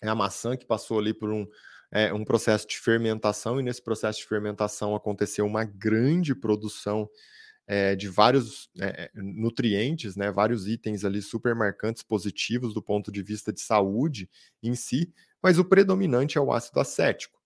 é 0.01 0.07
a 0.07 0.15
maçã 0.15 0.55
que 0.55 0.65
passou 0.65 0.99
ali 0.99 1.13
por 1.13 1.31
um, 1.31 1.47
é, 1.91 2.13
um 2.13 2.23
processo 2.23 2.67
de 2.67 2.77
fermentação, 2.77 3.59
e 3.59 3.63
nesse 3.63 3.81
processo 3.81 4.19
de 4.19 4.27
fermentação 4.27 4.95
aconteceu 4.95 5.45
uma 5.45 5.63
grande 5.63 6.35
produção 6.35 7.09
é, 7.67 7.95
de 7.95 8.09
vários 8.09 8.69
é, 8.79 9.09
nutrientes, 9.15 10.15
né, 10.15 10.31
vários 10.31 10.67
itens 10.67 11.05
ali 11.05 11.21
super 11.21 11.55
marcantes, 11.55 12.03
positivos 12.03 12.73
do 12.73 12.81
ponto 12.81 13.11
de 13.11 13.21
vista 13.21 13.53
de 13.53 13.61
saúde 13.61 14.29
em 14.61 14.75
si, 14.75 15.13
mas 15.41 15.57
o 15.59 15.65
predominante 15.65 16.37
é 16.37 16.41
o 16.41 16.51
ácido 16.51 16.79
acético. 16.79 17.41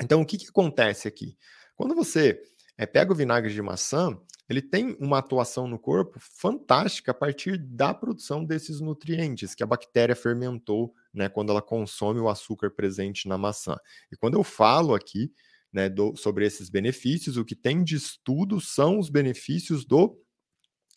Então, 0.00 0.22
o 0.22 0.26
que, 0.26 0.38
que 0.38 0.48
acontece 0.48 1.06
aqui? 1.06 1.36
Quando 1.76 1.94
você 1.94 2.42
é, 2.76 2.86
pega 2.86 3.12
o 3.12 3.16
vinagre 3.16 3.52
de 3.52 3.60
maçã, 3.60 4.18
ele 4.48 4.60
tem 4.60 4.96
uma 4.98 5.18
atuação 5.18 5.66
no 5.66 5.78
corpo 5.78 6.18
fantástica 6.20 7.12
a 7.12 7.14
partir 7.14 7.56
da 7.56 7.94
produção 7.94 8.44
desses 8.44 8.80
nutrientes 8.80 9.54
que 9.54 9.62
a 9.62 9.66
bactéria 9.66 10.16
fermentou 10.16 10.94
né, 11.12 11.28
quando 11.28 11.50
ela 11.50 11.62
consome 11.62 12.20
o 12.20 12.28
açúcar 12.28 12.70
presente 12.70 13.28
na 13.28 13.38
maçã. 13.38 13.76
E 14.10 14.16
quando 14.16 14.34
eu 14.34 14.44
falo 14.44 14.94
aqui 14.94 15.32
né, 15.72 15.88
do, 15.88 16.14
sobre 16.16 16.46
esses 16.46 16.68
benefícios, 16.68 17.36
o 17.36 17.44
que 17.44 17.54
tem 17.54 17.82
de 17.82 17.96
estudo 17.96 18.60
são 18.60 18.98
os 18.98 19.08
benefícios 19.08 19.84
do 19.84 20.20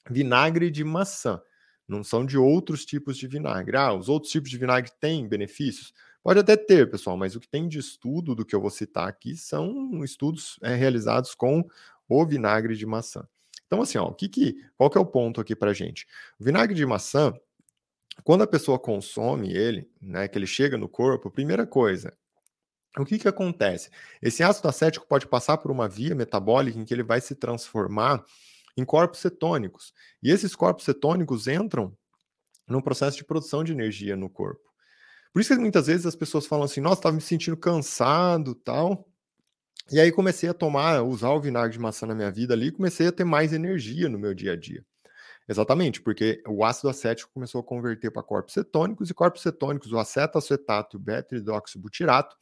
vinagre 0.09 0.69
de 0.69 0.83
maçã, 0.83 1.41
não 1.87 2.03
são 2.03 2.25
de 2.25 2.37
outros 2.37 2.85
tipos 2.85 3.17
de 3.17 3.27
vinagre. 3.27 3.77
Ah, 3.77 3.93
os 3.93 4.09
outros 4.09 4.31
tipos 4.31 4.49
de 4.49 4.57
vinagre 4.57 4.91
têm 4.99 5.27
benefícios? 5.27 5.93
Pode 6.23 6.39
até 6.39 6.57
ter, 6.57 6.89
pessoal, 6.89 7.15
mas 7.15 7.35
o 7.35 7.39
que 7.39 7.47
tem 7.47 7.67
de 7.67 7.77
estudo 7.77 8.33
do 8.33 8.43
que 8.43 8.55
eu 8.55 8.61
vou 8.61 8.71
citar 8.71 9.07
aqui 9.07 9.37
são 9.37 10.03
estudos 10.03 10.57
é, 10.63 10.73
realizados 10.73 11.35
com 11.35 11.63
o 12.09 12.25
vinagre 12.25 12.75
de 12.75 12.85
maçã. 12.85 13.27
Então, 13.67 13.81
assim, 13.81 13.97
ó, 13.97 14.05
o 14.05 14.13
que 14.13 14.27
que, 14.27 14.55
qual 14.75 14.89
que 14.89 14.97
é 14.97 15.01
o 15.01 15.05
ponto 15.05 15.39
aqui 15.39 15.55
para 15.55 15.73
gente? 15.73 16.07
O 16.39 16.43
vinagre 16.43 16.75
de 16.75 16.85
maçã, 16.85 17.33
quando 18.23 18.43
a 18.43 18.47
pessoa 18.47 18.79
consome 18.79 19.53
ele, 19.53 19.89
né, 20.01 20.27
que 20.27 20.37
ele 20.37 20.47
chega 20.47 20.77
no 20.77 20.89
corpo, 20.89 21.29
primeira 21.29 21.65
coisa, 21.65 22.15
o 23.03 23.05
que, 23.05 23.19
que 23.19 23.27
acontece? 23.27 23.89
Esse 24.21 24.43
ácido 24.43 24.67
acético 24.67 25.07
pode 25.07 25.27
passar 25.27 25.57
por 25.57 25.71
uma 25.71 25.87
via 25.87 26.15
metabólica 26.15 26.79
em 26.79 26.85
que 26.85 26.93
ele 26.93 27.03
vai 27.03 27.19
se 27.19 27.35
transformar 27.35 28.23
em 28.77 28.85
corpos 28.85 29.19
cetônicos. 29.19 29.93
E 30.21 30.31
esses 30.31 30.55
corpos 30.55 30.85
cetônicos 30.85 31.47
entram 31.47 31.95
no 32.67 32.81
processo 32.81 33.17
de 33.17 33.23
produção 33.23 33.63
de 33.63 33.71
energia 33.71 34.15
no 34.15 34.29
corpo. 34.29 34.63
Por 35.33 35.41
isso 35.41 35.53
que 35.53 35.59
muitas 35.59 35.87
vezes 35.87 36.05
as 36.05 36.15
pessoas 36.15 36.47
falam 36.47 36.65
assim: 36.65 36.79
nossa, 36.79 36.99
estava 36.99 37.15
me 37.15 37.21
sentindo 37.21 37.57
cansado 37.57 38.55
tal. 38.55 39.07
E 39.91 39.99
aí 39.99 40.11
comecei 40.11 40.49
a 40.49 40.53
tomar, 40.53 41.03
usar 41.03 41.29
o 41.29 41.39
vinagre 41.39 41.73
de 41.73 41.79
maçã 41.79 42.07
na 42.07 42.15
minha 42.15 42.31
vida 42.31 42.53
ali, 42.53 42.67
e 42.67 42.71
comecei 42.71 43.07
a 43.07 43.11
ter 43.11 43.23
mais 43.23 43.53
energia 43.53 44.09
no 44.09 44.17
meu 44.17 44.33
dia 44.33 44.53
a 44.53 44.55
dia. 44.55 44.83
Exatamente, 45.47 46.01
porque 46.01 46.41
o 46.47 46.65
ácido 46.65 46.89
acético 46.89 47.31
começou 47.31 47.61
a 47.61 47.63
converter 47.63 48.09
para 48.09 48.23
corpos 48.23 48.53
cetônicos, 48.53 49.11
e 49.11 49.13
corpos 49.13 49.43
cetônicos, 49.43 49.91
o 49.91 49.99
acetato 49.99 50.39
e 50.93 50.95
o 50.95 50.99
beta-hidroxibutirato, 50.99 52.35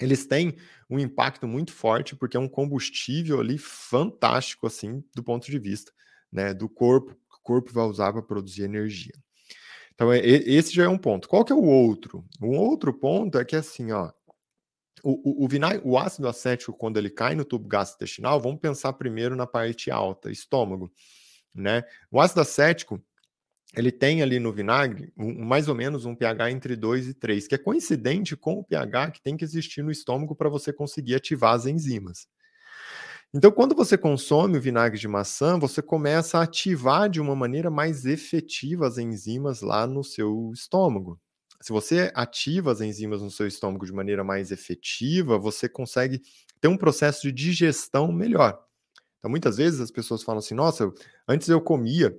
eles 0.00 0.26
têm 0.26 0.56
um 0.88 0.98
impacto 0.98 1.46
muito 1.46 1.72
forte, 1.72 2.16
porque 2.16 2.36
é 2.36 2.40
um 2.40 2.48
combustível 2.48 3.40
ali 3.40 3.58
fantástico, 3.58 4.66
assim, 4.66 5.04
do 5.14 5.22
ponto 5.22 5.50
de 5.50 5.58
vista 5.58 5.92
né, 6.32 6.54
do 6.54 6.68
corpo, 6.68 7.14
que 7.14 7.36
o 7.36 7.42
corpo 7.42 7.72
vai 7.72 7.84
usar 7.84 8.12
para 8.12 8.22
produzir 8.22 8.62
energia. 8.62 9.14
Então, 9.94 10.12
é, 10.12 10.18
esse 10.20 10.72
já 10.72 10.84
é 10.84 10.88
um 10.88 10.98
ponto. 10.98 11.28
Qual 11.28 11.44
que 11.44 11.52
é 11.52 11.54
o 11.54 11.62
outro? 11.62 12.24
Um 12.40 12.56
outro 12.56 12.92
ponto 12.92 13.38
é 13.38 13.44
que, 13.44 13.56
assim, 13.56 13.92
ó, 13.92 14.10
o, 15.02 15.42
o, 15.42 15.44
o, 15.44 15.48
vinagre, 15.48 15.82
o 15.84 15.98
ácido 15.98 16.28
acético, 16.28 16.72
quando 16.72 16.96
ele 16.96 17.10
cai 17.10 17.34
no 17.34 17.44
tubo 17.44 17.68
gastrointestinal, 17.68 18.40
vamos 18.40 18.60
pensar 18.60 18.92
primeiro 18.94 19.36
na 19.36 19.46
parte 19.46 19.90
alta, 19.90 20.30
estômago, 20.30 20.92
né? 21.54 21.82
O 22.10 22.20
ácido 22.20 22.40
acético, 22.40 23.02
ele 23.76 23.92
tem 23.92 24.22
ali 24.22 24.40
no 24.40 24.52
vinagre 24.52 25.12
um, 25.16 25.44
mais 25.44 25.68
ou 25.68 25.74
menos 25.74 26.04
um 26.04 26.14
pH 26.14 26.50
entre 26.50 26.76
2 26.76 27.08
e 27.08 27.14
3, 27.14 27.46
que 27.46 27.54
é 27.54 27.58
coincidente 27.58 28.36
com 28.36 28.54
o 28.54 28.64
pH 28.64 29.12
que 29.12 29.22
tem 29.22 29.36
que 29.36 29.44
existir 29.44 29.82
no 29.82 29.90
estômago 29.90 30.34
para 30.34 30.48
você 30.48 30.72
conseguir 30.72 31.14
ativar 31.14 31.54
as 31.54 31.66
enzimas. 31.66 32.26
Então, 33.32 33.52
quando 33.52 33.76
você 33.76 33.96
consome 33.96 34.58
o 34.58 34.60
vinagre 34.60 34.98
de 34.98 35.06
maçã, 35.06 35.56
você 35.56 35.80
começa 35.80 36.38
a 36.38 36.42
ativar 36.42 37.08
de 37.08 37.20
uma 37.20 37.36
maneira 37.36 37.70
mais 37.70 38.04
efetiva 38.04 38.88
as 38.88 38.98
enzimas 38.98 39.60
lá 39.60 39.86
no 39.86 40.02
seu 40.02 40.50
estômago. 40.52 41.16
Se 41.60 41.72
você 41.72 42.10
ativa 42.14 42.72
as 42.72 42.80
enzimas 42.80 43.22
no 43.22 43.30
seu 43.30 43.46
estômago 43.46 43.86
de 43.86 43.92
maneira 43.92 44.24
mais 44.24 44.50
efetiva, 44.50 45.38
você 45.38 45.68
consegue 45.68 46.20
ter 46.60 46.66
um 46.66 46.76
processo 46.76 47.22
de 47.22 47.30
digestão 47.30 48.10
melhor. 48.10 48.60
Então, 49.18 49.30
muitas 49.30 49.58
vezes 49.58 49.80
as 49.80 49.92
pessoas 49.92 50.24
falam 50.24 50.40
assim: 50.40 50.54
nossa, 50.54 50.90
antes 51.28 51.48
eu 51.48 51.60
comia 51.60 52.12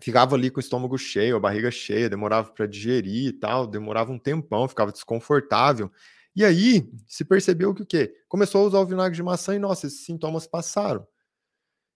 ficava 0.00 0.34
ali 0.34 0.50
com 0.50 0.58
o 0.58 0.60
estômago 0.60 0.96
cheio, 0.98 1.36
a 1.36 1.40
barriga 1.40 1.70
cheia, 1.70 2.08
demorava 2.08 2.50
para 2.50 2.66
digerir 2.66 3.28
e 3.28 3.32
tal, 3.32 3.66
demorava 3.66 4.12
um 4.12 4.18
tempão, 4.18 4.68
ficava 4.68 4.92
desconfortável. 4.92 5.90
E 6.34 6.44
aí 6.44 6.88
se 7.06 7.24
percebeu 7.24 7.74
que 7.74 7.82
o 7.82 7.86
quê? 7.86 8.14
Começou 8.28 8.62
a 8.62 8.68
usar 8.68 8.80
o 8.80 8.86
vinagre 8.86 9.16
de 9.16 9.22
maçã 9.22 9.54
e, 9.54 9.58
nossa, 9.58 9.86
esses 9.86 10.04
sintomas 10.04 10.46
passaram. 10.46 11.06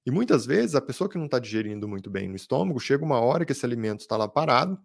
E 0.05 0.11
muitas 0.11 0.44
vezes 0.44 0.74
a 0.74 0.81
pessoa 0.81 1.09
que 1.09 1.16
não 1.16 1.26
está 1.26 1.38
digerindo 1.38 1.87
muito 1.87 2.11
bem 2.11 2.28
no 2.28 2.35
estômago, 2.35 2.81
chega 2.81 3.05
uma 3.05 3.20
hora 3.20 3.44
que 3.44 3.52
esse 3.52 3.64
alimento 3.64 4.00
está 4.00 4.16
lá 4.16 4.26
parado, 4.26 4.76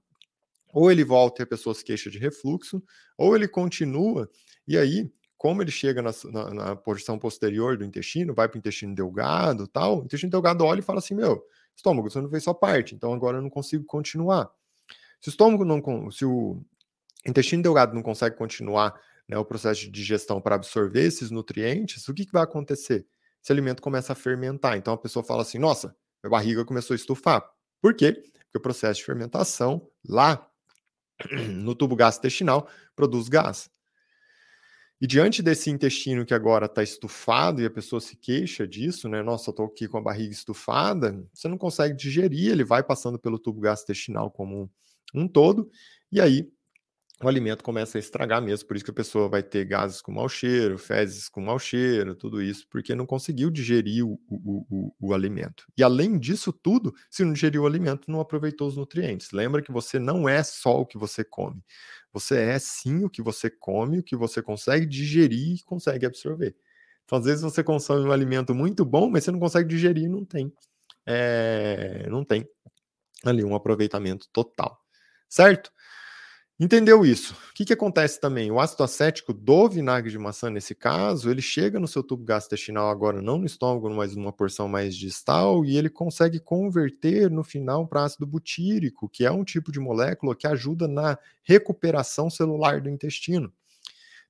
ou 0.72 0.92
ele 0.92 1.04
volta 1.04 1.42
e 1.42 1.44
a 1.44 1.48
pessoa 1.48 1.74
se 1.74 1.84
queixa 1.84 2.10
de 2.10 2.20
refluxo, 2.20 2.84
ou 3.18 3.36
ele 3.36 3.48
continua, 3.48 4.30
e 4.68 4.78
aí, 4.78 5.12
como 5.38 5.62
ele 5.62 5.72
chega 5.72 6.02
na, 6.02 6.12
na, 6.26 6.54
na 6.54 6.76
posição 6.76 7.18
posterior 7.18 7.78
do 7.78 7.86
intestino, 7.86 8.34
vai 8.34 8.48
para 8.48 8.58
o 8.58 8.60
intestino 8.60 8.94
delgado 8.94 9.68
tal, 9.68 10.02
o 10.02 10.04
intestino 10.04 10.32
delgado 10.32 10.64
olha 10.64 10.80
e 10.80 10.84
fala 10.84 11.00
assim: 11.00 11.16
meu, 11.16 11.44
estômago, 11.78 12.10
você 12.10 12.20
não 12.20 12.30
fez 12.30 12.44
sua 12.44 12.56
parte, 12.56 12.96
então 12.96 13.14
agora 13.14 13.38
eu 13.38 13.42
não 13.42 13.50
consigo 13.50 13.86
continuar. 13.86 14.50
Se 15.22 15.30
o 15.30 15.32
estômago 15.32 15.64
não, 15.64 16.12
se 16.12 16.26
o 16.26 16.62
intestino 17.26 17.64
delgado 17.64 17.94
não 17.94 18.02
consegue 18.02 18.36
continuar 18.36 19.00
né, 19.28 19.38
o 19.38 19.46
processo 19.46 19.82
de 19.82 19.90
digestão 19.90 20.42
para 20.42 20.56
absorver 20.56 21.04
esses 21.04 21.32
nutrientes, 21.32 22.08
o 22.08 22.14
que, 22.14 22.26
que 22.26 22.32
vai 22.32 22.44
acontecer? 22.44 23.06
Esse 23.44 23.52
alimento 23.52 23.82
começa 23.82 24.14
a 24.14 24.16
fermentar. 24.16 24.78
Então 24.78 24.94
a 24.94 24.98
pessoa 24.98 25.24
fala 25.24 25.42
assim: 25.42 25.58
nossa, 25.60 25.96
minha 26.24 26.32
barriga 26.32 26.66
começou 26.66 26.94
a 26.94 26.98
estufar. 26.98 27.48
Por 27.82 27.94
quê? 27.94 28.14
Porque 28.14 28.58
o 28.58 28.62
processo 28.62 29.00
de 29.00 29.06
fermentação 29.06 29.88
lá 30.08 30.50
no 31.50 31.76
tubo 31.76 31.96
gastrointestinal 31.96 32.68
produz 32.96 33.30
gás. 33.30 33.70
E 35.00 35.06
diante 35.06 35.44
desse 35.44 35.70
intestino 35.70 36.26
que 36.26 36.34
agora 36.34 36.66
está 36.66 36.82
estufado 36.82 37.62
e 37.62 37.66
a 37.66 37.70
pessoa 37.70 38.02
se 38.02 38.16
queixa 38.16 38.68
disso, 38.68 39.08
né? 39.08 39.22
Nossa, 39.22 39.52
estou 39.52 39.68
aqui 39.68 39.88
com 39.88 39.98
a 39.98 40.02
barriga 40.02 40.34
estufada, 40.34 41.24
você 41.32 41.48
não 41.48 41.58
consegue 41.58 41.96
digerir, 41.96 42.52
ele 42.52 42.64
vai 42.64 42.82
passando 42.82 43.20
pelo 43.20 43.38
tubo 43.38 43.62
gastrointestinal 43.62 44.32
como 44.32 44.64
um, 44.64 45.22
um 45.24 45.28
todo, 45.28 45.70
e 46.12 46.20
aí 46.20 46.50
o 47.24 47.28
alimento 47.28 47.64
começa 47.64 47.98
a 47.98 48.00
estragar 48.00 48.42
mesmo, 48.42 48.68
por 48.68 48.76
isso 48.76 48.86
que 48.86 48.92
a 48.92 48.94
pessoa 48.94 49.28
vai 49.28 49.42
ter 49.42 49.66
gases 49.66 50.02
com 50.02 50.12
mau 50.12 50.30
cheiro, 50.30 50.78
fezes 50.78 51.28
com 51.28 51.42
mau 51.42 51.58
cheiro, 51.58 52.14
tudo 52.14 52.40
isso, 52.42 52.68
porque 52.70 52.94
não 52.94 53.08
conseguiu 53.08 53.50
digerir 53.50 54.06
o, 54.06 54.20
o, 54.30 54.66
o, 54.70 54.96
o, 55.00 55.14
alimento. 55.16 55.66
E 55.76 55.82
além 55.82 56.20
disso 56.20 56.54
tudo, 56.54 56.94
se 57.10 57.26
não 57.26 57.34
digeriu 57.34 57.64
o 57.64 57.66
alimento, 57.66 58.12
não 58.12 58.20
aproveitou 58.20 58.68
os 58.68 58.78
nutrientes. 58.78 59.32
Lembra 59.32 59.64
que 59.64 59.72
você 59.72 59.98
não 59.98 60.30
é 60.30 60.44
só 60.44 60.80
o 60.80 60.86
que 60.86 60.98
você 60.98 61.24
come. 61.24 61.64
Você 62.20 62.38
é 62.38 62.60
sim 62.60 63.04
o 63.04 63.10
que 63.10 63.22
você 63.22 63.50
come, 63.50 64.00
o 64.00 64.04
que 64.04 64.16
você 64.16 64.42
consegue 64.42 64.86
digerir 64.86 65.58
e 65.58 65.64
consegue 65.64 66.06
absorver. 66.06 66.56
Então, 67.06 67.20
às 67.20 67.26
vezes 67.26 67.42
você 67.44 67.64
consome 67.64 68.08
um 68.08 68.12
alimento 68.12 68.54
muito 68.56 68.84
bom, 68.86 69.10
mas 69.10 69.24
você 69.24 69.32
não 69.32 69.40
consegue 69.40 69.70
digerir, 69.70 70.10
não 70.10 70.26
tem, 70.26 70.52
é, 71.06 72.08
não 72.10 72.24
tem 72.24 72.48
ali 73.26 73.44
um 73.44 73.56
aproveitamento 73.56 74.28
total, 74.34 74.80
certo? 75.30 75.72
Entendeu 76.60 77.06
isso? 77.06 77.36
O 77.52 77.54
que, 77.54 77.66
que 77.66 77.74
acontece 77.74 78.20
também? 78.20 78.50
O 78.50 78.60
ácido 78.60 78.84
acético 78.84 79.32
do 79.32 79.70
vinagre 79.70 80.10
de 80.10 80.18
maçã, 80.18 80.50
nesse 80.50 80.74
caso, 80.74 81.30
ele 81.30 81.42
chega 81.42 81.80
no 81.80 81.88
seu 81.88 82.02
tubo 82.02 82.24
gastrointestinal 82.24 82.90
agora 82.90 83.22
não 83.22 83.38
no 83.38 83.46
estômago, 83.46 83.88
mas 83.92 84.16
numa 84.16 84.34
porção 84.34 84.68
mais 84.68 84.96
distal, 84.96 85.64
e 85.64 85.78
ele 85.78 85.88
consegue 85.88 86.40
converter 86.40 87.30
no 87.30 87.44
final 87.44 87.88
para 87.88 88.06
ácido 88.06 88.26
butírico, 88.26 89.08
que 89.08 89.24
é 89.24 89.30
um 89.32 89.44
tipo 89.44 89.72
de 89.72 89.80
molécula 89.80 90.36
que 90.36 90.48
ajuda 90.48 90.88
na 90.88 91.20
recuperação 91.44 92.28
celular 92.28 92.82
do 92.82 92.90
intestino. 92.90 93.54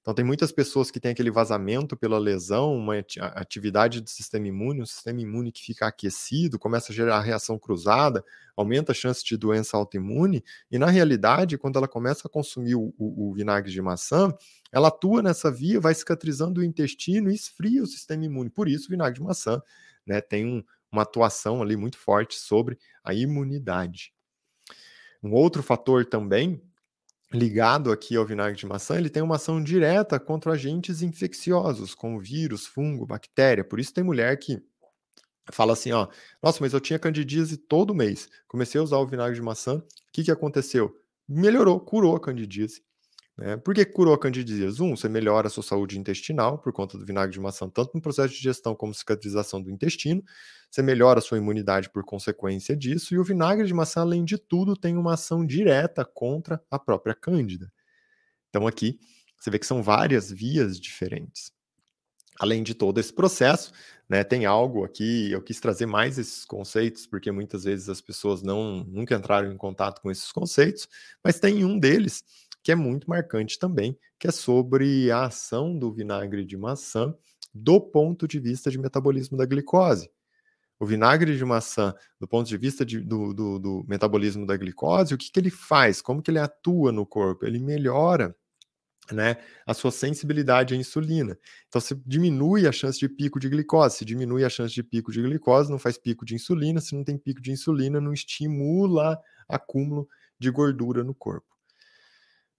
Então, 0.08 0.16
tem 0.16 0.24
muitas 0.24 0.54
pessoas 0.54 0.90
que 0.90 1.02
têm 1.02 1.12
aquele 1.12 1.30
vazamento 1.30 1.98
pela 1.98 2.18
lesão, 2.18 2.74
uma 2.74 2.94
atividade 3.36 4.00
do 4.00 4.10
sistema 4.10 4.48
imune, 4.48 4.82
um 4.82 4.86
sistema 4.86 5.20
imune 5.20 5.52
que 5.52 5.62
fica 5.62 5.86
aquecido, 5.86 6.58
começa 6.58 6.94
a 6.94 6.96
gerar 6.96 7.20
reação 7.20 7.60
cruzada, 7.60 8.24
aumenta 8.56 8.94
a 8.94 8.96
chance 8.96 9.22
de 9.22 9.36
doença 9.36 9.76
autoimune, 9.76 10.46
e 10.72 10.80
na 10.80 10.86
realidade, 10.86 11.58
quando 11.58 11.76
ela 11.76 11.90
começa 11.90 12.26
a 12.26 12.32
consumir 12.32 12.76
o, 12.76 12.94
o, 12.98 13.32
o 13.32 13.34
vinagre 13.34 13.70
de 13.70 13.82
maçã, 13.82 14.34
ela 14.72 14.88
atua 14.88 15.22
nessa 15.22 15.52
via, 15.52 15.78
vai 15.78 15.94
cicatrizando 15.94 16.62
o 16.62 16.64
intestino 16.64 17.30
e 17.30 17.36
esfria 17.36 17.84
o 17.84 17.86
sistema 17.86 18.24
imune. 18.24 18.50
Por 18.50 18.70
isso, 18.70 18.88
o 18.88 18.92
vinagre 18.92 19.20
de 19.20 19.26
maçã 19.26 19.62
né, 20.06 20.22
tem 20.22 20.46
um, 20.46 20.64
uma 20.90 21.02
atuação 21.02 21.62
ali 21.62 21.76
muito 21.76 21.98
forte 21.98 22.40
sobre 22.40 22.80
a 23.04 23.14
imunidade. 23.14 24.14
Um 25.22 25.34
outro 25.34 25.62
fator 25.62 26.06
também 26.06 26.62
ligado 27.32 27.92
aqui 27.92 28.16
ao 28.16 28.26
vinagre 28.26 28.58
de 28.58 28.66
maçã, 28.66 28.98
ele 28.98 29.10
tem 29.10 29.22
uma 29.22 29.36
ação 29.36 29.62
direta 29.62 30.20
contra 30.20 30.54
agentes 30.54 31.02
infecciosos, 31.02 31.94
como 31.94 32.20
vírus, 32.20 32.66
fungo, 32.66 33.06
bactéria. 33.06 33.64
Por 33.64 33.80
isso 33.80 33.94
tem 33.94 34.04
mulher 34.04 34.38
que 34.38 34.62
fala 35.52 35.74
assim, 35.74 35.92
ó, 35.92 36.08
nossa, 36.42 36.60
mas 36.62 36.74
eu 36.74 36.80
tinha 36.80 37.00
candidíase 37.00 37.58
todo 37.58 37.94
mês. 37.94 38.30
Comecei 38.48 38.80
a 38.80 38.84
usar 38.84 38.98
o 38.98 39.08
vinagre 39.08 39.36
de 39.36 39.42
maçã, 39.42 39.78
o 39.78 39.84
que, 40.14 40.24
que 40.24 40.32
aconteceu? 40.32 40.96
Melhorou, 41.28 41.80
curou 41.80 42.16
a 42.16 42.20
candidíase. 42.20 42.82
Né? 43.38 43.56
Por 43.58 43.76
que 43.76 43.86
curou 43.86 44.14
a 44.14 44.20
candidíase? 44.20 44.82
Um, 44.82 44.96
você 44.96 45.08
melhora 45.08 45.48
a 45.48 45.50
sua 45.50 45.62
saúde 45.62 46.00
intestinal 46.00 46.58
por 46.58 46.74
conta 46.74 46.98
do 46.98 47.06
vinagre 47.06 47.32
de 47.32 47.40
maçã, 47.40 47.70
tanto 47.70 47.92
no 47.94 48.02
processo 48.02 48.30
de 48.30 48.38
digestão 48.38 48.76
como 48.76 48.94
cicatrização 48.94 49.62
do 49.62 49.70
intestino. 49.70 50.24
Você 50.72 50.82
melhora 50.82 51.20
a 51.20 51.22
sua 51.22 51.38
imunidade 51.38 51.90
por 51.90 52.04
consequência 52.04 52.76
disso. 52.76 53.14
E 53.14 53.20
o 53.20 53.24
vinagre 53.24 53.68
de 53.68 53.74
maçã, 53.74 54.02
além 54.02 54.26
de 54.26 54.38
tudo, 54.38 54.76
tem 54.76 54.98
uma 54.98 55.14
ação 55.14 55.46
direta 55.46 56.04
contra 56.04 56.62
a 56.72 56.80
própria 56.80 57.14
cândida. 57.14 57.72
Então 58.50 58.66
aqui 58.66 59.00
você 59.40 59.52
vê 59.52 59.60
que 59.60 59.68
são 59.68 59.84
várias 59.84 60.32
vias 60.32 60.80
diferentes. 60.80 61.52
Além 62.40 62.64
de 62.64 62.74
todo 62.76 63.00
esse 63.00 63.12
processo, 63.12 63.72
né, 64.08 64.24
tem 64.24 64.46
algo 64.46 64.84
aqui, 64.84 65.32
eu 65.32 65.42
quis 65.42 65.60
trazer 65.60 65.88
mais 65.88 66.20
esses 66.20 66.46
conceitos, 66.46 67.08
porque 67.08 67.32
muitas 67.32 67.64
vezes 67.64 67.90
as 67.90 68.00
pessoas 68.00 68.44
não 68.44 68.84
nunca 68.84 69.16
entraram 69.16 69.52
em 69.52 69.58
contato 69.58 70.02
com 70.02 70.12
esses 70.12 70.32
conceitos, 70.32 70.88
mas 71.24 71.40
tem 71.40 71.66
um 71.66 71.80
deles 71.80 72.24
que 72.68 72.72
é 72.74 72.76
muito 72.76 73.10
marcante 73.10 73.58
também, 73.58 73.98
que 74.20 74.28
é 74.28 74.32
sobre 74.32 75.10
a 75.10 75.28
ação 75.28 75.80
do 75.80 75.90
vinagre 75.90 76.44
de 76.44 76.58
maçã 76.58 77.16
do 77.54 77.80
ponto 77.80 78.28
de 78.28 78.42
vista 78.42 78.70
de 78.70 78.78
metabolismo 78.78 79.38
da 79.38 79.46
glicose. 79.46 80.12
O 80.78 80.86
vinagre 80.86 81.38
de 81.38 81.46
maçã, 81.46 81.96
do 82.20 82.28
ponto 82.28 82.46
de 82.46 82.58
vista 82.58 82.86
de, 82.86 83.00
do, 83.00 83.34
do, 83.34 83.58
do, 83.58 83.86
metabolismo 83.88 84.46
da 84.46 84.58
glicose, 84.58 85.14
o 85.14 85.18
que, 85.18 85.32
que 85.32 85.40
ele 85.40 85.50
faz? 85.50 86.02
Como 86.02 86.22
que 86.22 86.30
ele 86.30 86.40
atua 86.40 86.92
no 86.92 87.06
corpo? 87.06 87.46
Ele 87.46 87.58
melhora 87.58 88.36
né, 89.14 89.38
a 89.66 89.74
sua 89.74 89.90
sensibilidade 89.90 90.74
à 90.74 90.78
insulina. 90.78 91.40
Então, 91.70 91.80
se 91.80 91.96
diminui 92.06 92.68
a 92.68 92.72
chance 92.74 93.00
de 93.00 93.08
pico 93.08 93.40
de 93.40 93.48
glicose. 93.48 93.96
Se 93.96 94.04
diminui 94.04 94.44
a 94.44 94.50
chance 94.50 94.74
de 94.74 94.84
pico 94.84 95.10
de 95.10 95.22
glicose, 95.22 95.72
não 95.72 95.80
faz 95.80 95.98
pico 95.98 96.26
de 96.26 96.36
insulina. 96.36 96.82
Se 96.82 96.94
não 96.94 97.06
tem 97.06 97.18
pico 97.18 97.42
de 97.42 97.50
insulina, 97.50 98.02
não 98.02 98.12
estimula 98.12 99.18
acúmulo 99.48 100.06
de 100.38 100.52
gordura 100.52 101.02
no 101.02 101.16
corpo. 101.16 101.57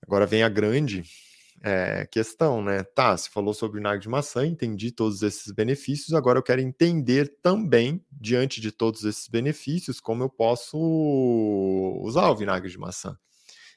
Agora 0.09 0.25
vem 0.25 0.43
a 0.43 0.49
grande 0.49 1.05
é, 1.63 2.07
questão, 2.11 2.63
né? 2.63 2.83
Tá, 2.83 3.15
você 3.15 3.29
falou 3.29 3.53
sobre 3.53 3.77
vinagre 3.77 4.01
de 4.01 4.09
maçã, 4.09 4.47
entendi 4.47 4.91
todos 4.91 5.23
esses 5.23 5.53
benefícios, 5.53 6.15
agora 6.15 6.39
eu 6.39 6.43
quero 6.43 6.63
entender 6.63 7.37
também, 7.43 8.03
diante 8.11 8.59
de 8.59 8.73
todos 8.73 9.05
esses 9.05 9.29
benefícios, 9.29 10.01
como 10.01 10.23
eu 10.23 10.31
posso 10.31 10.79
usar 12.03 12.31
o 12.31 12.35
vinagre 12.35 12.71
de 12.71 12.79
maçã. 12.79 13.19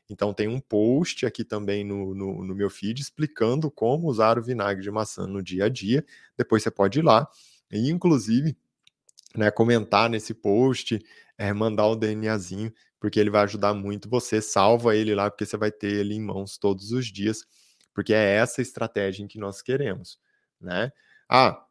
Então 0.09 0.34
tem 0.34 0.47
um 0.47 0.61
post 0.61 1.25
aqui 1.25 1.43
também 1.43 1.84
no, 1.84 2.15
no, 2.15 2.45
no 2.45 2.55
meu 2.55 2.69
feed 2.69 3.01
explicando 3.01 3.69
como 3.69 4.07
usar 4.07 4.39
o 4.39 4.41
vinagre 4.41 4.82
de 4.82 4.89
maçã 4.89 5.27
no 5.27 5.43
dia 5.43 5.65
a 5.65 5.69
dia. 5.69 6.05
Depois 6.38 6.63
você 6.63 6.71
pode 6.71 6.99
ir 6.99 7.03
lá 7.03 7.27
e, 7.69 7.89
inclusive, 7.89 8.55
né, 9.36 9.51
comentar 9.51 10.09
nesse 10.09 10.34
post, 10.34 10.97
é, 11.41 11.51
mandar 11.51 11.87
o 11.87 11.95
DNAzinho 11.95 12.71
porque 12.99 13.19
ele 13.19 13.31
vai 13.31 13.43
ajudar 13.43 13.73
muito 13.73 14.07
você. 14.07 14.39
Salva 14.41 14.95
ele 14.95 15.15
lá, 15.15 15.29
porque 15.29 15.45
você 15.45 15.57
vai 15.57 15.71
ter 15.71 15.91
ele 15.91 16.13
em 16.13 16.21
mãos 16.21 16.57
todos 16.59 16.91
os 16.91 17.07
dias, 17.07 17.43
porque 17.95 18.13
é 18.13 18.35
essa 18.35 18.61
estratégia 18.61 19.23
em 19.23 19.27
que 19.27 19.39
nós 19.39 19.61
queremos, 19.61 20.19
né? 20.59 20.91
Ah, 21.27 21.65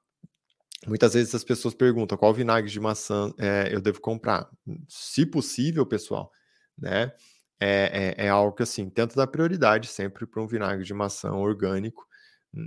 muitas 0.89 1.15
vezes 1.15 1.35
as 1.35 1.45
pessoas 1.45 1.73
perguntam 1.73 2.19
qual 2.19 2.35
vinagre 2.35 2.69
de 2.69 2.81
maçã 2.81 3.33
é, 3.39 3.69
eu 3.73 3.81
devo 3.81 4.01
comprar. 4.01 4.51
Se 4.89 5.25
possível, 5.25 5.87
pessoal, 5.87 6.33
né? 6.77 7.13
É, 7.61 8.17
é, 8.19 8.27
é 8.27 8.29
algo 8.29 8.57
que 8.57 8.65
assim, 8.65 8.91
tenta 8.91 9.15
dar 9.15 9.27
prioridade 9.29 9.87
sempre 9.87 10.27
para 10.27 10.43
um 10.43 10.47
vinagre 10.47 10.85
de 10.85 10.95
maçã 10.95 11.33
orgânico 11.33 12.07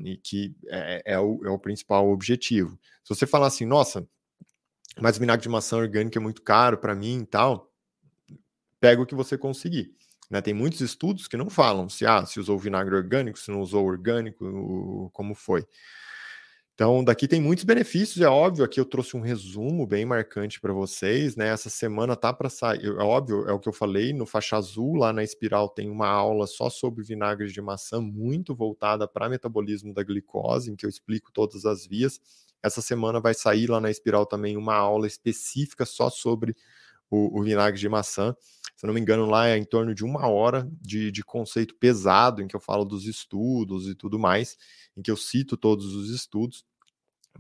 e 0.06 0.18
que 0.18 0.56
é, 0.68 1.02
é, 1.14 1.20
o, 1.20 1.42
é 1.44 1.50
o 1.50 1.60
principal 1.60 2.08
objetivo. 2.10 2.80
Se 3.04 3.14
você 3.14 3.26
falar 3.28 3.48
assim, 3.48 3.66
nossa, 3.66 4.08
mas 5.00 5.18
vinagre 5.18 5.44
de 5.44 5.50
maçã 5.50 5.78
orgânico 5.78 6.18
é 6.18 6.22
muito 6.22 6.42
caro 6.42 6.78
para 6.78 6.96
mim 6.96 7.22
e 7.22 7.26
tal, 7.26 7.72
pega 8.80 9.02
o 9.02 9.06
que 9.06 9.16
você 9.16 9.38
conseguir. 9.38 9.96
Né? 10.30 10.42
Tem 10.42 10.54
muitos 10.54 10.82
estudos 10.82 11.28
que 11.28 11.38
não 11.38 11.50
falam 11.50 11.88
se, 11.88 12.06
ah, 12.06 12.26
se 12.26 12.40
usou 12.40 12.58
vinagre 12.58 12.96
orgânico, 12.96 13.38
se 13.38 13.52
não 13.52 13.62
usou 13.62 13.86
orgânico, 13.86 15.10
como 15.14 15.36
foi. 15.36 15.66
Então, 16.74 17.04
daqui 17.04 17.28
tem 17.28 17.40
muitos 17.40 17.64
benefícios, 17.66 18.20
é 18.20 18.28
óbvio. 18.28 18.66
Aqui 18.66 18.80
eu 18.80 18.86
trouxe 18.86 19.16
um 19.16 19.22
resumo 19.22 19.86
bem 19.86 20.06
marcante 20.06 20.60
para 20.60 20.74
vocês, 20.74 21.36
né? 21.36 21.50
Essa 21.50 21.70
semana 21.70 22.16
tá 22.16 22.34
para 22.34 22.50
sair, 22.50 22.84
é 22.84 23.04
óbvio, 23.04 23.48
é 23.48 23.54
o 23.54 23.60
que 23.60 23.70
eu 23.70 23.74
falei, 23.74 24.12
no 24.12 24.26
faixa 24.26 24.58
azul, 24.58 24.96
lá 24.96 25.14
na 25.14 25.24
espiral, 25.24 25.70
tem 25.70 25.88
uma 25.88 26.08
aula 26.08 26.48
só 26.48 26.72
sobre 26.72 27.04
vinagre 27.04 27.52
de 27.52 27.62
maçã, 27.62 28.02
muito 28.02 28.56
voltada 28.56 29.08
para 29.08 29.30
metabolismo 29.30 29.94
da 29.94 30.02
glicose, 30.02 30.72
em 30.72 30.76
que 30.76 30.84
eu 30.84 30.90
explico 30.90 31.32
todas 31.32 31.64
as 31.64 31.86
vias. 31.86 32.20
Essa 32.64 32.82
semana 32.82 33.20
vai 33.20 33.34
sair 33.34 33.70
lá 33.70 33.82
na 33.82 33.92
espiral 33.92 34.26
também 34.26 34.58
uma 34.58 34.76
aula 34.76 35.06
específica 35.06 35.86
só 35.86 36.10
sobre 36.10 36.56
o, 37.10 37.40
o 37.40 37.44
vinagre 37.44 37.80
de 37.80 37.90
maçã 37.90 38.36
se 38.84 38.88
não 38.88 38.94
me 38.94 39.00
engano, 39.00 39.26
lá 39.26 39.48
é 39.48 39.58
em 39.58 39.64
torno 39.64 39.96
de 39.96 40.04
uma 40.04 40.28
hora 40.28 40.70
de, 40.82 41.10
de 41.10 41.24
conceito 41.24 41.74
pesado, 41.76 42.42
em 42.42 42.48
que 42.50 42.56
eu 42.56 42.60
falo 42.60 42.84
dos 42.84 43.06
estudos 43.06 43.88
e 43.88 43.96
tudo 43.96 44.20
mais, 44.20 44.58
em 44.98 45.02
que 45.02 45.10
eu 45.10 45.16
cito 45.16 45.56
todos 45.56 45.96
os 45.96 46.10
estudos. 46.10 46.66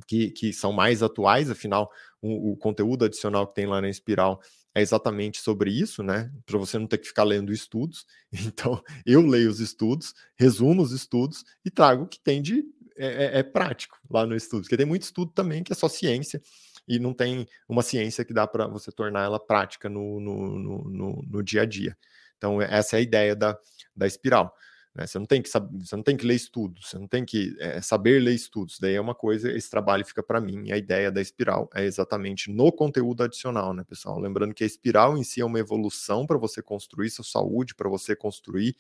Que, 0.07 0.31
que, 0.31 0.53
são 0.53 0.71
mais 0.71 1.03
atuais, 1.03 1.51
afinal, 1.51 1.91
o, 2.21 2.53
o, 2.53 2.57
conteúdo 2.57 3.03
adicional 3.03 3.45
que 3.45 3.55
tem 3.55 3.67
lá 3.67 3.81
na 3.81 3.89
Espiral 3.89 4.41
é 4.73 4.81
exatamente 4.81 5.39
sobre 5.39 5.69
isso, 5.69 6.01
né? 6.01 6.31
Para 6.45 6.57
você 6.57 6.79
não 6.79 6.87
ter 6.87 6.97
que 6.97 7.07
ficar 7.07 7.25
lendo 7.25 7.51
estudos. 7.51 8.05
Então, 8.47 8.81
eu 9.05 9.21
leio 9.21 9.49
os 9.49 9.59
estudos, 9.59 10.15
resumo 10.35 10.81
os 10.81 10.93
estudos 10.93 11.43
e 11.65 11.69
trago 11.69 12.05
o 12.05 12.07
que 12.07 12.19
tem 12.21 12.41
de 12.41 12.63
é, 12.97 13.25
é, 13.25 13.39
é 13.39 13.43
prático 13.43 13.99
lá 14.09 14.25
no 14.25 14.35
estudo, 14.35 14.61
porque 14.63 14.77
tem 14.77 14.85
muito 14.85 15.03
estudo 15.03 15.31
também 15.31 15.63
que 15.63 15.71
é 15.71 15.75
só 15.75 15.87
ciência 15.87 16.41
e 16.87 16.99
não 16.99 17.13
tem 17.13 17.47
uma 17.67 17.81
ciência 17.81 18.25
que 18.25 18.33
dá 18.33 18.45
para 18.45 18.67
você 18.67 18.91
tornar 18.91 19.23
ela 19.23 19.39
prática 19.39 19.89
no, 19.89 20.19
no, 20.19 20.59
no, 20.89 21.23
no, 21.23 21.43
dia 21.43 21.61
a 21.61 21.65
dia. 21.65 21.97
Então, 22.37 22.61
essa 22.61 22.97
é 22.97 22.99
a 22.99 23.01
ideia 23.01 23.35
da, 23.35 23.57
da 23.95 24.05
espiral. 24.05 24.53
Né? 24.93 25.07
Você, 25.07 25.17
não 25.17 25.25
tem 25.25 25.41
que 25.41 25.49
saber, 25.49 25.77
você 25.79 25.95
não 25.95 26.03
tem 26.03 26.17
que 26.17 26.25
ler 26.25 26.35
estudos, 26.35 26.89
você 26.89 26.99
não 26.99 27.07
tem 27.07 27.25
que 27.25 27.55
é, 27.59 27.81
saber 27.81 28.21
ler 28.21 28.33
estudos. 28.33 28.79
Daí 28.79 28.95
é 28.95 29.01
uma 29.01 29.15
coisa, 29.15 29.51
esse 29.51 29.69
trabalho 29.69 30.05
fica 30.05 30.21
para 30.21 30.41
mim. 30.41 30.71
A 30.71 30.77
ideia 30.77 31.11
da 31.11 31.21
espiral 31.21 31.69
é 31.73 31.85
exatamente 31.85 32.51
no 32.51 32.71
conteúdo 32.71 33.23
adicional, 33.23 33.73
né, 33.73 33.83
pessoal? 33.83 34.19
Lembrando 34.19 34.53
que 34.53 34.63
a 34.63 34.67
espiral 34.67 35.17
em 35.17 35.23
si 35.23 35.41
é 35.41 35.45
uma 35.45 35.59
evolução 35.59 36.25
para 36.25 36.37
você 36.37 36.61
construir 36.61 37.09
sua 37.09 37.25
saúde, 37.25 37.75
para 37.75 37.89
você 37.89 38.15
construir 38.15 38.75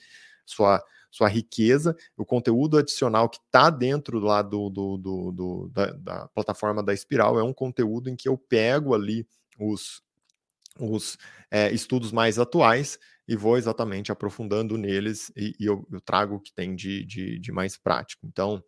sua, 0.45 0.83
sua 1.13 1.27
riqueza, 1.27 1.95
o 2.17 2.25
conteúdo 2.25 2.75
adicional 2.75 3.29
que 3.29 3.37
está 3.37 3.69
dentro 3.69 4.17
lá 4.17 4.41
do, 4.41 4.67
do, 4.67 4.97
do, 4.97 5.31
do 5.31 5.69
da, 5.71 5.91
da, 5.91 6.27
plataforma 6.29 6.81
da 6.81 6.91
Espiral 6.91 7.37
é 7.39 7.43
um 7.43 7.53
conteúdo 7.53 8.09
em 8.09 8.15
que 8.15 8.27
eu 8.27 8.35
pego 8.35 8.95
ali 8.95 9.27
os, 9.59 10.01
os 10.79 11.15
é, 11.51 11.71
estudos 11.71 12.11
mais 12.11 12.39
atuais 12.39 12.97
e 13.27 13.35
vou 13.35 13.59
exatamente 13.59 14.11
aprofundando 14.11 14.75
neles 14.75 15.31
e, 15.37 15.55
e 15.59 15.65
eu, 15.67 15.87
eu, 15.91 16.01
trago 16.01 16.37
o 16.37 16.39
que 16.39 16.51
tem 16.51 16.75
de, 16.75 17.05
de, 17.05 17.37
de 17.37 17.51
mais 17.51 17.77
prático. 17.77 18.25
Então, 18.25 18.63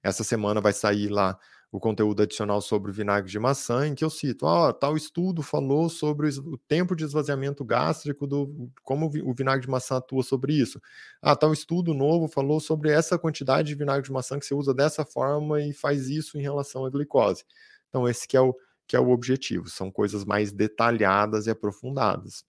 essa 0.00 0.22
semana 0.22 0.60
vai 0.60 0.72
sair 0.72 1.08
lá 1.08 1.36
o 1.70 1.78
conteúdo 1.78 2.22
adicional 2.22 2.62
sobre 2.62 2.90
o 2.90 2.94
vinagre 2.94 3.30
de 3.30 3.38
maçã, 3.38 3.86
em 3.86 3.94
que 3.94 4.02
eu 4.02 4.08
cito, 4.08 4.46
ó, 4.46 4.68
oh, 4.68 4.72
tal 4.72 4.96
estudo 4.96 5.42
falou 5.42 5.90
sobre 5.90 6.28
o 6.28 6.56
tempo 6.56 6.96
de 6.96 7.04
esvaziamento 7.04 7.62
gástrico, 7.62 8.26
do 8.26 8.70
como 8.82 9.06
o 9.06 9.34
vinagre 9.34 9.66
de 9.66 9.70
maçã 9.70 9.98
atua 9.98 10.22
sobre 10.22 10.54
isso. 10.54 10.80
Ah, 11.20 11.36
tal 11.36 11.52
estudo 11.52 11.92
novo 11.92 12.26
falou 12.26 12.58
sobre 12.58 12.90
essa 12.90 13.18
quantidade 13.18 13.68
de 13.68 13.74
vinagre 13.74 14.04
de 14.04 14.12
maçã 14.12 14.38
que 14.38 14.46
você 14.46 14.54
usa 14.54 14.72
dessa 14.72 15.04
forma 15.04 15.60
e 15.60 15.74
faz 15.74 16.08
isso 16.08 16.38
em 16.38 16.42
relação 16.42 16.86
à 16.86 16.90
glicose. 16.90 17.44
Então, 17.88 18.08
esse 18.08 18.26
que 18.26 18.36
é 18.36 18.40
o, 18.40 18.54
que 18.86 18.96
é 18.96 19.00
o 19.00 19.10
objetivo, 19.10 19.68
são 19.68 19.90
coisas 19.90 20.24
mais 20.24 20.52
detalhadas 20.52 21.46
e 21.46 21.50
aprofundadas, 21.50 22.44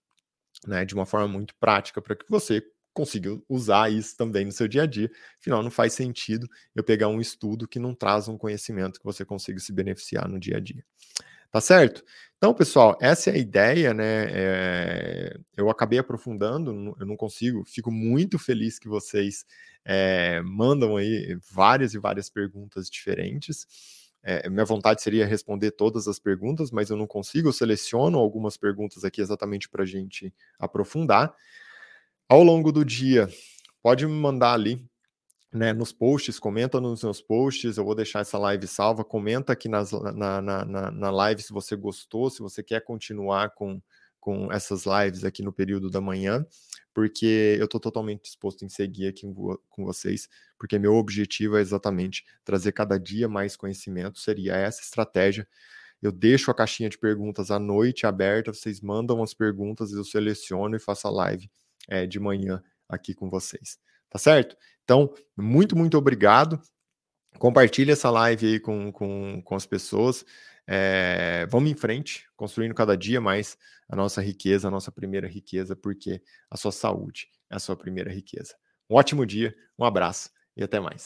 né, 0.66 0.84
de 0.84 0.94
uma 0.94 1.06
forma 1.06 1.28
muito 1.28 1.54
prática 1.56 2.00
para 2.02 2.16
que 2.16 2.24
você 2.30 2.62
consiga 2.92 3.40
usar 3.48 3.90
isso 3.92 4.16
também 4.16 4.44
no 4.44 4.52
seu 4.52 4.68
dia 4.68 4.82
a 4.82 4.86
dia. 4.86 5.10
Afinal, 5.38 5.62
não 5.62 5.70
faz 5.70 5.94
sentido 5.94 6.48
eu 6.74 6.82
pegar 6.84 7.08
um 7.08 7.20
estudo 7.20 7.68
que 7.68 7.78
não 7.78 7.94
traz 7.94 8.28
um 8.28 8.36
conhecimento 8.36 8.98
que 8.98 9.04
você 9.04 9.24
consiga 9.24 9.58
se 9.60 9.72
beneficiar 9.72 10.28
no 10.28 10.38
dia 10.38 10.56
a 10.56 10.60
dia. 10.60 10.84
Tá 11.50 11.60
certo? 11.60 12.04
Então, 12.36 12.54
pessoal, 12.54 12.96
essa 13.00 13.30
é 13.30 13.34
a 13.34 13.38
ideia, 13.38 13.92
né? 13.92 14.26
É... 14.30 15.36
eu 15.56 15.68
acabei 15.68 15.98
aprofundando, 15.98 16.96
eu 16.98 17.06
não 17.06 17.16
consigo, 17.16 17.64
fico 17.66 17.90
muito 17.90 18.38
feliz 18.38 18.78
que 18.78 18.88
vocês 18.88 19.44
é, 19.84 20.40
mandam 20.42 20.96
aí 20.96 21.36
várias 21.50 21.92
e 21.92 21.98
várias 21.98 22.30
perguntas 22.30 22.88
diferentes. 22.88 23.66
É, 24.22 24.48
minha 24.48 24.64
vontade 24.64 25.02
seria 25.02 25.26
responder 25.26 25.72
todas 25.72 26.06
as 26.06 26.18
perguntas, 26.18 26.70
mas 26.70 26.90
eu 26.90 26.96
não 26.96 27.06
consigo, 27.06 27.48
eu 27.48 27.52
seleciono 27.52 28.18
algumas 28.18 28.56
perguntas 28.56 29.04
aqui 29.04 29.20
exatamente 29.20 29.68
para 29.68 29.82
a 29.82 29.86
gente 29.86 30.32
aprofundar. 30.58 31.34
Ao 32.30 32.44
longo 32.44 32.70
do 32.70 32.84
dia, 32.84 33.28
pode 33.82 34.06
me 34.06 34.12
mandar 34.12 34.52
ali 34.52 34.88
né, 35.52 35.72
nos 35.72 35.92
posts, 35.92 36.38
comenta 36.38 36.80
nos 36.80 37.02
meus 37.02 37.20
posts, 37.20 37.76
eu 37.76 37.84
vou 37.84 37.92
deixar 37.92 38.20
essa 38.20 38.38
live 38.38 38.68
salva, 38.68 39.04
comenta 39.04 39.52
aqui 39.52 39.68
nas, 39.68 39.90
na, 39.90 40.40
na, 40.40 40.64
na, 40.64 40.90
na 40.92 41.10
live 41.10 41.42
se 41.42 41.52
você 41.52 41.74
gostou, 41.74 42.30
se 42.30 42.38
você 42.38 42.62
quer 42.62 42.84
continuar 42.84 43.50
com, 43.50 43.82
com 44.20 44.52
essas 44.52 44.84
lives 44.86 45.24
aqui 45.24 45.42
no 45.42 45.52
período 45.52 45.90
da 45.90 46.00
manhã, 46.00 46.46
porque 46.94 47.56
eu 47.58 47.64
estou 47.64 47.80
totalmente 47.80 48.22
disposto 48.22 48.64
em 48.64 48.68
seguir 48.68 49.08
aqui 49.08 49.26
com 49.68 49.84
vocês, 49.84 50.28
porque 50.56 50.78
meu 50.78 50.94
objetivo 50.94 51.56
é 51.56 51.60
exatamente 51.60 52.24
trazer 52.44 52.70
cada 52.70 52.96
dia 52.96 53.28
mais 53.28 53.56
conhecimento, 53.56 54.20
seria 54.20 54.54
essa 54.54 54.82
estratégia. 54.82 55.48
Eu 56.00 56.12
deixo 56.12 56.48
a 56.48 56.54
caixinha 56.54 56.88
de 56.88 56.96
perguntas 56.96 57.50
à 57.50 57.58
noite 57.58 58.06
aberta, 58.06 58.54
vocês 58.54 58.80
mandam 58.80 59.20
as 59.20 59.34
perguntas, 59.34 59.90
eu 59.90 60.04
seleciono 60.04 60.76
e 60.76 60.78
faço 60.78 61.08
a 61.08 61.10
live 61.10 61.50
é, 61.90 62.06
de 62.06 62.18
manhã 62.18 62.62
aqui 62.88 63.12
com 63.12 63.28
vocês. 63.28 63.78
Tá 64.08 64.18
certo? 64.18 64.56
Então, 64.84 65.12
muito, 65.36 65.76
muito 65.76 65.98
obrigado. 65.98 66.60
Compartilhe 67.38 67.92
essa 67.92 68.10
live 68.10 68.46
aí 68.46 68.60
com, 68.60 68.90
com, 68.90 69.42
com 69.42 69.54
as 69.54 69.66
pessoas. 69.66 70.24
É, 70.66 71.46
vamos 71.50 71.70
em 71.70 71.74
frente, 71.74 72.26
construindo 72.36 72.74
cada 72.74 72.96
dia 72.96 73.20
mais 73.20 73.58
a 73.88 73.96
nossa 73.96 74.22
riqueza, 74.22 74.68
a 74.68 74.70
nossa 74.70 74.90
primeira 74.90 75.28
riqueza, 75.28 75.74
porque 75.74 76.22
a 76.48 76.56
sua 76.56 76.72
saúde 76.72 77.28
é 77.50 77.56
a 77.56 77.58
sua 77.58 77.76
primeira 77.76 78.12
riqueza. 78.12 78.54
Um 78.88 78.96
ótimo 78.96 79.26
dia, 79.26 79.54
um 79.78 79.84
abraço 79.84 80.30
e 80.56 80.62
até 80.62 80.80
mais. 80.80 80.98